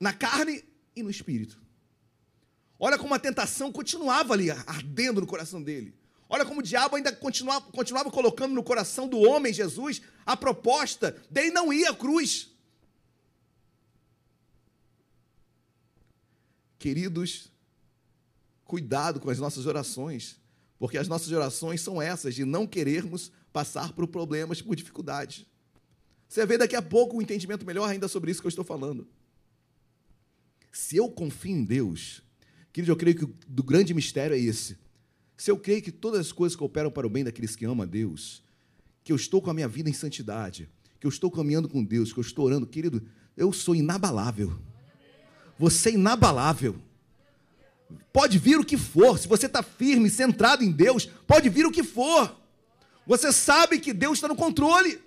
Na 0.00 0.12
carne 0.12 0.64
e 0.96 1.02
no 1.04 1.10
espírito. 1.10 1.62
Olha 2.76 2.98
como 2.98 3.14
a 3.14 3.20
tentação 3.20 3.70
continuava 3.70 4.34
ali, 4.34 4.50
ardendo 4.50 5.20
no 5.20 5.28
coração 5.28 5.62
dele. 5.62 5.94
Olha 6.32 6.46
como 6.46 6.60
o 6.60 6.62
diabo 6.62 6.96
ainda 6.96 7.14
continuava, 7.14 7.70
continuava 7.72 8.10
colocando 8.10 8.54
no 8.54 8.62
coração 8.62 9.06
do 9.06 9.18
homem 9.18 9.52
Jesus 9.52 10.00
a 10.24 10.34
proposta 10.34 11.14
dele 11.30 11.50
não 11.50 11.70
ir 11.70 11.84
à 11.84 11.94
cruz. 11.94 12.50
Queridos, 16.78 17.52
cuidado 18.64 19.20
com 19.20 19.28
as 19.28 19.38
nossas 19.38 19.66
orações, 19.66 20.40
porque 20.78 20.96
as 20.96 21.06
nossas 21.06 21.30
orações 21.30 21.82
são 21.82 22.00
essas, 22.00 22.34
de 22.34 22.46
não 22.46 22.66
querermos 22.66 23.30
passar 23.52 23.92
por 23.92 24.08
problemas, 24.08 24.62
por 24.62 24.74
dificuldades. 24.74 25.44
Você 26.26 26.46
ver 26.46 26.56
daqui 26.56 26.74
a 26.74 26.80
pouco 26.80 27.18
um 27.18 27.20
entendimento 27.20 27.66
melhor 27.66 27.90
ainda 27.90 28.08
sobre 28.08 28.30
isso 28.30 28.40
que 28.40 28.46
eu 28.46 28.48
estou 28.48 28.64
falando. 28.64 29.06
Se 30.72 30.96
eu 30.96 31.10
confio 31.10 31.54
em 31.54 31.62
Deus, 31.62 32.22
querido, 32.72 32.90
eu 32.90 32.96
creio 32.96 33.18
que 33.18 33.24
o 33.24 33.62
grande 33.62 33.92
mistério 33.92 34.34
é 34.34 34.38
esse. 34.38 34.80
Se 35.42 35.50
eu 35.50 35.58
creio 35.58 35.82
que 35.82 35.90
todas 35.90 36.20
as 36.20 36.30
coisas 36.30 36.54
cooperam 36.54 36.88
para 36.88 37.04
o 37.04 37.10
bem 37.10 37.24
daqueles 37.24 37.56
que 37.56 37.64
amam 37.64 37.82
a 37.82 37.84
Deus, 37.84 38.44
que 39.02 39.10
eu 39.10 39.16
estou 39.16 39.42
com 39.42 39.50
a 39.50 39.52
minha 39.52 39.66
vida 39.66 39.90
em 39.90 39.92
santidade, 39.92 40.70
que 41.00 41.04
eu 41.04 41.08
estou 41.08 41.32
caminhando 41.32 41.68
com 41.68 41.82
Deus, 41.82 42.12
que 42.12 42.20
eu 42.20 42.22
estou 42.22 42.44
orando, 42.46 42.64
querido, 42.64 43.02
eu 43.36 43.52
sou 43.52 43.74
inabalável. 43.74 44.56
Você 45.58 45.88
é 45.88 45.94
inabalável. 45.94 46.80
Pode 48.12 48.38
vir 48.38 48.56
o 48.56 48.64
que 48.64 48.76
for, 48.76 49.18
se 49.18 49.26
você 49.26 49.46
está 49.46 49.64
firme, 49.64 50.08
centrado 50.08 50.62
em 50.62 50.70
Deus, 50.70 51.06
pode 51.26 51.48
vir 51.48 51.66
o 51.66 51.72
que 51.72 51.82
for. 51.82 52.40
Você 53.04 53.32
sabe 53.32 53.80
que 53.80 53.92
Deus 53.92 54.18
está 54.18 54.28
no 54.28 54.36
controle. 54.36 55.02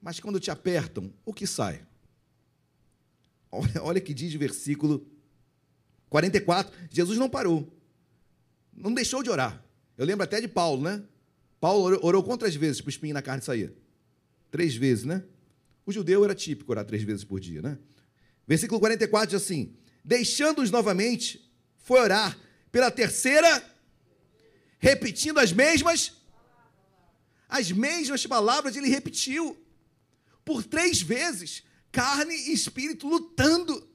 Mas 0.00 0.18
quando 0.18 0.40
te 0.40 0.50
apertam, 0.50 1.12
o 1.26 1.34
que 1.34 1.46
sai? 1.46 1.82
Olha, 3.52 3.82
olha 3.82 4.00
que 4.00 4.14
diz 4.14 4.34
o 4.34 4.38
versículo 4.38 5.06
44. 6.08 6.72
Jesus 6.90 7.18
não 7.18 7.28
parou. 7.28 7.79
Não 8.80 8.92
deixou 8.94 9.22
de 9.22 9.30
orar. 9.30 9.62
Eu 9.96 10.06
lembro 10.06 10.24
até 10.24 10.40
de 10.40 10.48
Paulo, 10.48 10.82
né? 10.82 11.02
Paulo 11.60 11.98
orou, 12.02 12.22
quantas 12.22 12.54
vezes 12.54 12.80
para 12.80 12.88
o 12.88 12.90
espinho 12.90 13.12
na 13.12 13.20
carne 13.20 13.42
sair? 13.42 13.72
Três 14.50 14.74
vezes, 14.74 15.04
né? 15.04 15.22
O 15.84 15.92
judeu 15.92 16.24
era 16.24 16.34
típico 16.34 16.72
orar 16.72 16.84
três 16.84 17.02
vezes 17.02 17.22
por 17.22 17.38
dia, 17.38 17.60
né? 17.60 17.78
Versículo 18.46 18.80
44 18.80 19.30
diz 19.30 19.42
assim: 19.42 19.76
Deixando-os 20.02 20.70
novamente, 20.70 21.50
foi 21.78 22.00
orar 22.00 22.38
pela 22.72 22.90
terceira, 22.90 23.62
repetindo 24.78 25.38
as 25.38 25.52
mesmas, 25.52 26.14
as 27.48 27.70
mesmas 27.70 28.26
palavras 28.26 28.76
ele 28.76 28.88
repetiu 28.88 29.56
por 30.44 30.64
três 30.64 31.02
vezes, 31.02 31.62
carne 31.92 32.34
e 32.34 32.52
espírito 32.52 33.06
lutando. 33.06 33.86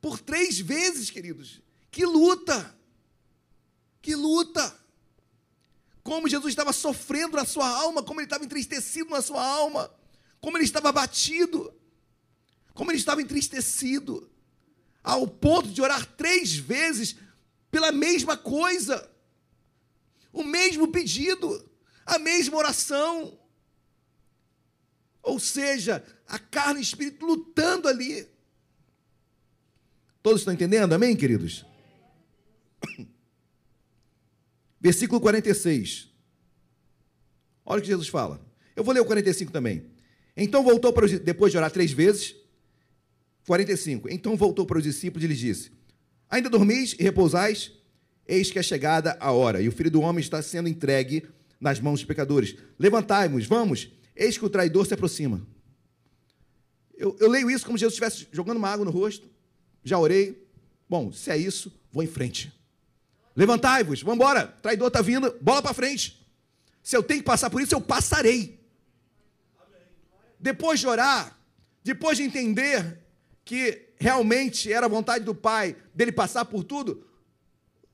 Por 0.00 0.20
três 0.20 0.58
vezes, 0.58 1.10
queridos. 1.10 1.60
Que 1.90 2.06
luta! 2.06 2.74
Que 4.00 4.14
luta! 4.14 4.78
Como 6.16 6.28
Jesus 6.28 6.52
estava 6.52 6.72
sofrendo 6.72 7.36
na 7.36 7.44
sua 7.44 7.68
alma, 7.68 8.02
como 8.02 8.20
ele 8.20 8.26
estava 8.26 8.42
entristecido 8.42 9.10
na 9.10 9.20
sua 9.20 9.44
alma, 9.44 9.94
como 10.40 10.56
ele 10.56 10.64
estava 10.64 10.88
abatido, 10.88 11.74
como 12.72 12.90
ele 12.90 12.96
estava 12.96 13.20
entristecido, 13.20 14.26
ao 15.04 15.28
ponto 15.28 15.68
de 15.68 15.82
orar 15.82 16.06
três 16.16 16.56
vezes 16.56 17.16
pela 17.70 17.92
mesma 17.92 18.34
coisa, 18.34 19.10
o 20.32 20.42
mesmo 20.42 20.88
pedido, 20.88 21.70
a 22.06 22.18
mesma 22.18 22.56
oração. 22.56 23.38
Ou 25.22 25.38
seja, 25.38 26.02
a 26.26 26.38
carne 26.38 26.80
e 26.80 26.82
o 26.82 26.82
espírito 26.82 27.26
lutando 27.26 27.88
ali. 27.88 28.26
Todos 30.22 30.40
estão 30.40 30.54
entendendo? 30.54 30.94
Amém, 30.94 31.14
queridos? 31.14 31.66
Versículo 34.86 35.20
46. 35.20 36.08
Olha 37.64 37.80
o 37.80 37.82
que 37.82 37.88
Jesus 37.88 38.06
fala. 38.06 38.40
Eu 38.76 38.84
vou 38.84 38.94
ler 38.94 39.00
o 39.00 39.04
45 39.04 39.50
também. 39.50 39.82
Então 40.36 40.62
voltou 40.62 40.92
para 40.92 41.04
os, 41.04 41.10
depois 41.18 41.50
de 41.50 41.58
orar 41.58 41.72
três 41.72 41.90
vezes. 41.90 42.36
45. 43.48 44.08
Então 44.08 44.36
voltou 44.36 44.64
para 44.64 44.78
os 44.78 44.84
discípulos 44.84 45.24
e 45.24 45.26
lhes 45.26 45.40
disse: 45.40 45.72
Ainda 46.30 46.48
dormis 46.48 46.94
e 47.00 47.02
repousais? 47.02 47.72
Eis 48.28 48.48
que 48.48 48.60
é 48.60 48.62
chegada 48.62 49.16
a 49.18 49.32
hora, 49.32 49.60
e 49.60 49.66
o 49.66 49.72
filho 49.72 49.90
do 49.90 50.02
homem 50.02 50.20
está 50.20 50.40
sendo 50.40 50.68
entregue 50.68 51.26
nas 51.60 51.80
mãos 51.80 51.98
dos 51.98 52.06
pecadores. 52.06 52.54
Levantai-vos, 52.78 53.44
vamos, 53.44 53.90
eis 54.14 54.38
que 54.38 54.44
o 54.44 54.48
traidor 54.48 54.86
se 54.86 54.94
aproxima. 54.94 55.44
Eu, 56.96 57.16
eu 57.18 57.28
leio 57.28 57.50
isso 57.50 57.66
como 57.66 57.76
se 57.76 57.80
Jesus 57.80 57.94
estivesse 57.94 58.28
jogando 58.30 58.58
uma 58.58 58.68
água 58.68 58.84
no 58.84 58.92
rosto. 58.92 59.28
Já 59.82 59.98
orei. 59.98 60.46
Bom, 60.88 61.10
se 61.10 61.28
é 61.28 61.36
isso, 61.36 61.76
vou 61.90 62.04
em 62.04 62.06
frente. 62.06 62.55
Levantai-vos, 63.36 64.00
vamos 64.02 64.16
embora. 64.16 64.46
Traidor 64.62 64.88
está 64.88 65.02
vindo, 65.02 65.36
bola 65.42 65.60
para 65.60 65.74
frente. 65.74 66.26
Se 66.82 66.96
eu 66.96 67.02
tenho 67.02 67.20
que 67.20 67.26
passar 67.26 67.50
por 67.50 67.60
isso, 67.60 67.74
eu 67.74 67.80
passarei. 67.80 68.58
Depois 70.40 70.80
de 70.80 70.86
orar, 70.86 71.36
depois 71.84 72.16
de 72.16 72.24
entender 72.24 72.98
que 73.44 73.90
realmente 73.96 74.72
era 74.72 74.86
a 74.86 74.88
vontade 74.88 75.24
do 75.24 75.34
Pai 75.34 75.76
dele 75.94 76.12
passar 76.12 76.44
por 76.46 76.64
tudo, 76.64 77.06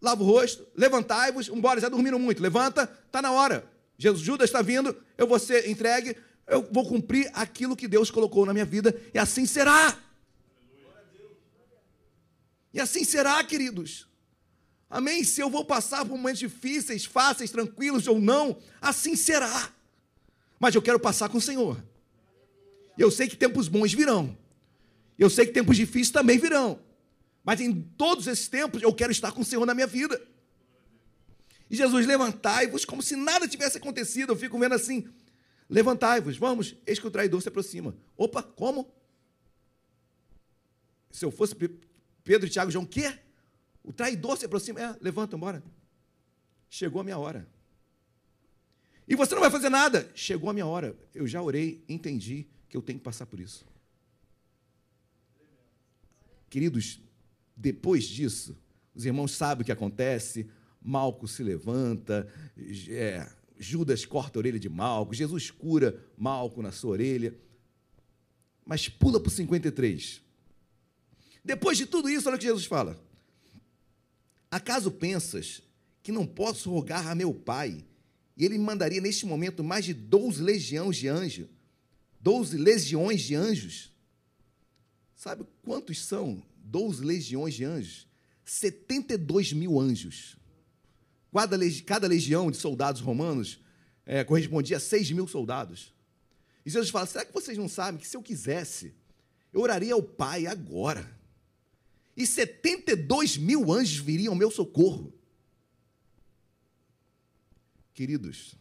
lava 0.01 0.23
o 0.23 0.27
rosto, 0.27 0.67
levantai-vos, 0.77 1.49
embora 1.49 1.81
já 1.81 1.89
dormiram 1.89 2.19
muito, 2.19 2.43
levanta, 2.43 2.91
está 3.07 3.21
na 3.21 3.33
hora. 3.33 3.69
Jesus, 3.99 4.23
Judas 4.23 4.49
está 4.49 4.63
vindo, 4.63 4.97
eu 5.17 5.27
vou 5.27 5.39
ser 5.39 5.69
entregue, 5.69 6.17
eu 6.47 6.69
vou 6.71 6.87
cumprir 6.87 7.31
aquilo 7.35 7.77
que 7.77 7.89
Deus 7.89 8.11
colocou 8.11 8.47
na 8.47 8.53
minha 8.53 8.65
vida, 8.65 8.99
e 9.13 9.19
assim 9.19 9.47
será. 9.47 9.97
E 12.73 12.81
assim 12.81 13.05
será, 13.05 13.43
queridos. 13.45 14.12
Amém? 14.93 15.25
Se 15.25 15.41
eu 15.41 15.49
vou 15.49 15.65
passar 15.65 16.05
por 16.05 16.19
momentos 16.19 16.39
difíceis, 16.39 17.07
fáceis, 17.07 17.51
tranquilos 17.51 18.07
ou 18.07 18.21
não, 18.21 18.59
assim 18.79 19.17
será. 19.17 19.73
Mas 20.61 20.75
eu 20.75 20.83
quero 20.83 21.01
passar 21.01 21.31
com 21.31 21.39
o 21.39 21.41
Senhor. 21.41 21.83
Eu 22.99 23.11
sei 23.11 23.27
que 23.27 23.35
tempos 23.35 23.69
bons 23.69 23.95
virão. 23.95 24.37
Eu 25.19 25.31
sei 25.31 25.47
que 25.47 25.53
tempos 25.53 25.79
difíceis 25.79 26.11
também 26.11 26.37
virão. 26.37 26.79
Mas 27.43 27.59
em 27.63 27.73
todos 27.73 28.27
esses 28.27 28.49
tempos 28.49 28.83
eu 28.83 28.93
quero 28.93 29.11
estar 29.11 29.33
com 29.33 29.41
o 29.41 29.45
Senhor 29.47 29.65
na 29.65 29.73
minha 29.73 29.87
vida. 29.87 30.21
E 31.71 31.75
Jesus, 31.75 32.07
levantai-vos 32.07 32.85
como 32.85 33.03
se 33.03 33.17
nada 33.17 33.49
tivesse 33.49 33.79
acontecido. 33.79 34.33
Eu 34.33 34.37
fico 34.37 34.59
vendo 34.59 34.75
assim: 34.75 35.09
levantai-vos, 35.71 36.37
vamos, 36.37 36.77
eis 36.87 36.99
que 36.99 37.07
o 37.07 37.11
traidor 37.11 37.41
se 37.41 37.49
aproxima. 37.49 37.97
Opa, 38.15 38.43
como? 38.43 38.93
Se 41.11 41.25
eu 41.25 41.31
fosse 41.31 41.57
Pedro, 42.23 42.51
Tiago 42.51 42.71
João, 42.71 42.85
o 42.85 42.87
quê? 42.87 43.22
O 43.85 43.93
traidor 43.93 44.37
se 44.37 44.47
aproxima. 44.47 44.81
É, 44.81 44.97
levanta, 45.01 45.37
bora. 45.37 45.63
Chegou 46.69 47.01
a 47.01 47.05
minha 47.05 47.19
hora. 47.19 47.47
E 49.07 49.15
você 49.15 49.35
não 49.35 49.43
vai 49.43 49.51
fazer 49.51 49.69
nada. 49.69 50.11
Chegou 50.15 50.49
a 50.49 50.53
minha 50.53 50.67
hora. 50.67 50.97
Eu 51.15 51.27
já 51.27 51.43
orei, 51.43 51.85
entendi 51.89 52.47
que 52.69 52.77
eu 52.77 52.83
tenho 52.83 52.99
que 52.99 53.05
passar 53.05 53.27
por 53.27 53.41
isso. 53.41 53.67
Queridos, 56.49 57.01
depois 57.57 58.05
disso, 58.05 58.57
os 58.95 59.05
irmãos 59.05 59.33
sabem 59.33 59.63
o 59.63 59.65
que 59.65 59.73
acontece. 59.73 60.49
Malco 60.81 61.29
se 61.29 61.43
levanta, 61.43 62.29
é, 62.89 63.31
Judas 63.57 64.05
corta 64.05 64.39
a 64.39 64.41
orelha 64.41 64.59
de 64.59 64.69
Malco, 64.69 65.15
Jesus 65.15 65.51
cura 65.51 66.05
Malco 66.17 66.61
na 66.61 66.73
sua 66.73 66.91
orelha. 66.91 67.39
Mas 68.65 68.89
pula 68.89 69.21
para 69.21 69.29
o 69.29 69.31
53. 69.31 70.21
Depois 71.45 71.79
de 71.79 71.87
tudo 71.87 72.09
isso, 72.09 72.29
olha 72.29 72.37
o 72.37 72.39
que 72.39 72.47
Jesus 72.47 72.65
fala. 72.67 73.01
Acaso 74.53 74.91
pensas 74.91 75.63
que 76.03 76.13
não 76.13 76.27
posso 76.27 76.71
rogar 76.71 77.09
a 77.09 77.15
meu 77.15 77.33
Pai 77.33 77.83
e 78.37 78.45
ele 78.45 78.59
me 78.59 78.65
mandaria 78.65 79.01
neste 79.01 79.25
momento 79.25 79.65
mais 79.65 79.83
de 79.83 79.95
12 79.95 80.43
legiões 80.43 80.99
de 80.99 81.09
anjos? 81.09 81.49
12 82.21 82.59
legiões 82.59 83.23
de 83.23 83.35
anjos? 83.35 83.91
Sabe 85.17 85.47
quantos 85.63 86.05
são 86.05 86.43
12 86.57 87.03
legiões 87.03 87.55
de 87.55 87.65
anjos? 87.65 88.07
72 88.45 89.55
mil 89.55 89.81
anjos. 89.81 90.37
Cada, 91.87 92.07
legião 92.07 92.51
de 92.51 92.59
soldados 92.59 93.01
romanos 93.01 93.59
é, 94.05 94.23
correspondia 94.23 94.77
a 94.77 94.81
6 94.81 95.13
mil 95.13 95.27
soldados. 95.27 95.95
E 96.67 96.69
Jesus 96.69 96.91
fala: 96.91 97.07
será 97.07 97.25
que 97.25 97.33
vocês 97.33 97.57
não 97.57 97.71
sabem 97.71 97.99
que 97.99 98.07
se 98.07 98.19
eu 98.19 98.23
quisesse, 98.23 98.95
eu 99.51 99.63
oraria 99.63 99.95
ao 99.95 100.03
Pai 100.03 100.47
agora? 100.47 101.22
E 102.17 102.27
72 102.27 103.37
mil 103.37 103.73
anjos 103.73 103.97
viriam 103.97 104.33
ao 104.33 104.39
meu 104.39 104.51
socorro. 104.51 105.13
Queridos, 107.95 108.55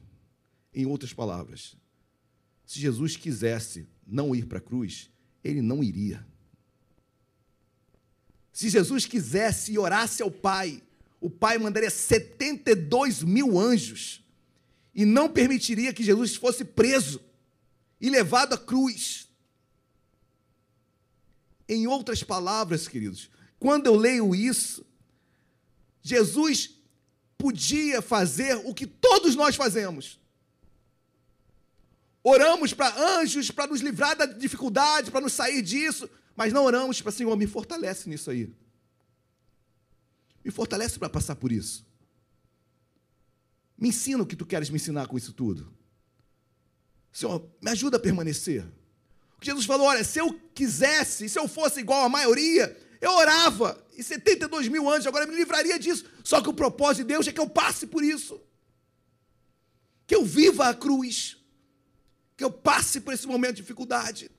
em 0.73 0.85
outras 0.85 1.13
palavras, 1.13 1.75
se 2.65 2.79
Jesus 2.79 3.15
quisesse 3.15 3.87
não 4.05 4.35
ir 4.35 4.45
para 4.45 4.57
a 4.57 4.61
cruz, 4.61 5.09
ele 5.43 5.61
não 5.61 5.83
iria. 5.83 6.25
Se 8.51 8.69
Jesus 8.69 9.05
quisesse 9.05 9.73
e 9.73 9.79
orasse 9.79 10.21
ao 10.21 10.31
Pai, 10.31 10.81
o 11.19 11.29
Pai 11.29 11.57
mandaria 11.57 11.89
72 11.89 13.23
mil 13.23 13.59
anjos 13.59 14.23
e 14.93 15.05
não 15.05 15.29
permitiria 15.29 15.93
que 15.93 16.03
Jesus 16.03 16.35
fosse 16.35 16.65
preso 16.65 17.21
e 17.99 18.09
levado 18.09 18.53
à 18.53 18.57
cruz. 18.57 19.29
Em 21.67 21.87
outras 21.87 22.23
palavras, 22.23 22.87
queridos, 22.87 23.29
quando 23.61 23.85
eu 23.85 23.95
leio 23.95 24.33
isso, 24.33 24.83
Jesus 26.01 26.71
podia 27.37 28.01
fazer 28.01 28.55
o 28.65 28.73
que 28.73 28.87
todos 28.87 29.35
nós 29.35 29.55
fazemos. 29.55 30.19
Oramos 32.23 32.73
para 32.73 33.19
anjos 33.19 33.51
para 33.51 33.67
nos 33.67 33.81
livrar 33.81 34.17
da 34.17 34.25
dificuldade, 34.25 35.11
para 35.11 35.21
nos 35.21 35.33
sair 35.33 35.61
disso, 35.61 36.09
mas 36.35 36.51
não 36.51 36.63
oramos 36.63 37.03
para 37.03 37.11
Senhor, 37.11 37.37
me 37.37 37.45
fortalece 37.45 38.09
nisso 38.09 38.31
aí. 38.31 38.51
Me 40.43 40.49
fortalece 40.49 40.97
para 40.97 41.07
passar 41.07 41.35
por 41.35 41.51
isso. 41.51 41.85
Me 43.77 43.89
ensina 43.89 44.23
o 44.23 44.25
que 44.25 44.35
tu 44.35 44.45
queres 44.45 44.71
me 44.71 44.77
ensinar 44.77 45.05
com 45.05 45.19
isso 45.19 45.33
tudo. 45.33 45.71
Senhor, 47.13 47.47
me 47.61 47.69
ajuda 47.69 47.97
a 47.97 47.99
permanecer. 47.99 48.65
Jesus 49.39 49.67
falou: 49.67 49.85
olha, 49.85 50.03
se 50.03 50.17
eu 50.17 50.33
quisesse, 50.55 51.29
se 51.29 51.37
eu 51.37 51.47
fosse 51.47 51.79
igual 51.79 52.03
a 52.03 52.09
maioria, 52.09 52.75
eu 53.01 53.11
orava, 53.13 53.83
e 53.97 54.03
72 54.03 54.67
mil 54.67 54.87
anos, 54.87 55.07
agora 55.07 55.25
me 55.25 55.35
livraria 55.35 55.79
disso. 55.79 56.05
Só 56.23 56.39
que 56.39 56.49
o 56.49 56.53
propósito 56.53 56.97
de 56.97 57.13
Deus 57.13 57.27
é 57.27 57.33
que 57.33 57.39
eu 57.39 57.49
passe 57.49 57.87
por 57.87 58.03
isso. 58.03 58.39
Que 60.05 60.15
eu 60.15 60.23
viva 60.23 60.69
a 60.69 60.73
cruz. 60.73 61.37
Que 62.37 62.43
eu 62.43 62.51
passe 62.51 63.01
por 63.01 63.13
esse 63.13 63.25
momento 63.25 63.55
de 63.55 63.61
dificuldade. 63.61 64.29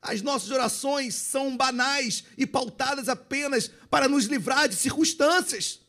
As 0.00 0.22
nossas 0.22 0.50
orações 0.50 1.14
são 1.14 1.54
banais 1.54 2.24
e 2.38 2.46
pautadas 2.46 3.06
apenas 3.08 3.70
para 3.90 4.08
nos 4.08 4.24
livrar 4.24 4.66
de 4.66 4.74
circunstâncias. 4.74 5.80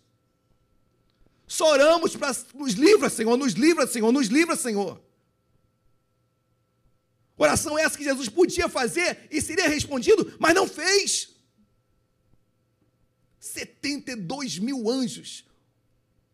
Só 1.48 1.72
oramos 1.72 2.16
para 2.16 2.36
nos 2.54 2.74
livra, 2.74 3.10
Senhor, 3.10 3.38
nos 3.38 3.54
livra, 3.54 3.88
Senhor, 3.88 4.12
nos 4.12 4.28
livra, 4.28 4.58
Senhor. 4.58 5.02
Oração 7.38 7.78
essa 7.78 7.98
que 7.98 8.04
Jesus 8.04 8.30
podia 8.30 8.70
fazer 8.70 9.28
e 9.32 9.42
seria 9.42 9.68
respondido, 9.68 10.36
mas 10.40 10.54
não 10.54 10.68
fez. 10.68 11.36
72 13.40 14.60
mil 14.60 14.90
anjos 14.90 15.46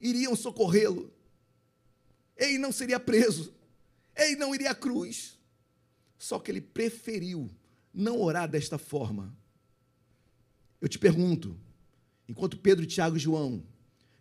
iriam 0.01 0.35
socorrê-lo. 0.35 1.11
Ele 2.35 2.57
não 2.57 2.71
seria 2.71 2.99
preso. 2.99 3.53
Ele 4.15 4.35
não 4.35 4.53
iria 4.53 4.71
à 4.71 4.75
cruz. 4.75 5.37
Só 6.19 6.39
que 6.39 6.51
ele 6.51 6.61
preferiu 6.61 7.49
não 7.93 8.19
orar 8.21 8.49
desta 8.49 8.77
forma. 8.77 9.35
Eu 10.79 10.87
te 10.87 10.99
pergunto, 10.99 11.57
enquanto 12.27 12.57
Pedro, 12.57 12.85
Tiago 12.85 13.17
e 13.17 13.19
João, 13.19 13.63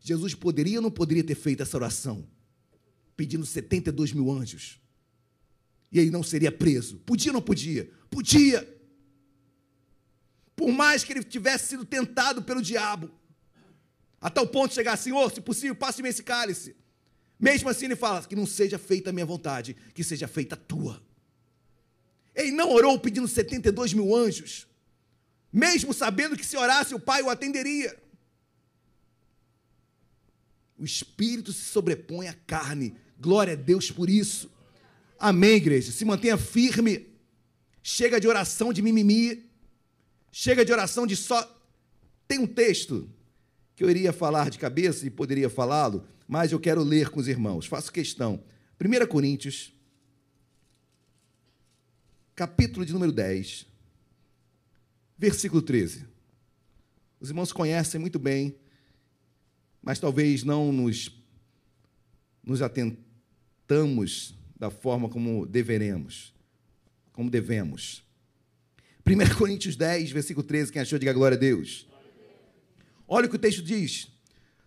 Jesus 0.01 0.35
poderia 0.35 0.79
ou 0.79 0.83
não 0.83 0.91
poderia 0.91 1.25
ter 1.25 1.35
feito 1.35 1.63
essa 1.63 1.77
oração? 1.77 2.27
Pedindo 3.17 3.45
72 3.45 4.13
mil 4.13 4.31
anjos. 4.31 4.81
E 5.91 5.99
ele 5.99 6.11
não 6.11 6.23
seria 6.23 6.51
preso. 6.51 6.99
Podia 6.99 7.31
ou 7.31 7.35
não 7.35 7.43
podia? 7.43 7.91
Podia. 8.11 8.77
Por 10.55 10.73
mais 10.73 11.05
que 11.05 11.13
ele 11.13 11.23
tivesse 11.23 11.69
sido 11.69 11.85
tentado 11.85 12.43
pelo 12.43 12.63
diabo, 12.63 13.11
a 14.21 14.31
tal 14.31 14.47
ponto 14.47 14.71
de 14.71 14.75
chegar, 14.75 14.97
Senhor, 14.97 15.31
se 15.33 15.41
possível, 15.41 15.75
passe-me 15.75 16.09
esse 16.09 16.23
cálice. 16.23 16.75
Mesmo 17.39 17.69
assim, 17.69 17.85
ele 17.85 17.97
fala: 17.97 18.23
que 18.25 18.35
não 18.35 18.47
seja 18.47 18.79
feita 18.79 19.11
a 19.11 19.13
minha 19.13 19.27
vontade, 19.27 19.77
que 19.95 20.03
seja 20.03 20.27
feita 20.27 20.55
a 20.55 20.59
tua. 20.59 21.03
Ele 22.35 22.51
não 22.51 22.71
orou 22.71 22.99
pedindo 22.99 23.29
72 23.29 23.93
mil 23.93 24.15
anjos, 24.15 24.67
mesmo 25.53 25.93
sabendo 25.95 26.37
que 26.37 26.45
se 26.45 26.57
orasse 26.57 26.95
o 26.95 27.01
Pai 27.01 27.23
o 27.23 27.31
atenderia. 27.31 27.97
O 30.79 30.85
Espírito 30.85 31.53
se 31.53 31.65
sobrepõe 31.65 32.29
à 32.29 32.35
carne, 32.35 32.95
glória 33.19 33.55
a 33.55 33.57
Deus 33.57 33.91
por 33.91 34.11
isso. 34.11 34.51
Amém, 35.19 35.57
igreja? 35.57 35.91
Se 35.91 36.05
mantenha 36.05 36.37
firme, 36.37 37.07
chega 37.83 38.21
de 38.21 38.29
oração 38.29 38.73
de 38.73 38.83
mimimi, 38.83 39.51
chega 40.31 40.65
de 40.65 40.73
oração 40.73 41.07
de 41.07 41.17
só. 41.17 41.43
Tem 42.29 42.39
um 42.39 42.47
texto 42.47 43.09
que 43.75 43.85
eu 43.85 43.91
iria 43.91 44.13
falar 44.13 44.51
de 44.51 44.59
cabeça 44.59 45.07
e 45.07 45.11
poderia 45.11 45.49
falá-lo, 45.49 46.07
mas 46.27 46.53
eu 46.53 46.61
quero 46.61 46.83
ler 46.83 47.09
com 47.11 47.21
os 47.21 47.29
irmãos. 47.29 47.67
Faço 47.67 47.93
questão. 47.93 48.43
1 48.81 49.07
Coríntios, 49.07 49.73
capítulo 52.35 52.85
de 52.85 52.93
número 52.93 53.13
10, 53.13 53.67
versículo 55.17 55.63
13. 55.63 56.07
Os 57.19 57.31
irmãos 57.31 57.53
conhecem 57.53 57.99
muito 57.99 58.19
bem, 58.19 58.55
mas 59.83 59.99
talvez 59.99 60.43
não 60.43 60.71
nos, 60.71 61.11
nos 62.43 62.61
atentamos 62.61 64.37
da 64.59 64.71
forma 64.71 65.09
como 65.09 65.47
deveremos, 65.47 66.33
como 67.13 67.31
devemos. 67.31 68.03
1 69.07 69.35
Coríntios 69.39 69.77
10, 69.77 70.11
versículo 70.11 70.47
13, 70.47 70.73
quem 70.73 70.83
achou, 70.83 70.99
diga 70.99 71.13
glória 71.13 71.37
a 71.37 71.41
Deus. 71.41 71.87
Olha 73.07 73.27
o 73.27 73.31
que 73.31 73.37
o 73.37 73.39
texto 73.39 73.63
diz. 73.63 74.09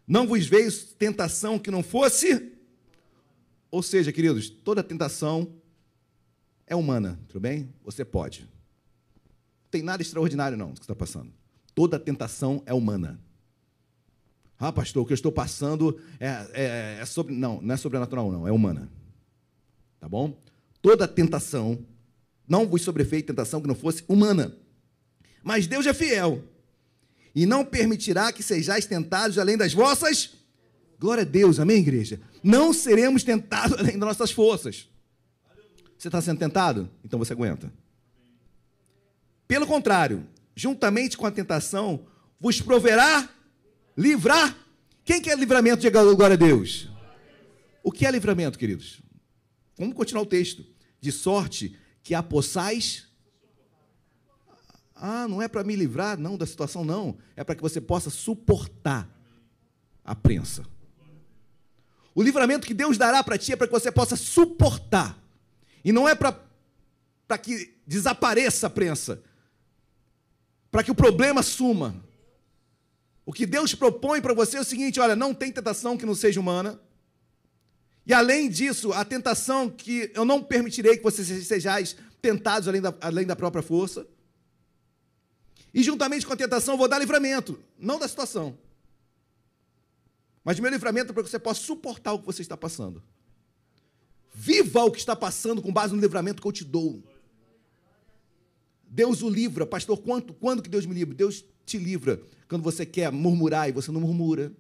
Não 0.07 0.25
vos 0.25 0.47
veio 0.47 0.71
tentação 0.97 1.59
que 1.59 1.69
não 1.69 1.83
fosse. 1.83 2.53
Ou 3.69 3.83
seja, 3.83 4.11
queridos, 4.11 4.49
toda 4.49 4.81
tentação 4.81 5.53
é 6.65 6.75
humana, 6.75 7.19
tudo 7.27 7.41
bem? 7.41 7.73
Você 7.83 8.05
pode. 8.05 8.41
Não 8.41 9.69
tem 9.69 9.83
nada 9.83 10.01
extraordinário, 10.01 10.57
não, 10.57 10.73
que 10.73 10.81
está 10.81 10.95
passando. 10.95 11.31
Toda 11.75 11.99
tentação 11.99 12.63
é 12.65 12.73
humana. 12.73 13.19
Ah, 14.57 14.71
pastor, 14.71 15.03
o 15.03 15.05
que 15.05 15.13
eu 15.13 15.15
estou 15.15 15.31
passando 15.31 15.99
é, 16.19 16.27
é, 16.53 16.97
é 17.01 17.05
sobre. 17.05 17.33
Não, 17.33 17.61
não 17.61 17.73
é 17.73 17.77
sobrenatural, 17.77 18.31
não, 18.31 18.47
é 18.47 18.51
humana. 18.51 18.91
Tá 19.99 20.07
bom? 20.07 20.37
Toda 20.81 21.07
tentação, 21.07 21.85
não 22.47 22.67
vos 22.67 22.81
sobrefeito 22.81 23.27
tentação 23.27 23.61
que 23.61 23.67
não 23.67 23.75
fosse 23.75 24.03
humana. 24.07 24.55
Mas 25.43 25.67
Deus 25.67 25.85
é 25.85 25.93
fiel 25.93 26.43
e 27.35 27.45
não 27.45 27.63
permitirá 27.63 28.31
que 28.31 28.41
sejais 28.41 28.85
tentados 28.85 29.37
além 29.37 29.57
das 29.57 29.73
vossas. 29.73 30.35
Glória 30.99 31.21
a 31.21 31.25
Deus, 31.25 31.59
amém, 31.59 31.77
igreja? 31.77 32.19
Não 32.43 32.73
seremos 32.73 33.23
tentados 33.23 33.77
além 33.77 33.97
das 33.97 34.07
nossas 34.09 34.31
forças. 34.31 34.87
Você 35.97 36.07
está 36.07 36.21
sendo 36.21 36.39
tentado? 36.39 36.89
Então 37.03 37.19
você 37.19 37.33
aguenta. 37.33 37.71
Pelo 39.47 39.67
contrário, 39.67 40.25
juntamente 40.55 41.17
com 41.17 41.25
a 41.25 41.31
tentação, 41.31 42.05
vos 42.39 42.61
proverá 42.61 43.29
livrar. 43.97 44.55
Quem 45.03 45.21
quer 45.21 45.37
livramento? 45.37 45.81
Diga 45.81 46.03
glória 46.13 46.35
a 46.35 46.37
Deus. 46.37 46.87
O 47.83 47.91
que 47.91 48.05
é 48.05 48.11
livramento, 48.11 48.57
queridos? 48.57 49.01
Vamos 49.79 49.95
continuar 49.95 50.23
o 50.23 50.27
texto. 50.27 50.65
De 50.99 51.11
sorte 51.11 51.75
que 52.03 52.13
a 52.13 52.21
possais 52.21 53.09
ah, 55.01 55.27
não 55.29 55.41
é 55.41 55.47
para 55.47 55.63
me 55.63 55.77
livrar, 55.77 56.19
não, 56.19 56.37
da 56.37 56.45
situação, 56.45 56.83
não. 56.83 57.17
É 57.35 57.43
para 57.43 57.55
que 57.55 57.61
você 57.61 57.79
possa 57.79 58.09
suportar 58.09 59.09
a 60.03 60.13
prensa. 60.13 60.65
O 62.13 62.21
livramento 62.21 62.67
que 62.67 62.73
Deus 62.73 62.97
dará 62.97 63.23
para 63.23 63.37
ti 63.37 63.53
é 63.53 63.55
para 63.55 63.67
que 63.67 63.71
você 63.71 63.89
possa 63.89 64.17
suportar. 64.17 65.17
E 65.85 65.93
não 65.93 66.07
é 66.07 66.13
para 66.13 67.37
que 67.41 67.77
desapareça 67.87 68.67
a 68.67 68.69
prensa. 68.69 69.23
Para 70.69 70.83
que 70.83 70.91
o 70.91 70.95
problema 70.95 71.41
suma. 71.41 71.95
O 73.25 73.31
que 73.31 73.45
Deus 73.45 73.73
propõe 73.73 74.19
para 74.19 74.33
você 74.33 74.57
é 74.57 74.61
o 74.61 74.65
seguinte: 74.65 74.99
olha, 74.99 75.15
não 75.15 75.33
tem 75.33 75.49
tentação 75.49 75.97
que 75.97 76.05
não 76.05 76.15
seja 76.15 76.41
humana. 76.41 76.77
E 78.09 78.13
além 78.13 78.49
disso, 78.49 78.91
a 78.91 79.05
tentação 79.05 79.69
que 79.69 80.11
eu 80.15 80.25
não 80.25 80.41
permitirei 80.41 80.97
que 80.97 81.03
vocês 81.03 81.27
sejais 81.45 81.95
tentados 82.19 82.67
além 82.67 82.81
da, 82.81 82.91
além 83.01 83.23
da 83.23 83.35
própria 83.35 83.61
força. 83.61 84.07
E 85.71 85.83
juntamente 85.83 86.25
com 86.25 86.33
a 86.33 86.35
tentação, 86.35 86.75
vou 86.75 86.87
dar 86.87 86.97
livramento, 86.97 87.59
não 87.77 87.99
da 87.99 88.07
situação. 88.07 88.57
Mas 90.43 90.59
meu 90.59 90.71
livramento 90.71 91.11
é 91.11 91.13
para 91.13 91.21
que 91.21 91.29
você 91.29 91.37
possa 91.37 91.61
suportar 91.61 92.13
o 92.13 92.19
que 92.19 92.25
você 92.25 92.41
está 92.41 92.57
passando. 92.57 93.03
Viva 94.33 94.83
o 94.83 94.91
que 94.91 94.97
está 94.97 95.15
passando 95.15 95.61
com 95.61 95.71
base 95.71 95.93
no 95.93 96.01
livramento 96.01 96.41
que 96.41 96.47
eu 96.47 96.51
te 96.51 96.65
dou. 96.65 97.03
Deus 98.87 99.21
o 99.21 99.29
livra, 99.29 99.67
pastor. 99.67 99.99
Quanto, 99.99 100.33
quando 100.33 100.63
que 100.63 100.69
Deus 100.69 100.87
me 100.87 100.95
livra? 100.95 101.13
Deus 101.13 101.45
te 101.63 101.77
livra 101.77 102.19
quando 102.47 102.63
você 102.63 102.87
quer 102.87 103.11
murmurar 103.11 103.69
e 103.69 103.71
você 103.71 103.91
não 103.91 104.01
murmura. 104.01 104.51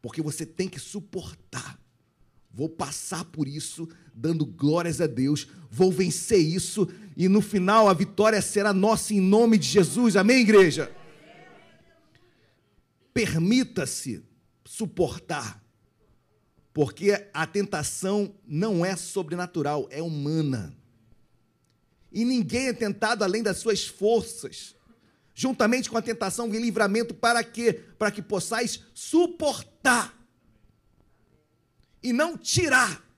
Porque 0.00 0.22
você 0.22 0.46
tem 0.46 0.68
que 0.68 0.78
suportar. 0.78 1.78
Vou 2.50 2.68
passar 2.68 3.24
por 3.26 3.46
isso, 3.46 3.88
dando 4.14 4.44
glórias 4.44 5.00
a 5.00 5.06
Deus, 5.06 5.46
vou 5.70 5.92
vencer 5.92 6.40
isso, 6.40 6.88
e 7.16 7.28
no 7.28 7.40
final 7.40 7.88
a 7.88 7.94
vitória 7.94 8.40
será 8.42 8.72
nossa 8.72 9.14
em 9.14 9.20
nome 9.20 9.58
de 9.58 9.68
Jesus. 9.68 10.16
Amém, 10.16 10.40
igreja? 10.40 10.90
Permita-se 13.12 14.24
suportar, 14.64 15.62
porque 16.72 17.28
a 17.32 17.46
tentação 17.46 18.34
não 18.46 18.84
é 18.84 18.96
sobrenatural, 18.96 19.86
é 19.90 20.02
humana. 20.02 20.76
E 22.10 22.24
ninguém 22.24 22.68
é 22.68 22.72
tentado 22.72 23.22
além 23.22 23.42
das 23.42 23.58
suas 23.58 23.86
forças. 23.86 24.74
Juntamente 25.40 25.88
com 25.88 25.96
a 25.96 26.02
tentação 26.02 26.50
vem 26.50 26.60
livramento 26.60 27.14
para 27.14 27.44
quê? 27.44 27.72
Para 27.96 28.10
que 28.10 28.20
possais 28.20 28.82
suportar 28.92 30.12
e 32.02 32.12
não 32.12 32.36
tirar. 32.36 33.08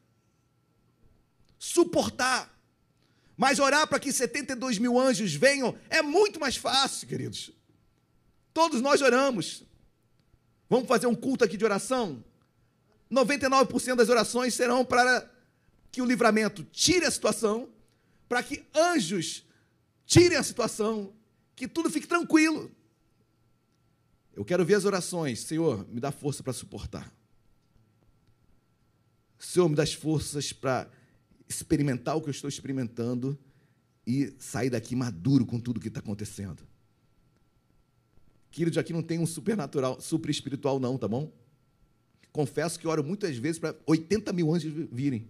Suportar. 1.58 2.54
Mas 3.38 3.58
orar 3.58 3.88
para 3.88 3.98
que 3.98 4.12
72 4.12 4.76
mil 4.76 5.00
anjos 5.00 5.32
venham 5.32 5.74
é 5.88 6.02
muito 6.02 6.38
mais 6.38 6.58
fácil, 6.58 7.08
queridos. 7.08 7.52
Todos 8.52 8.82
nós 8.82 9.00
oramos. 9.00 9.64
Vamos 10.68 10.88
fazer 10.88 11.06
um 11.06 11.14
culto 11.14 11.42
aqui 11.42 11.56
de 11.56 11.64
oração? 11.64 12.22
99% 13.10 13.94
das 13.94 14.10
orações 14.10 14.52
serão 14.52 14.84
para 14.84 15.26
que 15.90 16.02
o 16.02 16.04
livramento 16.04 16.64
tire 16.64 17.06
a 17.06 17.10
situação, 17.10 17.70
para 18.28 18.42
que 18.42 18.62
anjos 18.74 19.42
tirem 20.04 20.36
a 20.36 20.42
situação, 20.42 21.14
que 21.54 21.68
tudo 21.68 21.90
fique 21.90 22.06
tranquilo. 22.06 22.70
Eu 24.34 24.44
quero 24.44 24.64
ver 24.64 24.74
as 24.74 24.84
orações, 24.84 25.40
Senhor, 25.40 25.86
me 25.88 26.00
dá 26.00 26.10
força 26.10 26.42
para 26.42 26.52
suportar. 26.52 27.12
Senhor, 29.38 29.68
me 29.68 29.74
dá 29.74 29.82
as 29.82 29.94
forças 29.94 30.52
para 30.52 30.90
experimentar 31.48 32.16
o 32.16 32.20
que 32.20 32.28
eu 32.28 32.32
estou 32.32 32.48
experimentando 32.48 33.38
e 34.06 34.34
sair 34.38 34.70
daqui 34.70 34.94
maduro 34.94 35.44
com 35.44 35.58
tudo 35.58 35.78
o 35.78 35.80
que 35.80 35.88
está 35.88 36.00
acontecendo. 36.00 36.62
Queridos, 38.50 38.78
aqui 38.78 38.92
não 38.92 39.02
tem 39.02 39.18
um 39.18 39.26
supernatural, 39.26 40.00
super 40.00 40.30
espiritual, 40.30 40.80
não, 40.80 40.98
tá 40.98 41.06
bom? 41.06 41.32
Confesso 42.32 42.78
que 42.78 42.86
oro 42.86 43.02
muitas 43.02 43.36
vezes 43.36 43.58
para 43.58 43.74
80 43.86 44.32
mil 44.32 44.52
anjos 44.54 44.72
virem. 44.90 45.28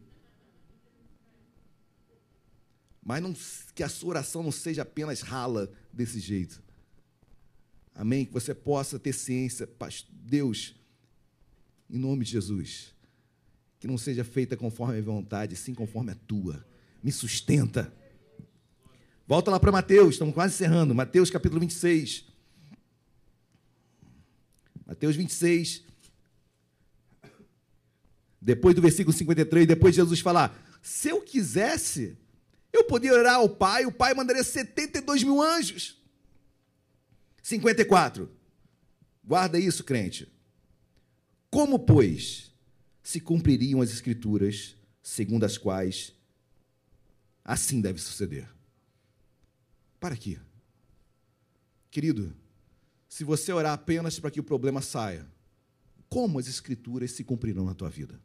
Mas 3.02 3.22
não, 3.22 3.34
que 3.74 3.82
a 3.82 3.88
sua 3.88 4.10
oração 4.10 4.42
não 4.42 4.52
seja 4.52 4.82
apenas 4.82 5.20
rala 5.20 5.70
desse 5.92 6.20
jeito. 6.20 6.62
Amém? 7.94 8.24
Que 8.24 8.32
você 8.32 8.54
possa 8.54 8.98
ter 8.98 9.12
ciência, 9.12 9.68
Deus, 10.10 10.74
em 11.88 11.98
nome 11.98 12.24
de 12.24 12.32
Jesus, 12.32 12.94
que 13.78 13.86
não 13.86 13.98
seja 13.98 14.24
feita 14.24 14.56
conforme 14.56 14.98
a 14.98 15.02
vontade, 15.02 15.56
sim 15.56 15.74
conforme 15.74 16.12
a 16.12 16.14
tua. 16.14 16.64
Me 17.02 17.10
sustenta. 17.10 17.92
Volta 19.26 19.50
lá 19.50 19.60
para 19.60 19.72
Mateus, 19.72 20.14
estamos 20.14 20.34
quase 20.34 20.54
encerrando. 20.54 20.94
Mateus 20.94 21.30
capítulo 21.30 21.60
26. 21.60 22.24
Mateus 24.86 25.16
26. 25.16 25.84
Depois 28.40 28.74
do 28.74 28.82
versículo 28.82 29.16
53, 29.16 29.66
depois 29.66 29.94
de 29.94 30.00
Jesus 30.00 30.20
falar: 30.20 30.58
Se 30.82 31.08
eu 31.08 31.20
quisesse, 31.20 32.16
eu 32.72 32.84
poderia 32.84 33.18
orar 33.18 33.36
ao 33.36 33.48
Pai, 33.48 33.84
o 33.84 33.92
Pai 33.92 34.14
mandaria 34.14 34.44
72 34.44 35.22
mil 35.22 35.42
anjos. 35.42 36.00
54. 37.42 38.30
Guarda 39.24 39.58
isso, 39.58 39.84
crente. 39.84 40.30
Como, 41.50 41.78
pois, 41.80 42.52
se 43.02 43.20
cumpririam 43.20 43.80
as 43.80 43.90
Escrituras, 43.90 44.76
segundo 45.02 45.44
as 45.44 45.58
quais 45.58 46.14
assim 47.44 47.80
deve 47.80 47.98
suceder? 47.98 48.48
Para 49.98 50.14
aqui. 50.14 50.38
Querido, 51.90 52.34
se 53.08 53.24
você 53.24 53.52
orar 53.52 53.72
apenas 53.72 54.20
para 54.20 54.30
que 54.30 54.38
o 54.38 54.44
problema 54.44 54.80
saia, 54.80 55.26
como 56.08 56.38
as 56.38 56.46
Escrituras 56.46 57.10
se 57.12 57.24
cumprirão 57.24 57.64
na 57.64 57.74
tua 57.74 57.90
vida? 57.90 58.20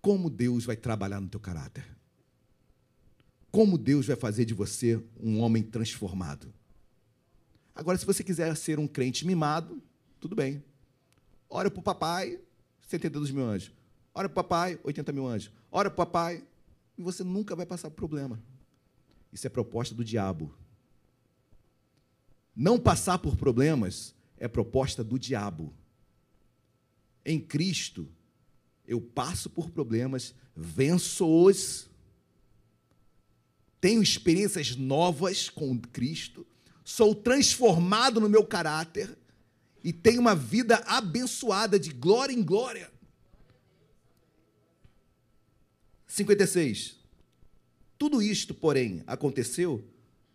Como 0.00 0.30
Deus 0.30 0.64
vai 0.64 0.76
trabalhar 0.76 1.20
no 1.20 1.28
teu 1.28 1.40
caráter? 1.40 1.84
Como 3.52 3.76
Deus 3.76 4.06
vai 4.06 4.16
fazer 4.16 4.46
de 4.46 4.54
você 4.54 4.98
um 5.20 5.40
homem 5.40 5.62
transformado? 5.62 6.52
Agora, 7.74 7.98
se 7.98 8.06
você 8.06 8.24
quiser 8.24 8.56
ser 8.56 8.78
um 8.78 8.88
crente 8.88 9.26
mimado, 9.26 9.80
tudo 10.18 10.34
bem. 10.34 10.64
Ora 11.50 11.70
para 11.70 11.80
o 11.80 11.82
papai, 11.82 12.40
72 12.80 13.30
mil 13.30 13.44
anjos. 13.44 13.70
Ora 14.14 14.26
para 14.26 14.40
o 14.40 14.42
papai, 14.42 14.80
80 14.82 15.12
mil 15.12 15.26
anjos. 15.26 15.52
Ora 15.70 15.90
para 15.90 16.02
o 16.02 16.06
papai, 16.06 16.42
e 16.96 17.02
você 17.02 17.22
nunca 17.22 17.54
vai 17.54 17.66
passar 17.66 17.90
por 17.90 17.96
problema. 17.96 18.42
Isso 19.30 19.46
é 19.46 19.50
proposta 19.50 19.94
do 19.94 20.02
diabo. 20.02 20.54
Não 22.56 22.78
passar 22.78 23.18
por 23.18 23.36
problemas 23.36 24.14
é 24.38 24.48
proposta 24.48 25.04
do 25.04 25.18
diabo. 25.18 25.74
Em 27.22 27.38
Cristo, 27.38 28.08
eu 28.86 28.98
passo 28.98 29.50
por 29.50 29.70
problemas, 29.70 30.34
venço-os, 30.56 31.90
tenho 33.82 34.00
experiências 34.00 34.76
novas 34.76 35.50
com 35.50 35.76
Cristo, 35.76 36.46
sou 36.84 37.16
transformado 37.16 38.20
no 38.20 38.28
meu 38.28 38.46
caráter 38.46 39.18
e 39.82 39.92
tenho 39.92 40.20
uma 40.20 40.36
vida 40.36 40.76
abençoada 40.86 41.80
de 41.80 41.90
glória 41.90 42.32
em 42.32 42.44
glória. 42.44 42.92
56. 46.06 46.96
Tudo 47.98 48.22
isto, 48.22 48.54
porém, 48.54 49.02
aconteceu 49.04 49.84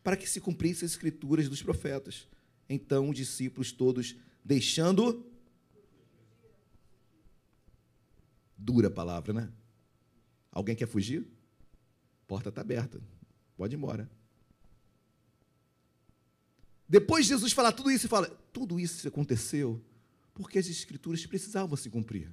para 0.03 0.17
que 0.17 0.27
se 0.27 0.41
cumprissem 0.41 0.85
as 0.85 0.91
escrituras 0.91 1.47
dos 1.47 1.63
profetas. 1.63 2.27
Então 2.67 3.09
os 3.09 3.15
discípulos 3.15 3.71
todos, 3.71 4.13
deixando 4.43 5.25
Dura 8.57 8.89
palavra, 8.89 9.31
né? 9.31 9.49
Alguém 10.51 10.75
quer 10.75 10.87
fugir? 10.87 11.25
Porta 12.27 12.49
está 12.49 12.59
aberta. 12.59 12.99
Pode 13.57 13.75
ir 13.75 13.77
embora. 13.77 14.09
Depois 16.87 17.25
de 17.25 17.29
Jesus 17.29 17.51
falar 17.51 17.71
tudo 17.71 17.91
isso, 17.91 18.05
ele 18.05 18.09
fala: 18.11 18.27
tudo 18.53 18.79
isso 18.79 19.07
aconteceu 19.07 19.81
porque 20.33 20.59
as 20.59 20.67
escrituras 20.67 21.25
precisavam 21.25 21.75
se 21.75 21.89
cumprir. 21.89 22.29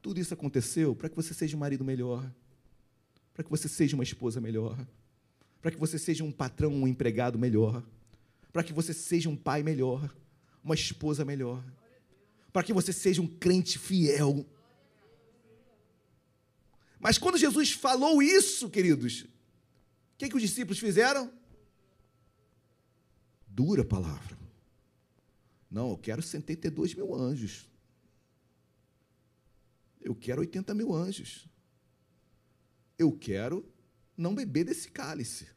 Tudo 0.00 0.18
isso 0.18 0.34
aconteceu 0.34 0.96
para 0.96 1.08
que 1.08 1.14
você 1.14 1.34
seja 1.34 1.56
um 1.56 1.60
marido 1.60 1.84
melhor, 1.84 2.28
para 3.34 3.44
que 3.44 3.50
você 3.50 3.68
seja 3.68 3.94
uma 3.94 4.02
esposa 4.02 4.40
melhor, 4.40 4.76
para 5.60 5.70
que 5.70 5.76
você 5.76 5.98
seja 5.98 6.24
um 6.24 6.32
patrão, 6.32 6.72
um 6.72 6.88
empregado 6.88 7.38
melhor, 7.38 7.84
para 8.52 8.64
que 8.64 8.72
você 8.72 8.92
seja 8.94 9.28
um 9.28 9.36
pai 9.36 9.62
melhor, 9.62 10.12
uma 10.64 10.74
esposa 10.74 11.24
melhor, 11.24 11.62
para 12.52 12.62
que 12.62 12.72
você 12.72 12.92
seja 12.92 13.20
um 13.20 13.28
crente 13.28 13.78
fiel, 13.78 14.46
mas 17.02 17.18
quando 17.18 17.36
Jesus 17.36 17.72
falou 17.72 18.22
isso, 18.22 18.70
queridos, 18.70 19.26
que, 20.22 20.28
que 20.28 20.36
os 20.36 20.42
discípulos 20.42 20.78
fizeram? 20.78 21.32
Dura 23.48 23.84
palavra. 23.84 24.38
Não, 25.68 25.90
eu 25.90 25.98
quero 25.98 26.22
72 26.22 26.94
mil 26.94 27.12
anjos. 27.12 27.68
Eu 30.00 30.14
quero 30.14 30.40
80 30.40 30.74
mil 30.74 30.94
anjos. 30.94 31.48
Eu 32.96 33.10
quero 33.10 33.68
não 34.16 34.32
beber 34.32 34.64
desse 34.64 34.90
cálice. 34.90 35.48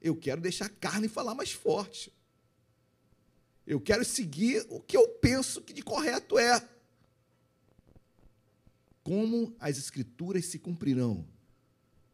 Eu 0.00 0.16
quero 0.16 0.40
deixar 0.40 0.66
a 0.66 0.70
carne 0.70 1.06
falar 1.06 1.34
mais 1.34 1.52
forte. 1.52 2.10
Eu 3.66 3.78
quero 3.78 4.06
seguir 4.06 4.64
o 4.70 4.80
que 4.80 4.96
eu 4.96 5.06
penso 5.06 5.60
que 5.60 5.74
de 5.74 5.82
correto 5.82 6.38
é 6.38 6.66
como 9.02 9.54
as 9.60 9.76
Escrituras 9.76 10.46
se 10.46 10.58
cumprirão 10.58 11.26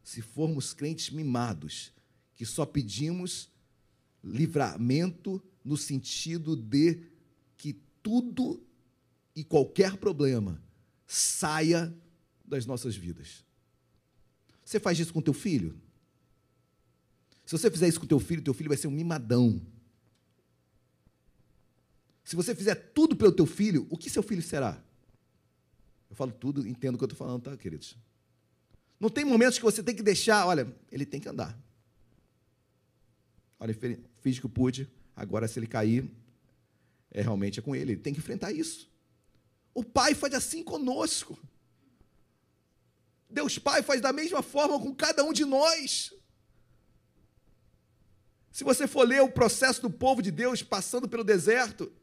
se 0.05 0.21
formos 0.21 0.71
crentes 0.71 1.09
mimados, 1.09 1.91
que 2.35 2.45
só 2.45 2.63
pedimos 2.63 3.49
livramento 4.23 5.43
no 5.63 5.75
sentido 5.75 6.55
de 6.55 7.01
que 7.57 7.73
tudo 8.03 8.63
e 9.35 9.43
qualquer 9.43 9.97
problema 9.97 10.61
saia 11.07 11.91
das 12.45 12.67
nossas 12.67 12.95
vidas. 12.95 13.43
Você 14.63 14.79
faz 14.79 14.99
isso 14.99 15.11
com 15.11 15.23
teu 15.23 15.33
filho? 15.33 15.75
Se 17.43 17.57
você 17.57 17.71
fizer 17.71 17.87
isso 17.87 17.99
com 17.99 18.05
teu 18.05 18.19
filho, 18.19 18.43
teu 18.43 18.53
filho 18.53 18.69
vai 18.69 18.77
ser 18.77 18.87
um 18.87 18.91
mimadão. 18.91 19.59
Se 22.23 22.35
você 22.35 22.53
fizer 22.53 22.75
tudo 22.75 23.15
pelo 23.15 23.31
teu 23.31 23.47
filho, 23.47 23.87
o 23.89 23.97
que 23.97 24.09
seu 24.09 24.21
filho 24.21 24.41
será? 24.43 24.79
Eu 26.11 26.15
falo 26.15 26.31
tudo, 26.31 26.67
entendo 26.67 26.93
o 26.93 26.97
que 26.99 27.03
eu 27.03 27.07
estou 27.07 27.17
falando, 27.17 27.41
tá, 27.41 27.57
queridos? 27.57 27.97
Não 29.05 29.09
tem 29.11 29.23
momentos 29.23 29.59
que 29.59 29.63
você 29.63 29.83
tem 29.83 29.95
que 29.95 30.01
deixar, 30.01 30.47
olha, 30.47 30.67
ele 30.91 31.05
tem 31.05 31.21
que 31.21 31.29
andar. 31.29 31.55
Olha, 33.59 33.71
fiz 34.23 34.39
que 34.39 34.47
eu 34.47 34.49
pude, 34.49 34.89
agora 35.15 35.47
se 35.47 35.59
ele 35.59 35.67
cair, 35.67 36.09
é 37.11 37.21
realmente 37.21 37.59
é 37.59 37.61
com 37.61 37.75
ele, 37.75 37.91
ele 37.91 38.01
tem 38.01 38.15
que 38.15 38.19
enfrentar 38.19 38.51
isso. 38.51 38.89
O 39.75 39.83
Pai 39.83 40.15
faz 40.15 40.33
assim 40.33 40.63
conosco. 40.63 41.37
Deus 43.29 43.59
Pai 43.59 43.83
faz 43.83 44.01
da 44.01 44.11
mesma 44.11 44.41
forma 44.41 44.79
com 44.79 44.91
cada 44.95 45.23
um 45.23 45.31
de 45.31 45.45
nós. 45.45 46.11
Se 48.51 48.63
você 48.63 48.87
for 48.87 49.07
ler 49.07 49.21
o 49.21 49.29
processo 49.29 49.83
do 49.83 49.89
povo 49.91 50.19
de 50.19 50.31
Deus 50.31 50.63
passando 50.63 51.07
pelo 51.07 51.23
deserto, 51.23 51.93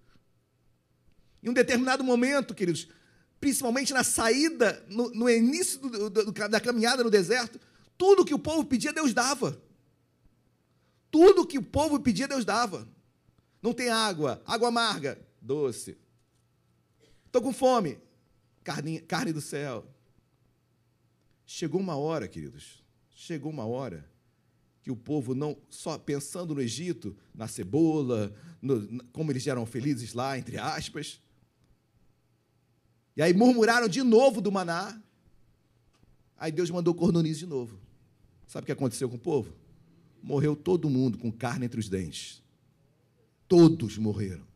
em 1.43 1.49
um 1.49 1.53
determinado 1.53 2.05
momento, 2.05 2.55
queridos, 2.55 2.87
principalmente 3.43 3.93
na 3.93 4.05
saída, 4.05 4.87
no, 4.89 5.11
no 5.11 5.29
início 5.29 5.81
do, 5.81 6.09
do, 6.09 6.33
da 6.33 6.61
caminhada 6.61 7.03
no 7.03 7.11
deserto, 7.11 7.59
tudo 7.99 8.25
que 8.25 8.33
o 8.33 8.39
povo 8.39 8.65
pedia, 8.65 8.93
Deus 8.93 9.13
dava. 9.13 9.61
Tudo 11.11 11.45
que 11.45 11.59
o 11.59 11.63
povo 11.63 11.99
pedia, 11.99 12.29
Deus 12.29 12.45
dava. 12.45 12.89
Não 13.61 13.73
tem 13.73 13.89
água, 13.89 14.41
água 14.47 14.69
amarga, 14.69 15.19
doce. 15.41 15.99
Estou 17.27 17.43
com 17.43 17.53
fome, 17.53 17.99
carne, 18.63 19.01
carne 19.01 19.33
do 19.33 19.41
céu. 19.41 19.85
Chegou 21.45 21.81
uma 21.81 21.97
hora, 21.97 22.29
queridos, 22.29 22.81
chegou 23.11 23.51
uma 23.51 23.67
hora 23.67 24.09
que 24.85 24.91
o 24.93 24.97
povo 24.97 25.35
não 25.35 25.57
só 25.69 25.99
pensando 25.99 26.55
no 26.55 26.61
Egito, 26.61 27.17
na 27.35 27.49
cebola, 27.49 28.33
no, 28.61 29.03
como 29.07 29.33
eles 29.33 29.49
eram 29.49 29.67
felizes 29.67 30.13
lá, 30.13 30.39
entre 30.39 30.59
aspas, 30.59 31.21
e 33.17 33.23
aí 33.23 33.33
murmuraram 33.35 33.89
de 33.89 34.03
novo 34.03 34.41
do 34.41 34.51
maná. 34.51 35.01
Aí 36.37 36.51
Deus 36.51 36.71
mandou 36.71 36.95
cordoniz 36.95 37.39
de 37.39 37.47
novo. 37.47 37.79
Sabe 38.47 38.65
o 38.65 38.67
que 38.67 38.73
aconteceu 38.73 39.09
com 39.09 39.17
o 39.17 39.19
povo? 39.19 39.55
Morreu 40.23 40.57
todo 40.57 40.89
mundo 40.89 41.19
com 41.19 41.31
carne 41.31 41.67
entre 41.67 41.79
os 41.79 41.89
dentes. 41.89 42.43
Todos 43.47 43.99
morreram. 43.99 44.47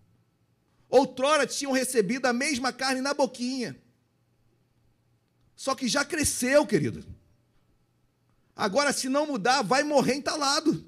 Outrora 0.88 1.46
tinham 1.46 1.72
recebido 1.72 2.26
a 2.26 2.32
mesma 2.32 2.72
carne 2.72 3.00
na 3.00 3.12
boquinha. 3.12 3.76
Só 5.54 5.74
que 5.74 5.88
já 5.88 6.04
cresceu, 6.04 6.66
querido. 6.66 7.04
Agora, 8.54 8.92
se 8.92 9.08
não 9.08 9.26
mudar, 9.26 9.62
vai 9.62 9.82
morrer 9.82 10.14
entalado. 10.14 10.84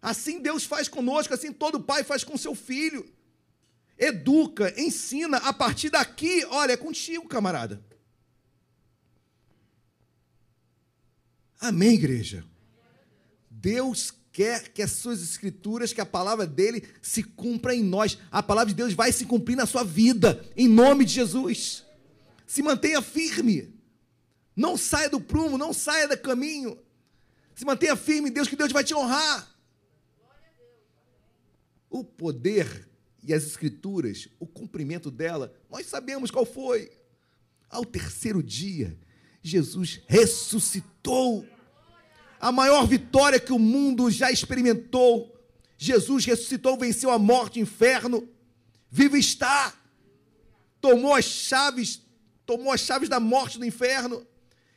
Assim 0.00 0.40
Deus 0.40 0.64
faz 0.64 0.88
conosco, 0.88 1.32
assim 1.32 1.52
todo 1.52 1.80
pai 1.80 2.04
faz 2.04 2.22
com 2.22 2.36
seu 2.36 2.54
filho 2.54 3.17
educa, 3.98 4.72
ensina, 4.80 5.38
a 5.38 5.52
partir 5.52 5.90
daqui, 5.90 6.44
olha, 6.46 6.72
é 6.72 6.76
contigo, 6.76 7.26
camarada. 7.26 7.82
Amém, 11.60 11.94
igreja? 11.94 12.44
Deus 13.50 14.12
quer 14.32 14.68
que 14.68 14.80
as 14.80 14.92
suas 14.92 15.20
escrituras, 15.20 15.92
que 15.92 16.00
a 16.00 16.06
palavra 16.06 16.46
dele 16.46 16.86
se 17.02 17.24
cumpra 17.24 17.74
em 17.74 17.82
nós. 17.82 18.16
A 18.30 18.40
palavra 18.40 18.68
de 18.68 18.76
Deus 18.76 18.92
vai 18.92 19.10
se 19.10 19.26
cumprir 19.26 19.56
na 19.56 19.66
sua 19.66 19.82
vida, 19.82 20.46
em 20.56 20.68
nome 20.68 21.04
de 21.04 21.14
Jesus. 21.14 21.84
Se 22.46 22.62
mantenha 22.62 23.02
firme. 23.02 23.74
Não 24.54 24.76
saia 24.76 25.10
do 25.10 25.20
prumo, 25.20 25.58
não 25.58 25.72
saia 25.72 26.06
do 26.06 26.16
caminho. 26.16 26.78
Se 27.54 27.64
mantenha 27.64 27.96
firme 27.96 28.30
Deus, 28.30 28.46
que 28.46 28.54
Deus 28.54 28.70
vai 28.70 28.84
te 28.84 28.94
honrar. 28.94 29.52
O 31.90 32.04
poder 32.04 32.88
e 33.22 33.34
as 33.34 33.44
escrituras, 33.44 34.28
o 34.38 34.46
cumprimento 34.46 35.10
dela, 35.10 35.52
nós 35.70 35.86
sabemos 35.86 36.30
qual 36.30 36.46
foi. 36.46 36.90
Ao 37.68 37.84
terceiro 37.84 38.42
dia, 38.42 38.98
Jesus 39.42 40.00
ressuscitou. 40.06 41.46
A 42.40 42.52
maior 42.52 42.86
vitória 42.86 43.40
que 43.40 43.52
o 43.52 43.58
mundo 43.58 44.10
já 44.10 44.30
experimentou. 44.30 45.36
Jesus 45.76 46.24
ressuscitou, 46.24 46.78
venceu 46.78 47.10
a 47.10 47.18
morte, 47.18 47.58
o 47.58 47.62
inferno. 47.62 48.28
Vivo 48.90 49.16
está. 49.16 49.74
Tomou 50.80 51.14
as 51.14 51.24
chaves, 51.24 52.00
tomou 52.46 52.72
as 52.72 52.80
chaves 52.80 53.08
da 53.08 53.18
morte 53.18 53.58
do 53.58 53.64
inferno. 53.64 54.26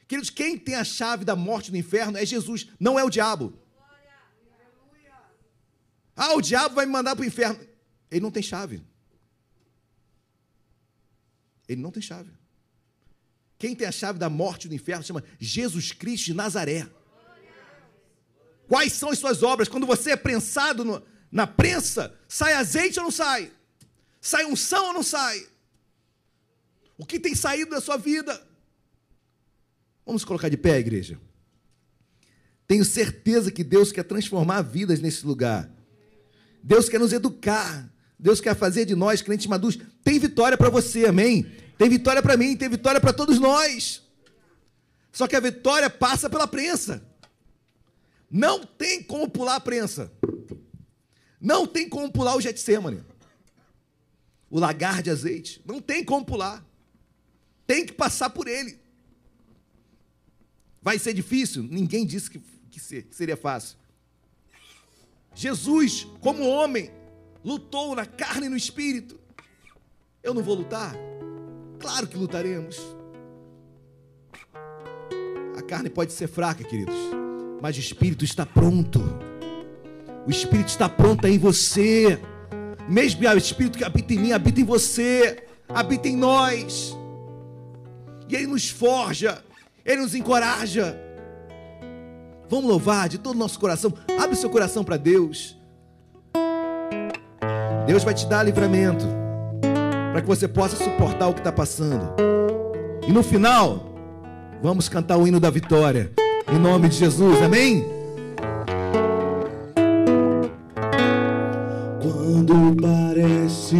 Queridos, 0.07 0.29
quem 0.29 0.57
tem 0.57 0.75
a 0.75 0.83
chave 0.83 1.23
da 1.23 1.35
morte 1.35 1.71
do 1.71 1.77
inferno 1.77 2.17
é 2.17 2.25
Jesus, 2.25 2.67
não 2.79 2.99
é 2.99 3.03
o 3.03 3.09
diabo. 3.09 3.53
Ah, 6.15 6.33
o 6.33 6.41
diabo 6.41 6.75
vai 6.75 6.85
me 6.85 6.91
mandar 6.91 7.15
para 7.15 7.23
o 7.23 7.25
inferno. 7.25 7.70
Ele 8.11 8.19
não 8.19 8.29
tem 8.31 8.43
chave. 8.43 8.83
Ele 11.67 11.81
não 11.81 11.91
tem 11.91 12.01
chave. 12.03 12.29
Quem 13.57 13.75
tem 13.75 13.87
a 13.87 13.91
chave 13.91 14.19
da 14.19 14.29
morte 14.29 14.67
do 14.67 14.75
inferno 14.75 15.03
chama 15.03 15.23
Jesus 15.39 15.91
Cristo 15.91 16.25
de 16.25 16.33
Nazaré. 16.33 16.87
Quais 18.67 18.93
são 18.93 19.09
as 19.09 19.19
suas 19.19 19.43
obras? 19.43 19.69
Quando 19.69 19.85
você 19.85 20.11
é 20.11 20.15
prensado 20.17 20.83
no- 20.83 21.01
na 21.31 21.45
prensa, 21.47 22.17
sai 22.27 22.53
azeite 22.53 22.99
ou 22.99 23.05
não 23.05 23.11
sai? 23.11 23.51
Sai 24.19 24.45
unção 24.45 24.87
ou 24.87 24.93
não 24.93 25.03
sai? 25.03 25.47
O 26.97 27.05
que 27.05 27.19
tem 27.19 27.33
saído 27.35 27.71
da 27.71 27.81
sua 27.81 27.97
vida? 27.97 28.45
Vamos 30.05 30.25
colocar 30.25 30.49
de 30.49 30.57
pé, 30.57 30.77
igreja. 30.79 31.19
Tenho 32.67 32.83
certeza 32.85 33.51
que 33.51 33.63
Deus 33.63 33.91
quer 33.91 34.03
transformar 34.03 34.61
vidas 34.61 34.99
nesse 34.99 35.25
lugar. 35.25 35.69
Deus 36.63 36.87
quer 36.89 36.99
nos 36.99 37.13
educar. 37.13 37.89
Deus 38.21 38.39
quer 38.39 38.55
fazer 38.55 38.85
de 38.85 38.95
nós 38.95 39.21
crentes 39.21 39.47
maduros. 39.47 39.79
Tem 40.03 40.19
vitória 40.19 40.55
para 40.55 40.69
você, 40.69 41.07
amém? 41.07 41.43
Tem 41.77 41.89
vitória 41.89 42.21
para 42.21 42.37
mim, 42.37 42.55
tem 42.55 42.69
vitória 42.69 43.01
para 43.01 43.11
todos 43.11 43.39
nós. 43.39 44.03
Só 45.11 45.27
que 45.27 45.35
a 45.35 45.39
vitória 45.39 45.89
passa 45.89 46.29
pela 46.29 46.47
prensa. 46.47 47.03
Não 48.29 48.63
tem 48.63 49.01
como 49.01 49.27
pular 49.27 49.55
a 49.55 49.59
prensa. 49.59 50.11
Não 51.41 51.65
tem 51.65 51.89
como 51.89 52.11
pular 52.11 52.35
o 52.35 52.41
Getsemane. 52.41 53.03
O 54.49 54.59
lagar 54.59 55.01
de 55.01 55.09
azeite. 55.09 55.59
Não 55.65 55.81
tem 55.81 56.03
como 56.03 56.23
pular. 56.23 56.63
Tem 57.65 57.85
que 57.85 57.91
passar 57.91 58.29
por 58.29 58.47
ele. 58.47 58.79
Vai 60.81 60.99
ser 60.99 61.13
difícil? 61.13 61.63
Ninguém 61.63 62.05
disse 62.05 62.29
que, 62.29 62.39
que 62.69 62.79
se- 62.79 63.01
que 63.01 63.15
seria 63.15 63.35
fácil. 63.35 63.77
Jesus, 65.33 66.05
como 66.19 66.47
homem, 66.47 66.91
lutou 67.43 67.95
na 67.95 68.05
carne 68.05 68.47
e 68.47 68.49
no 68.49 68.57
espírito. 68.57 69.19
Eu 70.23 70.33
não 70.33 70.43
vou 70.43 70.55
lutar? 70.55 70.95
Claro 71.79 72.07
que 72.07 72.17
lutaremos. 72.17 72.79
A 75.57 75.61
carne 75.61 75.89
pode 75.89 76.13
ser 76.13 76.27
fraca, 76.27 76.63
queridos, 76.63 76.95
mas 77.61 77.75
o 77.75 77.79
espírito 77.79 78.23
está 78.23 78.45
pronto. 78.45 79.01
O 80.27 80.29
espírito 80.29 80.69
está 80.69 80.87
pronto 80.87 81.25
em 81.27 81.39
você. 81.39 82.19
Mesmo 82.87 83.27
o 83.27 83.37
espírito 83.37 83.77
que 83.77 83.83
habita 83.83 84.13
em 84.13 84.19
mim, 84.19 84.31
habita 84.31 84.59
em 84.59 84.63
você, 84.63 85.43
habita 85.69 86.07
em 86.07 86.15
nós. 86.15 86.95
E 88.27 88.35
ele 88.35 88.47
nos 88.47 88.69
forja, 88.69 89.43
ele 89.85 90.01
nos 90.01 90.13
encoraja. 90.13 90.97
Vamos 92.49 92.69
louvar 92.69 93.09
de 93.09 93.17
todo 93.17 93.35
o 93.35 93.39
nosso 93.39 93.59
coração. 93.59 93.93
Abre 94.19 94.35
seu 94.35 94.49
coração 94.49 94.83
para 94.83 94.97
Deus. 94.97 95.57
Deus 97.85 98.03
vai 98.03 98.13
te 98.13 98.25
dar 98.27 98.43
livramento 98.43 99.05
para 100.11 100.21
que 100.21 100.27
você 100.27 100.47
possa 100.47 100.75
suportar 100.75 101.27
o 101.27 101.33
que 101.33 101.39
está 101.39 101.51
passando. 101.51 102.13
E 103.07 103.11
no 103.11 103.23
final, 103.23 103.91
vamos 104.61 104.87
cantar 104.87 105.17
o 105.17 105.27
hino 105.27 105.39
da 105.39 105.49
vitória. 105.49 106.11
Em 106.51 106.59
nome 106.59 106.89
de 106.89 106.97
Jesus, 106.97 107.41
amém? 107.41 107.85
Quando 112.01 112.75
parece 112.81 113.77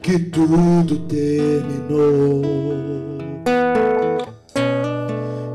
que 0.00 0.18
tudo 0.18 0.98
terminou 1.06 2.42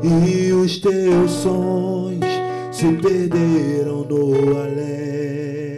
e 0.02 0.52
os 0.52 0.78
teus 0.78 1.30
sonhos 1.30 2.24
se 2.70 2.86
perderam 2.92 4.04
no 4.04 4.56
além, 4.56 5.77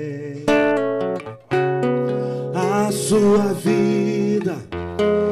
sua 3.10 3.52
vida 3.54 4.56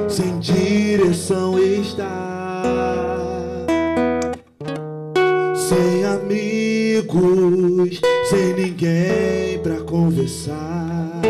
sem 0.09 0.41
direção 0.41 1.57
está 1.61 3.05
sem 5.55 6.05
amigos, 6.05 8.01
sem 8.29 8.55
ninguém 8.55 9.61
pra 9.63 9.77
conversar. 9.83 11.21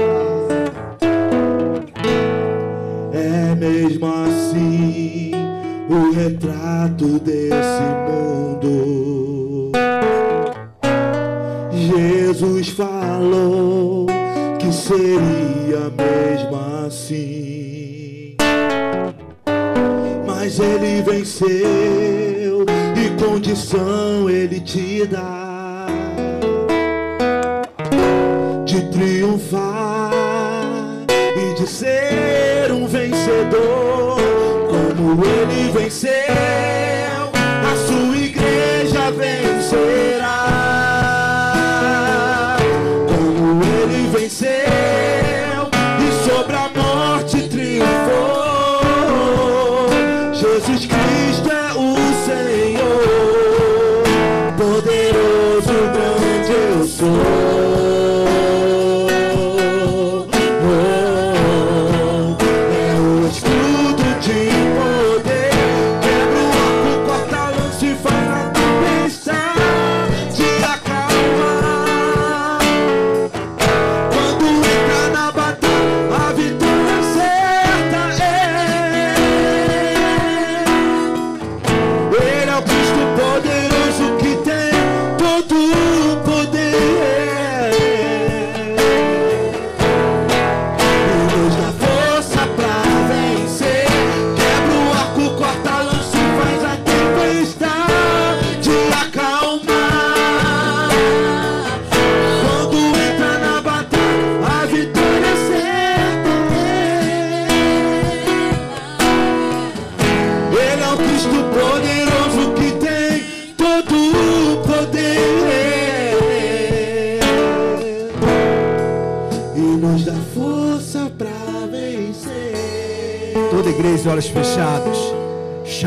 É 3.12 3.54
mesmo 3.54 4.06
assim 4.06 5.32
o 5.90 6.12
retrato 6.14 7.18
desse 7.18 7.82
mundo. 8.08 9.72
Jesus 11.74 12.68
falou 12.70 14.07
seria 14.88 15.90
mesmo 15.90 16.86
assim. 16.86 18.34
Mas 20.26 20.58
ele 20.58 21.02
venceu 21.02 22.64
e 22.96 23.22
condição 23.22 24.30
ele 24.30 24.60
te 24.60 25.06
dá 25.06 25.88
de 28.64 28.80
triunfar 28.90 30.10
e 31.36 31.54
de 31.54 31.68
ser 31.68 32.72
um 32.72 32.86
vencedor 32.86 34.18
como 34.70 35.22
ele 35.22 35.70
venceu. 35.70 36.12
A 37.62 37.76
sua 37.86 38.16
igreja 38.16 39.10
vencerá 39.10 40.07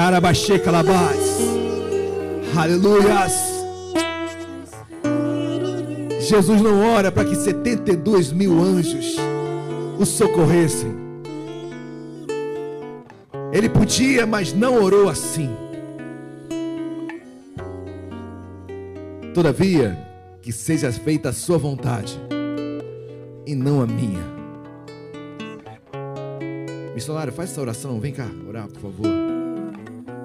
Xarabaxê 0.02 0.58
calabás. 0.58 1.20
Aleluias. 2.58 3.34
Jesus 6.20 6.60
não 6.60 6.96
ora 6.96 7.12
para 7.12 7.24
que 7.24 7.36
72 7.36 8.32
mil 8.32 8.60
anjos 8.60 9.16
o 10.00 10.04
socorressem. 10.04 10.92
Ele 13.54 13.70
podia, 13.70 14.26
mas 14.26 14.54
não 14.54 14.82
orou 14.82 15.08
assim. 15.08 15.52
Todavia, 19.36 19.96
que 20.42 20.52
seja 20.52 20.92
feita 20.92 21.30
a 21.30 21.34
sua 21.34 21.60
vontade 21.60 22.20
e 23.46 23.54
não 23.54 23.80
a 23.80 23.86
minha. 23.86 24.26
Missionário, 26.96 27.32
faz 27.32 27.52
essa 27.52 27.62
oração. 27.62 28.00
Vem 28.00 28.14
cá, 28.14 28.28
orar, 28.48 28.68
por 28.68 28.82
favor. 28.82 29.21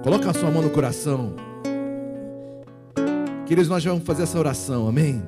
Coloca 0.07 0.31
a 0.31 0.33
sua 0.33 0.53
mão 0.53 0.63
no 0.63 0.71
coração. 0.71 1.35
Queridos, 3.45 3.69
nós 3.69 3.85
vamos 3.85 4.05
fazer 4.05 4.23
essa 4.23 4.39
oração, 4.39 4.87
amém? 4.87 5.21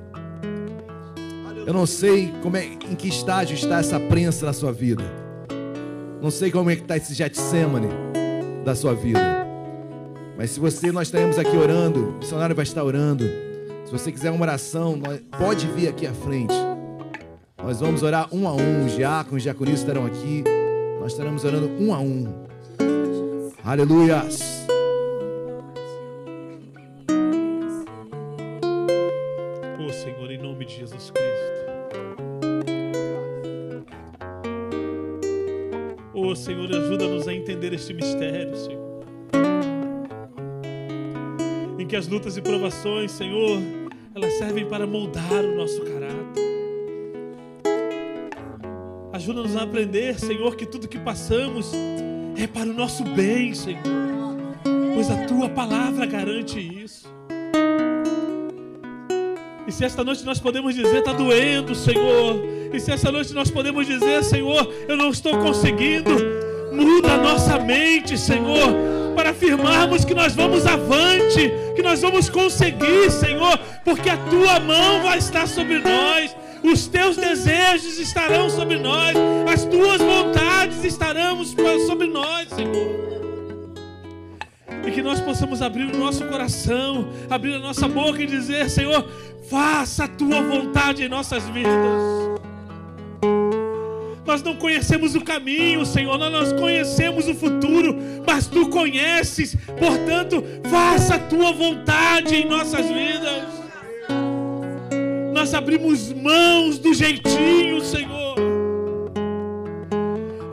Eu 1.67 1.75
não 1.75 1.85
sei 1.85 2.33
como 2.45 2.57
é, 2.57 2.65
em 2.65 2.95
que 2.95 3.09
estágio 3.09 3.57
está 3.57 3.81
essa 3.81 3.99
prensa 3.99 4.47
na 4.47 4.53
sua 4.53 4.71
vida. 4.71 5.03
Não 6.23 6.31
sei 6.31 6.53
como 6.53 6.71
é 6.71 6.77
que 6.77 6.83
está 6.83 6.97
esse 6.97 7.13
Getsemane 7.13 7.89
da 8.65 8.77
sua 8.77 8.95
vida. 8.95 9.19
Mas 10.37 10.53
se 10.53 10.61
você, 10.61 10.93
nós 10.93 11.09
estaremos 11.09 11.41
aqui 11.41 11.57
orando, 11.57 12.11
o 12.11 12.19
missionário 12.19 12.55
vai 12.55 12.63
estar 12.63 12.85
orando. 12.85 13.25
Se 13.85 13.91
você 13.91 14.13
quiser 14.13 14.31
uma 14.31 14.43
oração, 14.43 15.01
pode 15.37 15.67
vir 15.67 15.89
aqui 15.89 16.07
à 16.07 16.13
frente. 16.13 16.55
Nós 17.61 17.81
vamos 17.81 18.05
orar 18.05 18.33
um 18.33 18.47
a 18.47 18.53
um. 18.53 18.87
Os 18.87 18.93
diáconos, 18.93 19.39
os 19.39 19.43
diaconistas 19.43 19.81
estarão 19.81 20.07
aqui. 20.07 20.45
Nós 21.01 21.11
estaremos 21.11 21.45
orando 21.45 21.69
um 21.81 21.93
a 21.93 21.99
um. 21.99 22.48
Aleluias. 23.65 24.67
Oh 29.79 29.93
Senhor, 29.93 30.31
em 30.31 30.39
nome 30.39 30.65
de 30.65 30.77
Jesus 30.77 31.11
Cristo. 31.11 31.59
Oh 36.15 36.35
Senhor, 36.35 36.71
ajuda-nos 36.71 37.29
a 37.29 37.35
entender 37.35 37.73
este 37.73 37.93
mistério, 37.93 38.57
Senhor. 38.57 39.03
Em 41.79 41.87
que 41.87 41.97
as 41.97 42.09
lutas 42.09 42.37
e 42.37 42.43
provações, 42.43 43.13
Senhor, 43.13 43.61
elas 44.15 44.33
servem 44.35 44.67
para 44.67 44.87
moldar 44.87 45.45
o 45.45 45.57
nosso 45.57 45.81
caráter. 45.83 46.49
Ajuda-nos 49.13 49.57
a 49.57 49.63
aprender, 49.63 50.19
Senhor, 50.19 50.55
que 50.57 50.65
tudo 50.65 50.89
que 50.89 50.99
passamos 50.99 51.73
é 52.39 52.47
para 52.47 52.71
o 52.71 52.73
nosso 52.73 53.03
bem, 53.03 53.53
Senhor. 53.53 53.83
Pois 54.95 55.11
a 55.11 55.27
tua 55.27 55.49
palavra 55.49 56.07
garante 56.07 56.61
isso. 56.61 57.13
E 59.67 59.73
se 59.73 59.85
esta 59.85 60.05
noite 60.05 60.25
nós 60.25 60.39
podemos 60.39 60.75
dizer, 60.75 60.99
está 60.99 61.13
doendo, 61.13 61.75
Senhor. 61.75 62.41
E 62.73 62.79
se 62.79 62.93
esta 62.93 63.11
noite 63.11 63.35
nós 63.35 63.51
podemos 63.51 63.87
dizer, 63.87 64.23
Senhor, 64.23 64.73
eu 64.89 64.97
não 64.97 65.11
estou 65.11 65.37
conseguindo, 65.39 66.11
muda 66.73 67.15
a 67.15 67.19
nossa 67.19 67.59
mente, 67.59 68.17
Senhor, 68.17 68.73
para 69.17 69.31
afirmarmos 69.31 70.05
que 70.05 70.15
nós 70.15 70.35
vamos 70.35 70.65
avante, 70.65 71.53
que 71.75 71.83
nós 71.83 72.01
vamos 72.01 72.31
conseguir, 72.31 73.11
Senhor, 73.11 73.59
porque 73.85 74.09
a 74.09 74.17
tua 74.17 74.61
mão 74.61 75.03
vai 75.03 75.19
estar 75.19 75.49
sobre 75.49 75.81
nós, 75.81 76.35
os 76.63 76.87
teus 76.87 77.17
desejos 77.17 77.99
estarão 77.99 78.51
sobre 78.51 78.79
nós, 78.79 79.17
as 79.53 79.65
tuas 79.65 80.01
vontades 80.01 80.85
estarão 80.85 81.45
sobre 81.45 82.09
nós, 82.09 82.49
Senhor 82.49 83.09
e 84.89 84.91
que 84.91 85.03
nós 85.03 85.21
possamos 85.21 85.61
abrir 85.61 85.95
o 85.95 85.97
nosso 85.99 86.25
coração, 86.27 87.11
abrir 87.29 87.55
a 87.55 87.59
nossa 87.59 87.87
boca 87.87 88.23
e 88.23 88.27
dizer: 88.27 88.71
Senhor, 88.71 89.07
faça 89.51 90.05
a 90.05 90.09
tua 90.09 90.43
vontade 90.43 91.05
em 91.05 91.09
nossas 91.09 91.45
vidas. 91.45 92.39
Nós 94.27 94.43
não 94.43 94.57
conhecemos 94.57 95.15
o 95.15 95.23
caminho, 95.23 95.87
Senhor, 95.87 96.19
nós 96.19 96.53
conhecemos 96.53 97.27
o 97.29 97.35
futuro, 97.35 97.97
mas 98.27 98.47
tu 98.47 98.69
conheces, 98.69 99.57
portanto, 99.79 100.45
faça 100.71 101.15
a 101.15 101.19
tua 101.19 101.53
vontade 101.53 102.35
em 102.35 102.47
nossas 102.47 102.87
vidas. 102.87 103.58
Nós 105.39 105.55
abrimos 105.55 106.13
mãos 106.13 106.81
do 106.81 106.93
jeitinho, 106.93 107.81
Senhor. 107.81 108.35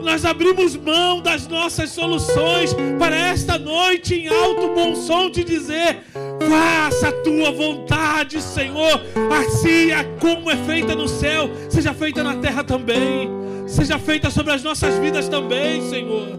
Nós 0.00 0.24
abrimos 0.24 0.76
mão 0.76 1.20
das 1.20 1.48
nossas 1.48 1.90
soluções 1.90 2.72
para 2.96 3.16
esta 3.16 3.58
noite 3.58 4.14
em 4.14 4.28
alto 4.28 4.68
bom 4.76 4.94
som 4.94 5.28
te 5.28 5.42
dizer: 5.42 6.04
faça 6.48 7.08
a 7.08 7.12
tua 7.24 7.50
vontade, 7.50 8.40
Senhor, 8.40 9.02
assim 9.44 9.90
é 9.90 10.04
como 10.20 10.48
é 10.52 10.56
feita 10.56 10.94
no 10.94 11.08
céu, 11.08 11.50
seja 11.68 11.92
feita 11.92 12.22
na 12.22 12.36
terra 12.36 12.62
também, 12.62 13.28
seja 13.66 13.98
feita 13.98 14.30
sobre 14.30 14.52
as 14.52 14.62
nossas 14.62 14.96
vidas 15.00 15.28
também, 15.28 15.82
Senhor. 15.90 16.38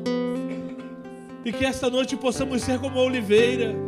E 1.43 1.51
que 1.51 1.65
esta 1.65 1.89
noite 1.89 2.15
possamos 2.15 2.61
ser 2.63 2.79
como 2.79 2.97
a 2.97 3.03
oliveira. 3.03 3.86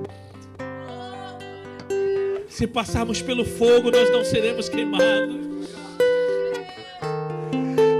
Se 2.60 2.68
passarmos 2.68 3.22
pelo 3.22 3.45
fogo, 3.45 3.90
nós 3.90 4.11
não 4.11 4.26
seremos 4.26 4.68
queimados. 4.68 5.34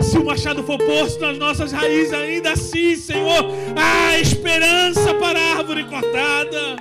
Se 0.02 0.18
o 0.18 0.26
machado 0.26 0.62
for 0.64 0.78
posto 0.78 1.22
nas 1.22 1.38
nossas 1.38 1.72
raízes, 1.72 2.12
ainda 2.12 2.52
assim, 2.52 2.94
Senhor, 2.98 3.46
há 3.78 4.20
esperança 4.20 5.14
para 5.14 5.40
a 5.40 5.60
árvore 5.60 5.86
cortada. 5.86 6.76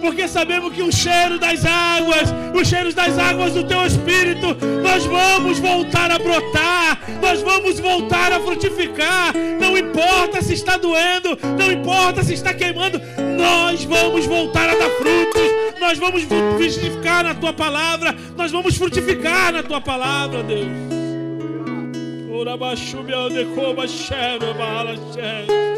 Porque 0.00 0.28
sabemos 0.28 0.72
que 0.72 0.82
o 0.82 0.92
cheiro 0.92 1.38
das 1.38 1.64
águas, 1.64 2.32
os 2.54 2.68
cheiros 2.68 2.94
das 2.94 3.18
águas 3.18 3.54
do 3.54 3.64
teu 3.64 3.84
espírito, 3.84 4.56
nós 4.82 5.04
vamos 5.04 5.58
voltar 5.58 6.10
a 6.10 6.18
brotar, 6.18 7.00
nós 7.20 7.42
vamos 7.42 7.78
voltar 7.80 8.32
a 8.32 8.40
frutificar. 8.40 9.32
Não 9.60 9.76
importa 9.76 10.40
se 10.42 10.54
está 10.54 10.76
doendo, 10.76 11.38
não 11.58 11.72
importa 11.72 12.22
se 12.22 12.34
está 12.34 12.54
queimando, 12.54 13.00
nós 13.36 13.84
vamos 13.84 14.26
voltar 14.26 14.68
a 14.68 14.74
dar 14.74 14.90
frutos, 14.90 15.78
nós 15.80 15.98
vamos 15.98 16.22
frutificar 16.22 17.24
na 17.24 17.34
tua 17.34 17.52
palavra, 17.52 18.14
nós 18.36 18.50
vamos 18.50 18.76
frutificar 18.76 19.52
na 19.52 19.62
tua 19.62 19.80
palavra, 19.80 20.42
Deus. 20.42 20.68
E 25.18 25.77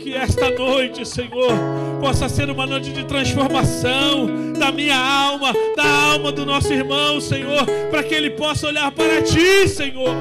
que 0.00 0.14
esta 0.14 0.50
noite, 0.50 1.06
Senhor, 1.06 1.52
possa 2.00 2.28
ser 2.28 2.48
uma 2.48 2.66
noite 2.66 2.90
de 2.90 3.04
transformação 3.04 4.52
da 4.58 4.72
minha 4.72 4.96
alma, 4.96 5.52
da 5.76 5.84
alma 6.12 6.32
do 6.32 6.46
nosso 6.46 6.72
irmão, 6.72 7.20
Senhor, 7.20 7.66
para 7.90 8.02
que 8.02 8.14
ele 8.14 8.30
possa 8.30 8.66
olhar 8.66 8.90
para 8.92 9.22
ti, 9.22 9.68
Senhor, 9.68 10.14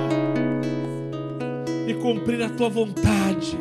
e 1.87 1.93
cumprir 1.93 2.43
a 2.43 2.49
tua 2.49 2.69
vontade, 2.69 3.57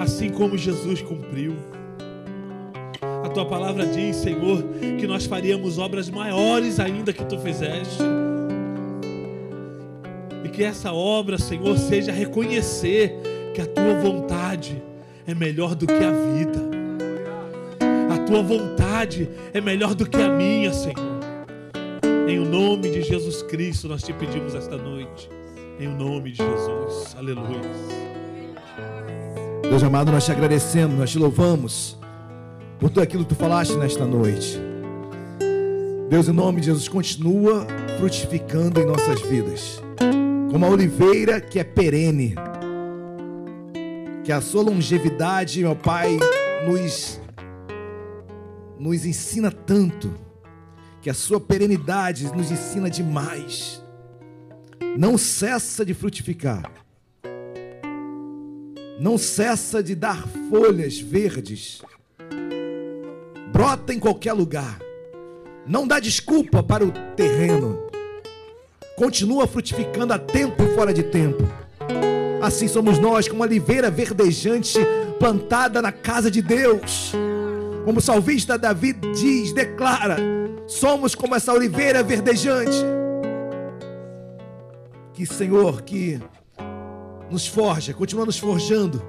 assim 0.00 0.30
como 0.30 0.56
Jesus 0.56 1.02
cumpriu. 1.02 1.54
A 3.22 3.28
tua 3.28 3.44
palavra 3.44 3.86
diz, 3.86 4.16
Senhor, 4.16 4.62
que 4.98 5.06
nós 5.06 5.26
faríamos 5.26 5.78
obras 5.78 6.08
maiores 6.08 6.80
ainda 6.80 7.12
que 7.12 7.24
tu 7.24 7.38
fizeste. 7.38 8.02
E 10.42 10.48
que 10.48 10.64
essa 10.64 10.92
obra, 10.92 11.36
Senhor, 11.36 11.76
seja 11.76 12.12
reconhecer 12.12 13.33
que 13.54 13.60
a 13.60 13.66
tua 13.66 13.94
vontade 14.00 14.82
é 15.26 15.32
melhor 15.32 15.76
do 15.76 15.86
que 15.86 15.92
a 15.92 16.10
vida. 16.10 16.60
A 18.12 18.18
tua 18.26 18.42
vontade 18.42 19.30
é 19.52 19.60
melhor 19.60 19.94
do 19.94 20.04
que 20.06 20.20
a 20.20 20.28
minha, 20.28 20.72
Senhor. 20.72 20.96
Em 22.28 22.40
o 22.40 22.44
nome 22.44 22.90
de 22.90 23.02
Jesus 23.02 23.42
Cristo 23.44 23.86
nós 23.86 24.02
te 24.02 24.12
pedimos 24.12 24.56
esta 24.56 24.76
noite. 24.76 25.30
Em 25.78 25.86
o 25.86 25.92
nome 25.96 26.32
de 26.32 26.38
Jesus. 26.38 27.14
Aleluia. 27.16 27.60
Deus 29.62 29.82
amado, 29.84 30.10
nós 30.10 30.24
te 30.24 30.32
agradecemos, 30.32 30.98
nós 30.98 31.10
te 31.10 31.18
louvamos 31.18 31.96
por 32.80 32.90
tudo 32.90 33.02
aquilo 33.02 33.22
que 33.24 33.34
tu 33.34 33.36
falaste 33.36 33.76
nesta 33.76 34.04
noite. 34.04 34.58
Deus, 36.10 36.28
em 36.28 36.32
nome 36.32 36.60
de 36.60 36.66
Jesus, 36.66 36.88
continua 36.88 37.66
frutificando 37.98 38.80
em 38.80 38.84
nossas 38.84 39.20
vidas. 39.22 39.80
Como 40.50 40.66
a 40.66 40.68
oliveira 40.68 41.40
que 41.40 41.58
é 41.60 41.64
perene. 41.64 42.34
Que 44.24 44.32
a 44.32 44.40
sua 44.40 44.62
longevidade, 44.62 45.60
meu 45.60 45.76
Pai, 45.76 46.16
nos, 46.66 47.20
nos 48.78 49.04
ensina 49.04 49.50
tanto. 49.50 50.14
Que 51.02 51.10
a 51.10 51.14
sua 51.14 51.38
perenidade 51.38 52.34
nos 52.34 52.50
ensina 52.50 52.88
demais. 52.88 53.82
Não 54.96 55.18
cessa 55.18 55.84
de 55.84 55.92
frutificar. 55.92 56.72
Não 58.98 59.18
cessa 59.18 59.82
de 59.82 59.94
dar 59.94 60.26
folhas 60.48 60.98
verdes. 60.98 61.82
Brota 63.52 63.92
em 63.92 64.00
qualquer 64.00 64.32
lugar. 64.32 64.78
Não 65.66 65.86
dá 65.86 66.00
desculpa 66.00 66.62
para 66.62 66.82
o 66.82 66.90
terreno. 67.14 67.78
Continua 68.96 69.46
frutificando 69.46 70.14
a 70.14 70.18
tempo 70.18 70.62
e 70.62 70.74
fora 70.74 70.94
de 70.94 71.02
tempo. 71.02 71.63
Assim 72.44 72.68
somos 72.68 72.98
nós, 72.98 73.26
como 73.26 73.42
oliveira 73.42 73.90
verdejante 73.90 74.78
plantada 75.18 75.80
na 75.80 75.90
casa 75.90 76.30
de 76.30 76.42
Deus. 76.42 77.12
Como 77.86 78.00
o 78.00 78.02
salvista 78.02 78.58
Davi 78.58 78.92
diz, 78.92 79.54
declara: 79.54 80.18
somos 80.66 81.14
como 81.14 81.34
essa 81.34 81.54
oliveira 81.54 82.02
verdejante. 82.02 82.76
Que 85.14 85.24
Senhor, 85.24 85.80
que 85.80 86.20
nos 87.30 87.46
forja, 87.46 87.94
continua 87.94 88.26
nos 88.26 88.36
forjando, 88.36 89.02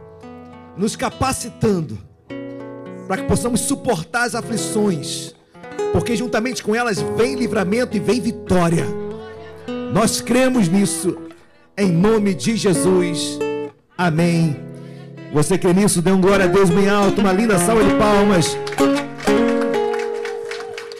nos 0.77 0.95
capacitando, 0.95 1.97
para 3.05 3.21
que 3.21 3.27
possamos 3.27 3.59
suportar 3.59 4.23
as 4.23 4.33
aflições, 4.33 5.35
porque 5.91 6.15
juntamente 6.15 6.63
com 6.63 6.73
elas 6.73 7.01
vem 7.17 7.35
livramento 7.35 7.97
e 7.97 7.99
vem 7.99 8.21
vitória. 8.21 8.85
Nós 9.91 10.21
cremos 10.21 10.69
nisso, 10.69 11.17
em 11.77 11.91
nome 11.91 12.33
de 12.33 12.55
Jesus. 12.55 13.37
Amém. 13.97 14.55
Você 15.33 15.57
crê 15.57 15.73
nisso? 15.73 16.01
Dê 16.01 16.11
um 16.11 16.21
glória 16.21 16.45
a 16.45 16.47
Deus 16.47 16.69
bem 16.69 16.87
alto, 16.87 17.19
uma 17.19 17.33
linda 17.33 17.59
salva 17.59 17.83
de 17.83 17.93
palmas. 17.95 18.55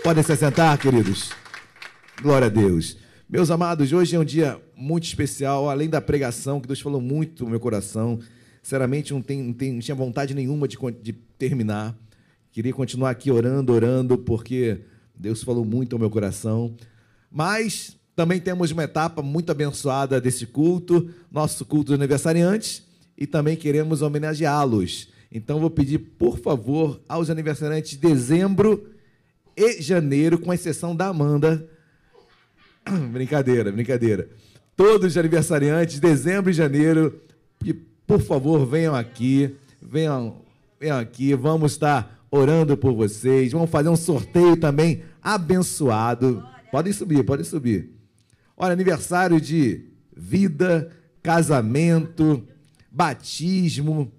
Podem 0.04 0.24
se 0.24 0.36
sentar, 0.36 0.78
queridos. 0.78 1.32
Glória 2.22 2.48
a 2.48 2.50
Deus. 2.50 2.98
Meus 3.30 3.50
amados, 3.50 3.92
hoje 3.92 4.16
é 4.16 4.20
um 4.20 4.26
dia 4.26 4.62
muito 4.76 5.06
especial, 5.06 5.70
além 5.70 5.90
da 5.90 6.02
pregação, 6.02 6.60
que 6.60 6.68
Deus 6.68 6.82
falou 6.82 7.02
muito 7.02 7.46
no 7.46 7.52
meu 7.52 7.60
coração. 7.60 8.20
Sinceramente, 8.62 9.14
não, 9.14 9.22
tem, 9.22 9.42
não, 9.42 9.54
tem, 9.54 9.74
não 9.74 9.80
tinha 9.80 9.96
vontade 9.96 10.34
nenhuma 10.34 10.68
de, 10.68 10.78
de 11.02 11.14
terminar. 11.14 11.96
Queria 12.52 12.74
continuar 12.74 13.12
aqui 13.12 13.32
orando, 13.32 13.74
orando, 13.74 14.18
porque 14.18 14.82
Deus 15.16 15.42
falou 15.42 15.64
muito 15.64 15.94
ao 15.94 16.00
meu 16.00 16.10
coração. 16.10 16.76
Mas 17.32 17.98
também 18.16 18.40
temos 18.40 18.72
uma 18.72 18.86
etapa 18.86 19.22
muito 19.22 19.52
abençoada 19.52 20.22
desse 20.22 20.46
culto, 20.46 21.10
nosso 21.30 21.66
culto 21.66 21.90
de 21.90 21.96
aniversariantes, 21.96 22.84
e 23.18 23.28
também 23.28 23.58
queremos 23.58 24.02
homenageá-los. 24.02 25.10
Então, 25.32 25.60
vou 25.60 25.70
pedir, 25.70 25.98
por 25.98 26.40
favor, 26.40 27.02
aos 27.10 27.30
aniversariantes 27.30 27.92
de 27.92 27.98
dezembro 27.98 28.90
e 29.56 29.82
janeiro, 29.82 30.40
com 30.40 30.54
exceção 30.54 30.96
da 30.96 31.08
Amanda. 31.08 31.68
brincadeira, 33.12 33.72
brincadeira. 33.72 34.30
Todos 34.78 35.08
os 35.08 35.18
aniversariantes, 35.18 36.00
dezembro 36.00 36.52
e 36.52 36.54
janeiro, 36.54 37.22
que, 37.60 37.74
por 37.74 38.22
favor, 38.22 38.66
venham 38.66 38.96
aqui, 38.96 39.56
venham, 39.82 40.42
venham 40.80 41.00
aqui, 41.00 41.34
vamos 41.34 41.74
estar 41.74 42.26
orando 42.32 42.78
por 42.78 42.94
vocês, 42.94 43.52
vamos 43.52 43.70
fazer 43.70 43.90
um 43.90 43.96
sorteio 43.96 44.56
também 44.56 45.04
abençoado. 45.22 46.46
Podem 46.72 46.94
subir, 46.94 47.24
podem 47.24 47.46
subir. 47.46 47.95
Olha, 48.58 48.74
aniversário 48.74 49.40
de 49.40 49.90
vida, 50.16 50.92
casamento, 51.22 52.48
batismo. 52.90 54.12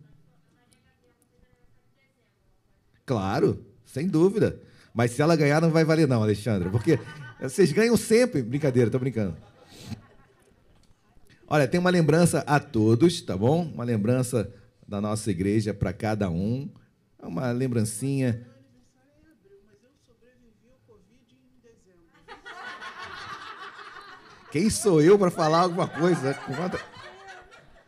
Claro, 3.04 3.64
sem 3.84 4.06
dúvida. 4.08 4.60
Mas 4.92 5.12
se 5.12 5.22
ela 5.22 5.36
ganhar, 5.36 5.60
não 5.60 5.70
vai 5.70 5.84
valer, 5.84 6.08
não, 6.08 6.22
Alexandra, 6.22 6.70
porque 6.70 6.98
vocês 7.40 7.72
ganham 7.72 7.96
sempre. 7.96 8.42
Brincadeira, 8.42 8.90
tô 8.90 8.98
brincando. 8.98 9.36
Olha, 11.48 11.68
tem 11.68 11.78
uma 11.78 11.90
lembrança 11.90 12.40
a 12.40 12.58
todos, 12.58 13.20
tá 13.22 13.36
bom? 13.36 13.70
Uma 13.72 13.84
lembrança 13.84 14.52
da 14.86 15.00
nossa 15.00 15.30
igreja 15.30 15.72
para 15.72 15.92
cada 15.92 16.28
um. 16.28 16.68
É 17.22 17.26
uma 17.26 17.52
lembrancinha. 17.52 18.44
Quem 24.56 24.70
sou 24.70 25.02
eu 25.02 25.18
para 25.18 25.30
falar 25.30 25.58
alguma 25.58 25.86
coisa? 25.86 26.34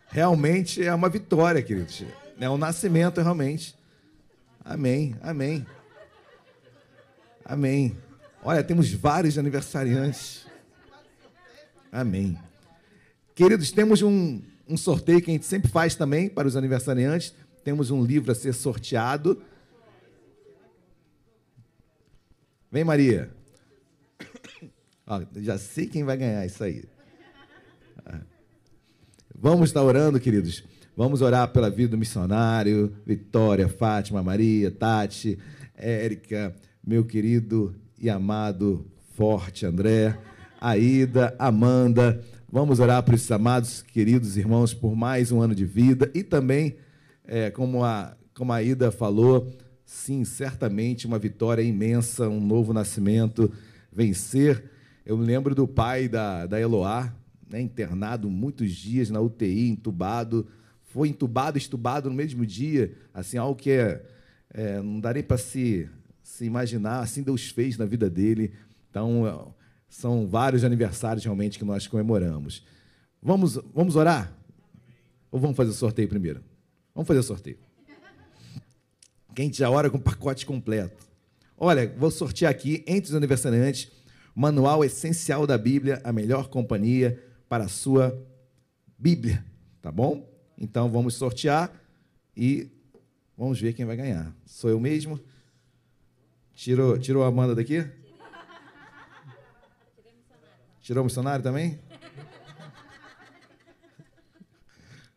Realmente 0.09 0.85
é 0.85 0.93
uma 0.93 1.09
vitória, 1.09 1.63
queridos. 1.63 2.05
É 2.39 2.51
um 2.51 2.59
nascimento, 2.59 3.23
realmente. 3.23 3.75
Amém, 4.63 5.17
amém. 5.23 5.67
Amém. 7.43 7.97
Olha, 8.45 8.63
temos 8.63 8.93
vários 8.93 9.39
aniversariantes. 9.39 10.47
Amém. 11.91 12.39
Queridos, 13.35 13.73
temos 13.73 14.03
um, 14.03 14.43
um 14.69 14.77
sorteio 14.77 15.23
que 15.23 15.31
a 15.31 15.33
gente 15.33 15.47
sempre 15.47 15.71
faz 15.71 15.95
também 15.95 16.29
para 16.29 16.47
os 16.47 16.55
aniversariantes. 16.55 17.33
Temos 17.65 17.91
um 17.91 18.05
livro 18.05 18.31
a 18.31 18.35
ser 18.35 18.53
sorteado. 18.53 19.43
Vem, 22.71 22.85
Maria. 22.85 23.38
Ó, 25.11 25.23
já 25.37 25.57
sei 25.57 25.87
quem 25.87 26.05
vai 26.05 26.19
ganhar 26.19 26.45
isso 26.45 26.63
aí. 26.63 26.85
Vamos 29.35 29.71
estar 29.71 29.83
orando, 29.83 30.21
queridos. 30.21 30.63
Vamos 30.95 31.23
orar 31.23 31.49
pela 31.49 31.71
vida 31.71 31.93
do 31.93 31.99
missionário, 31.99 32.95
Vitória, 33.07 33.69
Fátima, 33.69 34.23
Maria, 34.23 34.71
Tati, 34.71 35.39
Érica, 35.75 36.55
meu 36.87 37.07
querido 37.07 37.75
e 37.99 38.11
amado 38.11 38.85
forte 39.15 39.65
André, 39.65 40.19
Aida, 40.61 41.35
Amanda. 41.39 42.23
Vamos 42.53 42.79
orar 42.79 43.03
para 43.03 43.15
esses 43.15 43.31
amados, 43.31 43.81
queridos 43.81 44.37
irmãos, 44.37 44.75
por 44.75 44.95
mais 44.95 45.33
um 45.33 45.41
ano 45.41 45.55
de 45.55 45.65
vida 45.65 46.11
e 46.15 46.23
também, 46.23 46.77
é, 47.27 47.51
como, 47.51 47.83
a, 47.83 48.15
como 48.35 48.53
a 48.53 48.57
Aida 48.57 48.91
falou, 48.91 49.51
sim, 49.87 50.23
certamente 50.23 51.07
uma 51.07 51.19
vitória 51.19 51.63
imensa, 51.63 52.29
um 52.29 52.41
novo 52.41 52.75
nascimento, 52.75 53.51
vencer. 53.91 54.77
Eu 55.09 55.17
me 55.17 55.25
lembro 55.25 55.55
do 55.55 55.67
pai 55.67 56.07
da, 56.07 56.45
da 56.45 56.61
Eloá, 56.61 57.11
né, 57.49 57.63
internado 57.63 58.29
muitos 58.29 58.73
dias 58.73 59.09
na 59.09 59.19
UTI, 59.19 59.71
entubado, 59.71 60.47
foi 60.83 61.09
entubado, 61.09 61.57
estubado 61.57 62.11
no 62.11 62.15
mesmo 62.15 62.45
dia, 62.45 62.95
assim, 63.15 63.39
algo 63.39 63.59
que 63.59 63.71
é, 63.71 64.05
é 64.51 64.83
não 64.83 65.01
nem 65.15 65.23
para 65.23 65.39
se, 65.39 65.89
se 66.23 66.45
imaginar, 66.45 67.01
assim 67.01 67.23
Deus 67.23 67.49
fez 67.49 67.79
na 67.79 67.87
vida 67.87 68.11
dele. 68.11 68.53
Então, 68.91 69.55
são 69.89 70.27
vários 70.27 70.63
aniversários 70.63 71.25
realmente 71.25 71.59
que 71.59 71.65
nós 71.65 71.87
comemoramos. 71.87 72.63
Vamos, 73.23 73.59
vamos 73.75 73.97
orar? 73.97 74.31
Ou 75.31 75.41
vamos 75.41 75.57
fazer 75.57 75.71
o 75.71 75.75
sorteio 75.75 76.07
primeiro? 76.11 76.45
Vamos 76.95 77.09
fazer 77.09 77.21
o 77.21 77.23
sorteio. 77.23 77.57
Quem 79.35 79.51
já 79.51 79.71
ora 79.71 79.89
com 79.89 79.97
o 79.97 80.03
pacote 80.03 80.45
completo. 80.45 81.09
Olha, 81.57 81.89
vou 81.97 82.11
sortear 82.11 82.51
aqui, 82.51 82.85
entre 82.87 83.09
os 83.09 83.17
aniversariantes, 83.17 83.91
Manual 84.39 84.85
Essencial 84.85 85.49
da 85.49 85.59
Bíblia, 85.59 86.01
a 86.05 86.13
melhor 86.13 86.47
companhia 86.49 87.21
para 87.49 87.65
a 87.65 87.69
sua 87.69 88.17
Bíblia, 88.97 89.45
tá 89.83 89.91
bom? 89.91 90.33
Então 90.57 90.89
vamos 90.89 91.15
sortear 91.15 91.73
e 92.37 92.71
vamos 93.37 93.61
ver 93.61 93.73
quem 93.73 93.85
vai 93.85 93.97
ganhar. 93.97 94.33
Sou 94.47 94.71
eu 94.71 94.79
mesmo? 94.79 95.19
Tirou, 96.55 96.97
tirou 96.97 97.25
a 97.25 97.27
Amanda 97.27 97.53
daqui? 97.53 97.85
Tirou 100.83 101.03
o 101.03 101.07
missionário 101.07 101.43
também? 101.43 101.81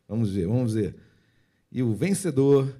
Vamos 0.07 0.31
ver, 0.31 0.47
vamos 0.47 0.73
ver. 0.73 0.95
E 1.71 1.83
o 1.83 1.93
vencedor. 1.93 2.75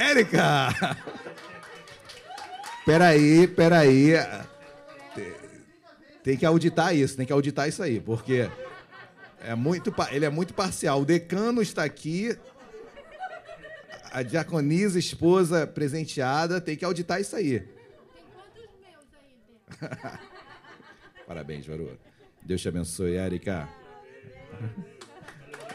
Érica! 0.00 0.96
Peraí, 2.86 3.46
peraí. 3.46 4.14
Tem 6.24 6.36
que 6.36 6.44
auditar 6.44 6.96
isso, 6.96 7.16
tem 7.16 7.26
que 7.26 7.32
auditar 7.32 7.68
isso 7.68 7.82
aí, 7.82 8.00
porque 8.00 8.50
é 9.42 9.54
muito, 9.54 9.94
ele 10.10 10.24
é 10.24 10.30
muito 10.30 10.54
parcial. 10.54 11.02
O 11.02 11.04
decano 11.04 11.62
está 11.62 11.84
aqui, 11.84 12.36
a 14.10 14.22
diaconisa, 14.22 14.98
esposa 14.98 15.66
presenteada, 15.66 16.60
tem 16.60 16.76
que 16.76 16.84
auditar 16.84 17.20
isso 17.20 17.36
aí. 17.36 17.60
Tem 17.60 17.68
quantos 18.34 18.70
meus 18.80 19.06
aí 19.80 20.18
Parabéns, 21.28 21.66
Varu. 21.66 21.96
Deus 22.42 22.60
te 22.60 22.68
abençoe, 22.68 23.16
Érica. 23.16 23.68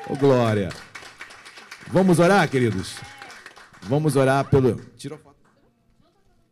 Ô, 0.10 0.14
oh, 0.14 0.16
glória. 0.18 0.70
Vamos 1.88 2.20
orar, 2.20 2.50
queridos? 2.50 2.98
Vamos 3.88 4.16
orar 4.16 4.50
pelo. 4.50 4.76
Tirou 4.98 5.18
foto. 5.20 5.36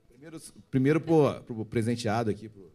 Primeiro, 0.07 0.39
primeiro 0.69 1.01
pro, 1.01 1.41
pro 1.41 1.65
presenteado 1.65 2.29
aqui. 2.29 2.47
Pro... 2.47 2.71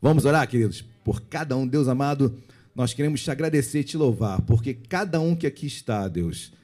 Vamos 0.00 0.24
orar, 0.24 0.48
queridos, 0.48 0.80
por 1.04 1.20
cada 1.20 1.54
um, 1.54 1.68
Deus 1.68 1.86
amado, 1.86 2.42
nós 2.74 2.94
queremos 2.94 3.22
te 3.22 3.30
agradecer 3.30 3.80
e 3.80 3.84
te 3.84 3.98
louvar, 3.98 4.40
porque 4.40 4.72
cada 4.72 5.20
um 5.20 5.36
que 5.36 5.46
aqui 5.46 5.66
está, 5.66 6.08
Deus, 6.08 6.54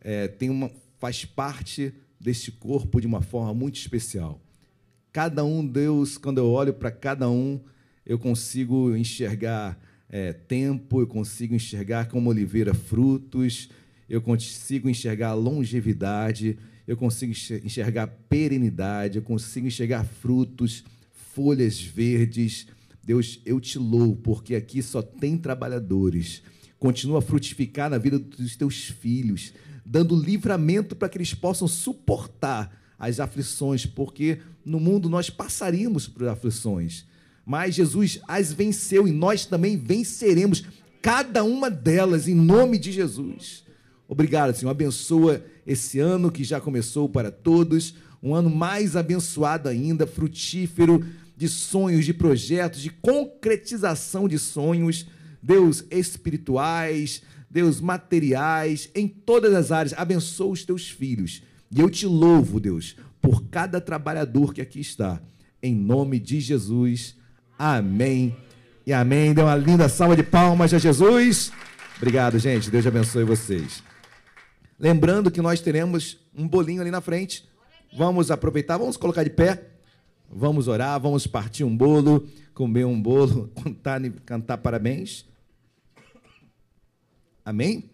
é, 0.00 0.28
tem 0.28 0.48
uma, 0.48 0.70
faz 0.98 1.26
parte 1.26 1.92
deste 2.18 2.50
corpo 2.50 2.98
de 2.98 3.06
uma 3.06 3.20
forma 3.20 3.52
muito 3.52 3.76
especial. 3.76 4.40
Cada 5.14 5.44
um, 5.44 5.64
Deus, 5.64 6.18
quando 6.18 6.38
eu 6.38 6.46
olho 6.46 6.74
para 6.74 6.90
cada 6.90 7.30
um, 7.30 7.60
eu 8.04 8.18
consigo 8.18 8.96
enxergar 8.96 9.78
é, 10.10 10.32
tempo, 10.32 11.00
eu 11.00 11.06
consigo 11.06 11.54
enxergar 11.54 12.08
como 12.08 12.30
oliveira 12.30 12.74
frutos, 12.74 13.70
eu 14.08 14.20
consigo 14.20 14.90
enxergar 14.90 15.34
longevidade, 15.34 16.58
eu 16.84 16.96
consigo 16.96 17.32
enxergar 17.64 18.08
perenidade, 18.28 19.18
eu 19.18 19.22
consigo 19.22 19.68
enxergar 19.68 20.02
frutos, 20.02 20.82
folhas 21.32 21.80
verdes. 21.80 22.66
Deus, 23.00 23.40
eu 23.46 23.60
te 23.60 23.78
louvo, 23.78 24.16
porque 24.16 24.56
aqui 24.56 24.82
só 24.82 25.00
tem 25.00 25.38
trabalhadores. 25.38 26.42
Continua 26.76 27.20
a 27.20 27.22
frutificar 27.22 27.88
na 27.88 27.98
vida 27.98 28.18
dos 28.18 28.56
teus 28.56 28.86
filhos, 28.86 29.52
dando 29.86 30.20
livramento 30.20 30.96
para 30.96 31.08
que 31.08 31.18
eles 31.18 31.34
possam 31.34 31.68
suportar 31.68 32.82
as 33.08 33.20
aflições, 33.20 33.86
porque 33.86 34.38
no 34.64 34.80
mundo 34.80 35.08
nós 35.08 35.30
passaríamos 35.30 36.08
por 36.08 36.26
aflições. 36.26 37.04
Mas 37.44 37.74
Jesus 37.74 38.20
as 38.26 38.52
venceu 38.52 39.06
e 39.06 39.12
nós 39.12 39.44
também 39.44 39.76
venceremos 39.76 40.64
cada 41.02 41.44
uma 41.44 41.70
delas 41.70 42.26
em 42.26 42.34
nome 42.34 42.78
de 42.78 42.90
Jesus. 42.90 43.64
Obrigado, 44.08 44.54
Senhor. 44.54 44.70
Abençoa 44.70 45.44
esse 45.66 45.98
ano 45.98 46.30
que 46.30 46.44
já 46.44 46.60
começou 46.60 47.08
para 47.08 47.30
todos, 47.30 47.94
um 48.22 48.34
ano 48.34 48.48
mais 48.48 48.96
abençoado 48.96 49.68
ainda, 49.68 50.06
frutífero 50.06 51.04
de 51.36 51.48
sonhos, 51.48 52.04
de 52.04 52.14
projetos, 52.14 52.80
de 52.80 52.90
concretização 52.90 54.28
de 54.28 54.38
sonhos, 54.38 55.06
Deus 55.42 55.84
espirituais, 55.90 57.22
Deus 57.50 57.80
materiais, 57.80 58.88
em 58.94 59.06
todas 59.06 59.52
as 59.54 59.70
áreas. 59.70 59.94
Abençoa 59.96 60.52
os 60.52 60.64
teus 60.64 60.88
filhos. 60.88 61.42
E 61.74 61.80
eu 61.80 61.90
te 61.90 62.06
louvo, 62.06 62.60
Deus, 62.60 62.94
por 63.20 63.46
cada 63.48 63.80
trabalhador 63.80 64.54
que 64.54 64.60
aqui 64.60 64.78
está. 64.78 65.20
Em 65.60 65.74
nome 65.74 66.20
de 66.20 66.38
Jesus. 66.38 67.16
Amém. 67.58 68.36
E 68.86 68.92
amém. 68.92 69.34
Dê 69.34 69.42
uma 69.42 69.56
linda 69.56 69.88
salva 69.88 70.14
de 70.14 70.22
palmas 70.22 70.72
a 70.72 70.78
Jesus. 70.78 71.50
Obrigado, 71.96 72.38
gente. 72.38 72.70
Deus 72.70 72.86
abençoe 72.86 73.24
vocês. 73.24 73.82
Lembrando 74.78 75.32
que 75.32 75.42
nós 75.42 75.60
teremos 75.60 76.18
um 76.32 76.46
bolinho 76.46 76.80
ali 76.80 76.92
na 76.92 77.00
frente. 77.00 77.48
Vamos 77.96 78.30
aproveitar, 78.30 78.76
vamos 78.76 78.96
colocar 78.96 79.24
de 79.24 79.30
pé. 79.30 79.70
Vamos 80.30 80.68
orar, 80.68 81.00
vamos 81.00 81.26
partir 81.26 81.64
um 81.64 81.76
bolo, 81.76 82.28
comer 82.54 82.84
um 82.84 83.00
bolo, 83.00 83.50
cantar, 83.62 84.00
cantar 84.24 84.58
parabéns. 84.58 85.26
Amém? 87.44 87.90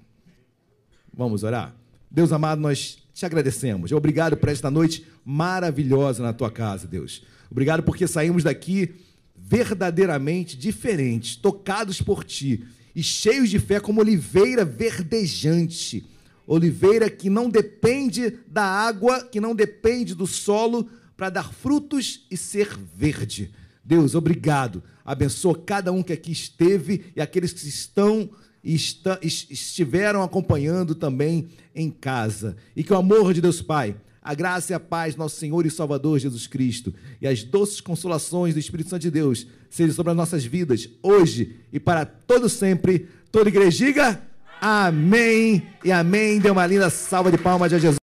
Vamos 1.12 1.42
orar. 1.44 1.74
Deus 2.10 2.30
amado, 2.30 2.60
nós 2.60 2.99
te 3.20 3.26
agradecemos. 3.26 3.92
Obrigado 3.92 4.34
por 4.34 4.48
esta 4.48 4.70
noite 4.70 5.04
maravilhosa 5.22 6.22
na 6.22 6.32
tua 6.32 6.50
casa, 6.50 6.86
Deus. 6.86 7.22
Obrigado 7.50 7.82
porque 7.82 8.06
saímos 8.06 8.42
daqui 8.42 8.94
verdadeiramente 9.36 10.56
diferentes, 10.56 11.36
tocados 11.36 12.00
por 12.00 12.24
ti 12.24 12.64
e 12.96 13.02
cheios 13.02 13.50
de 13.50 13.58
fé 13.58 13.78
como 13.78 14.00
oliveira 14.00 14.64
verdejante. 14.64 16.02
Oliveira 16.46 17.10
que 17.10 17.28
não 17.28 17.50
depende 17.50 18.38
da 18.48 18.64
água, 18.64 19.22
que 19.22 19.38
não 19.38 19.54
depende 19.54 20.14
do 20.14 20.26
solo 20.26 20.88
para 21.14 21.28
dar 21.28 21.52
frutos 21.52 22.26
e 22.30 22.38
ser 22.38 22.74
verde. 22.96 23.50
Deus, 23.84 24.14
obrigado. 24.14 24.82
Abençoa 25.04 25.62
cada 25.62 25.92
um 25.92 26.02
que 26.02 26.14
aqui 26.14 26.32
esteve 26.32 27.12
e 27.14 27.20
aqueles 27.20 27.52
que 27.52 27.68
estão 27.68 28.30
estiveram 28.62 30.22
acompanhando 30.22 30.94
também 30.94 31.48
em 31.74 31.90
casa. 31.90 32.56
E 32.76 32.84
que 32.84 32.92
o 32.92 32.96
amor 32.96 33.32
de 33.32 33.40
Deus 33.40 33.62
Pai, 33.62 33.96
a 34.22 34.34
graça 34.34 34.72
e 34.72 34.74
a 34.74 34.80
paz, 34.80 35.16
nosso 35.16 35.36
Senhor 35.36 35.64
e 35.64 35.70
Salvador 35.70 36.18
Jesus 36.18 36.46
Cristo, 36.46 36.94
e 37.20 37.26
as 37.26 37.42
doces 37.42 37.80
consolações 37.80 38.54
do 38.54 38.60
Espírito 38.60 38.90
Santo 38.90 39.02
de 39.02 39.10
Deus 39.10 39.46
sejam 39.70 39.94
sobre 39.94 40.10
as 40.10 40.16
nossas 40.16 40.44
vidas, 40.44 40.88
hoje 41.02 41.56
e 41.72 41.80
para 41.80 42.04
todo 42.04 42.48
sempre. 42.48 43.08
Toda 43.32 43.48
igreja 43.48 43.86
diga 43.86 44.20
amém 44.60 45.62
e 45.84 45.90
amém. 45.90 46.38
Dê 46.38 46.50
uma 46.50 46.66
linda 46.66 46.90
salva 46.90 47.30
de 47.30 47.38
palmas 47.38 47.72
a 47.72 47.78
Jesus. 47.78 48.00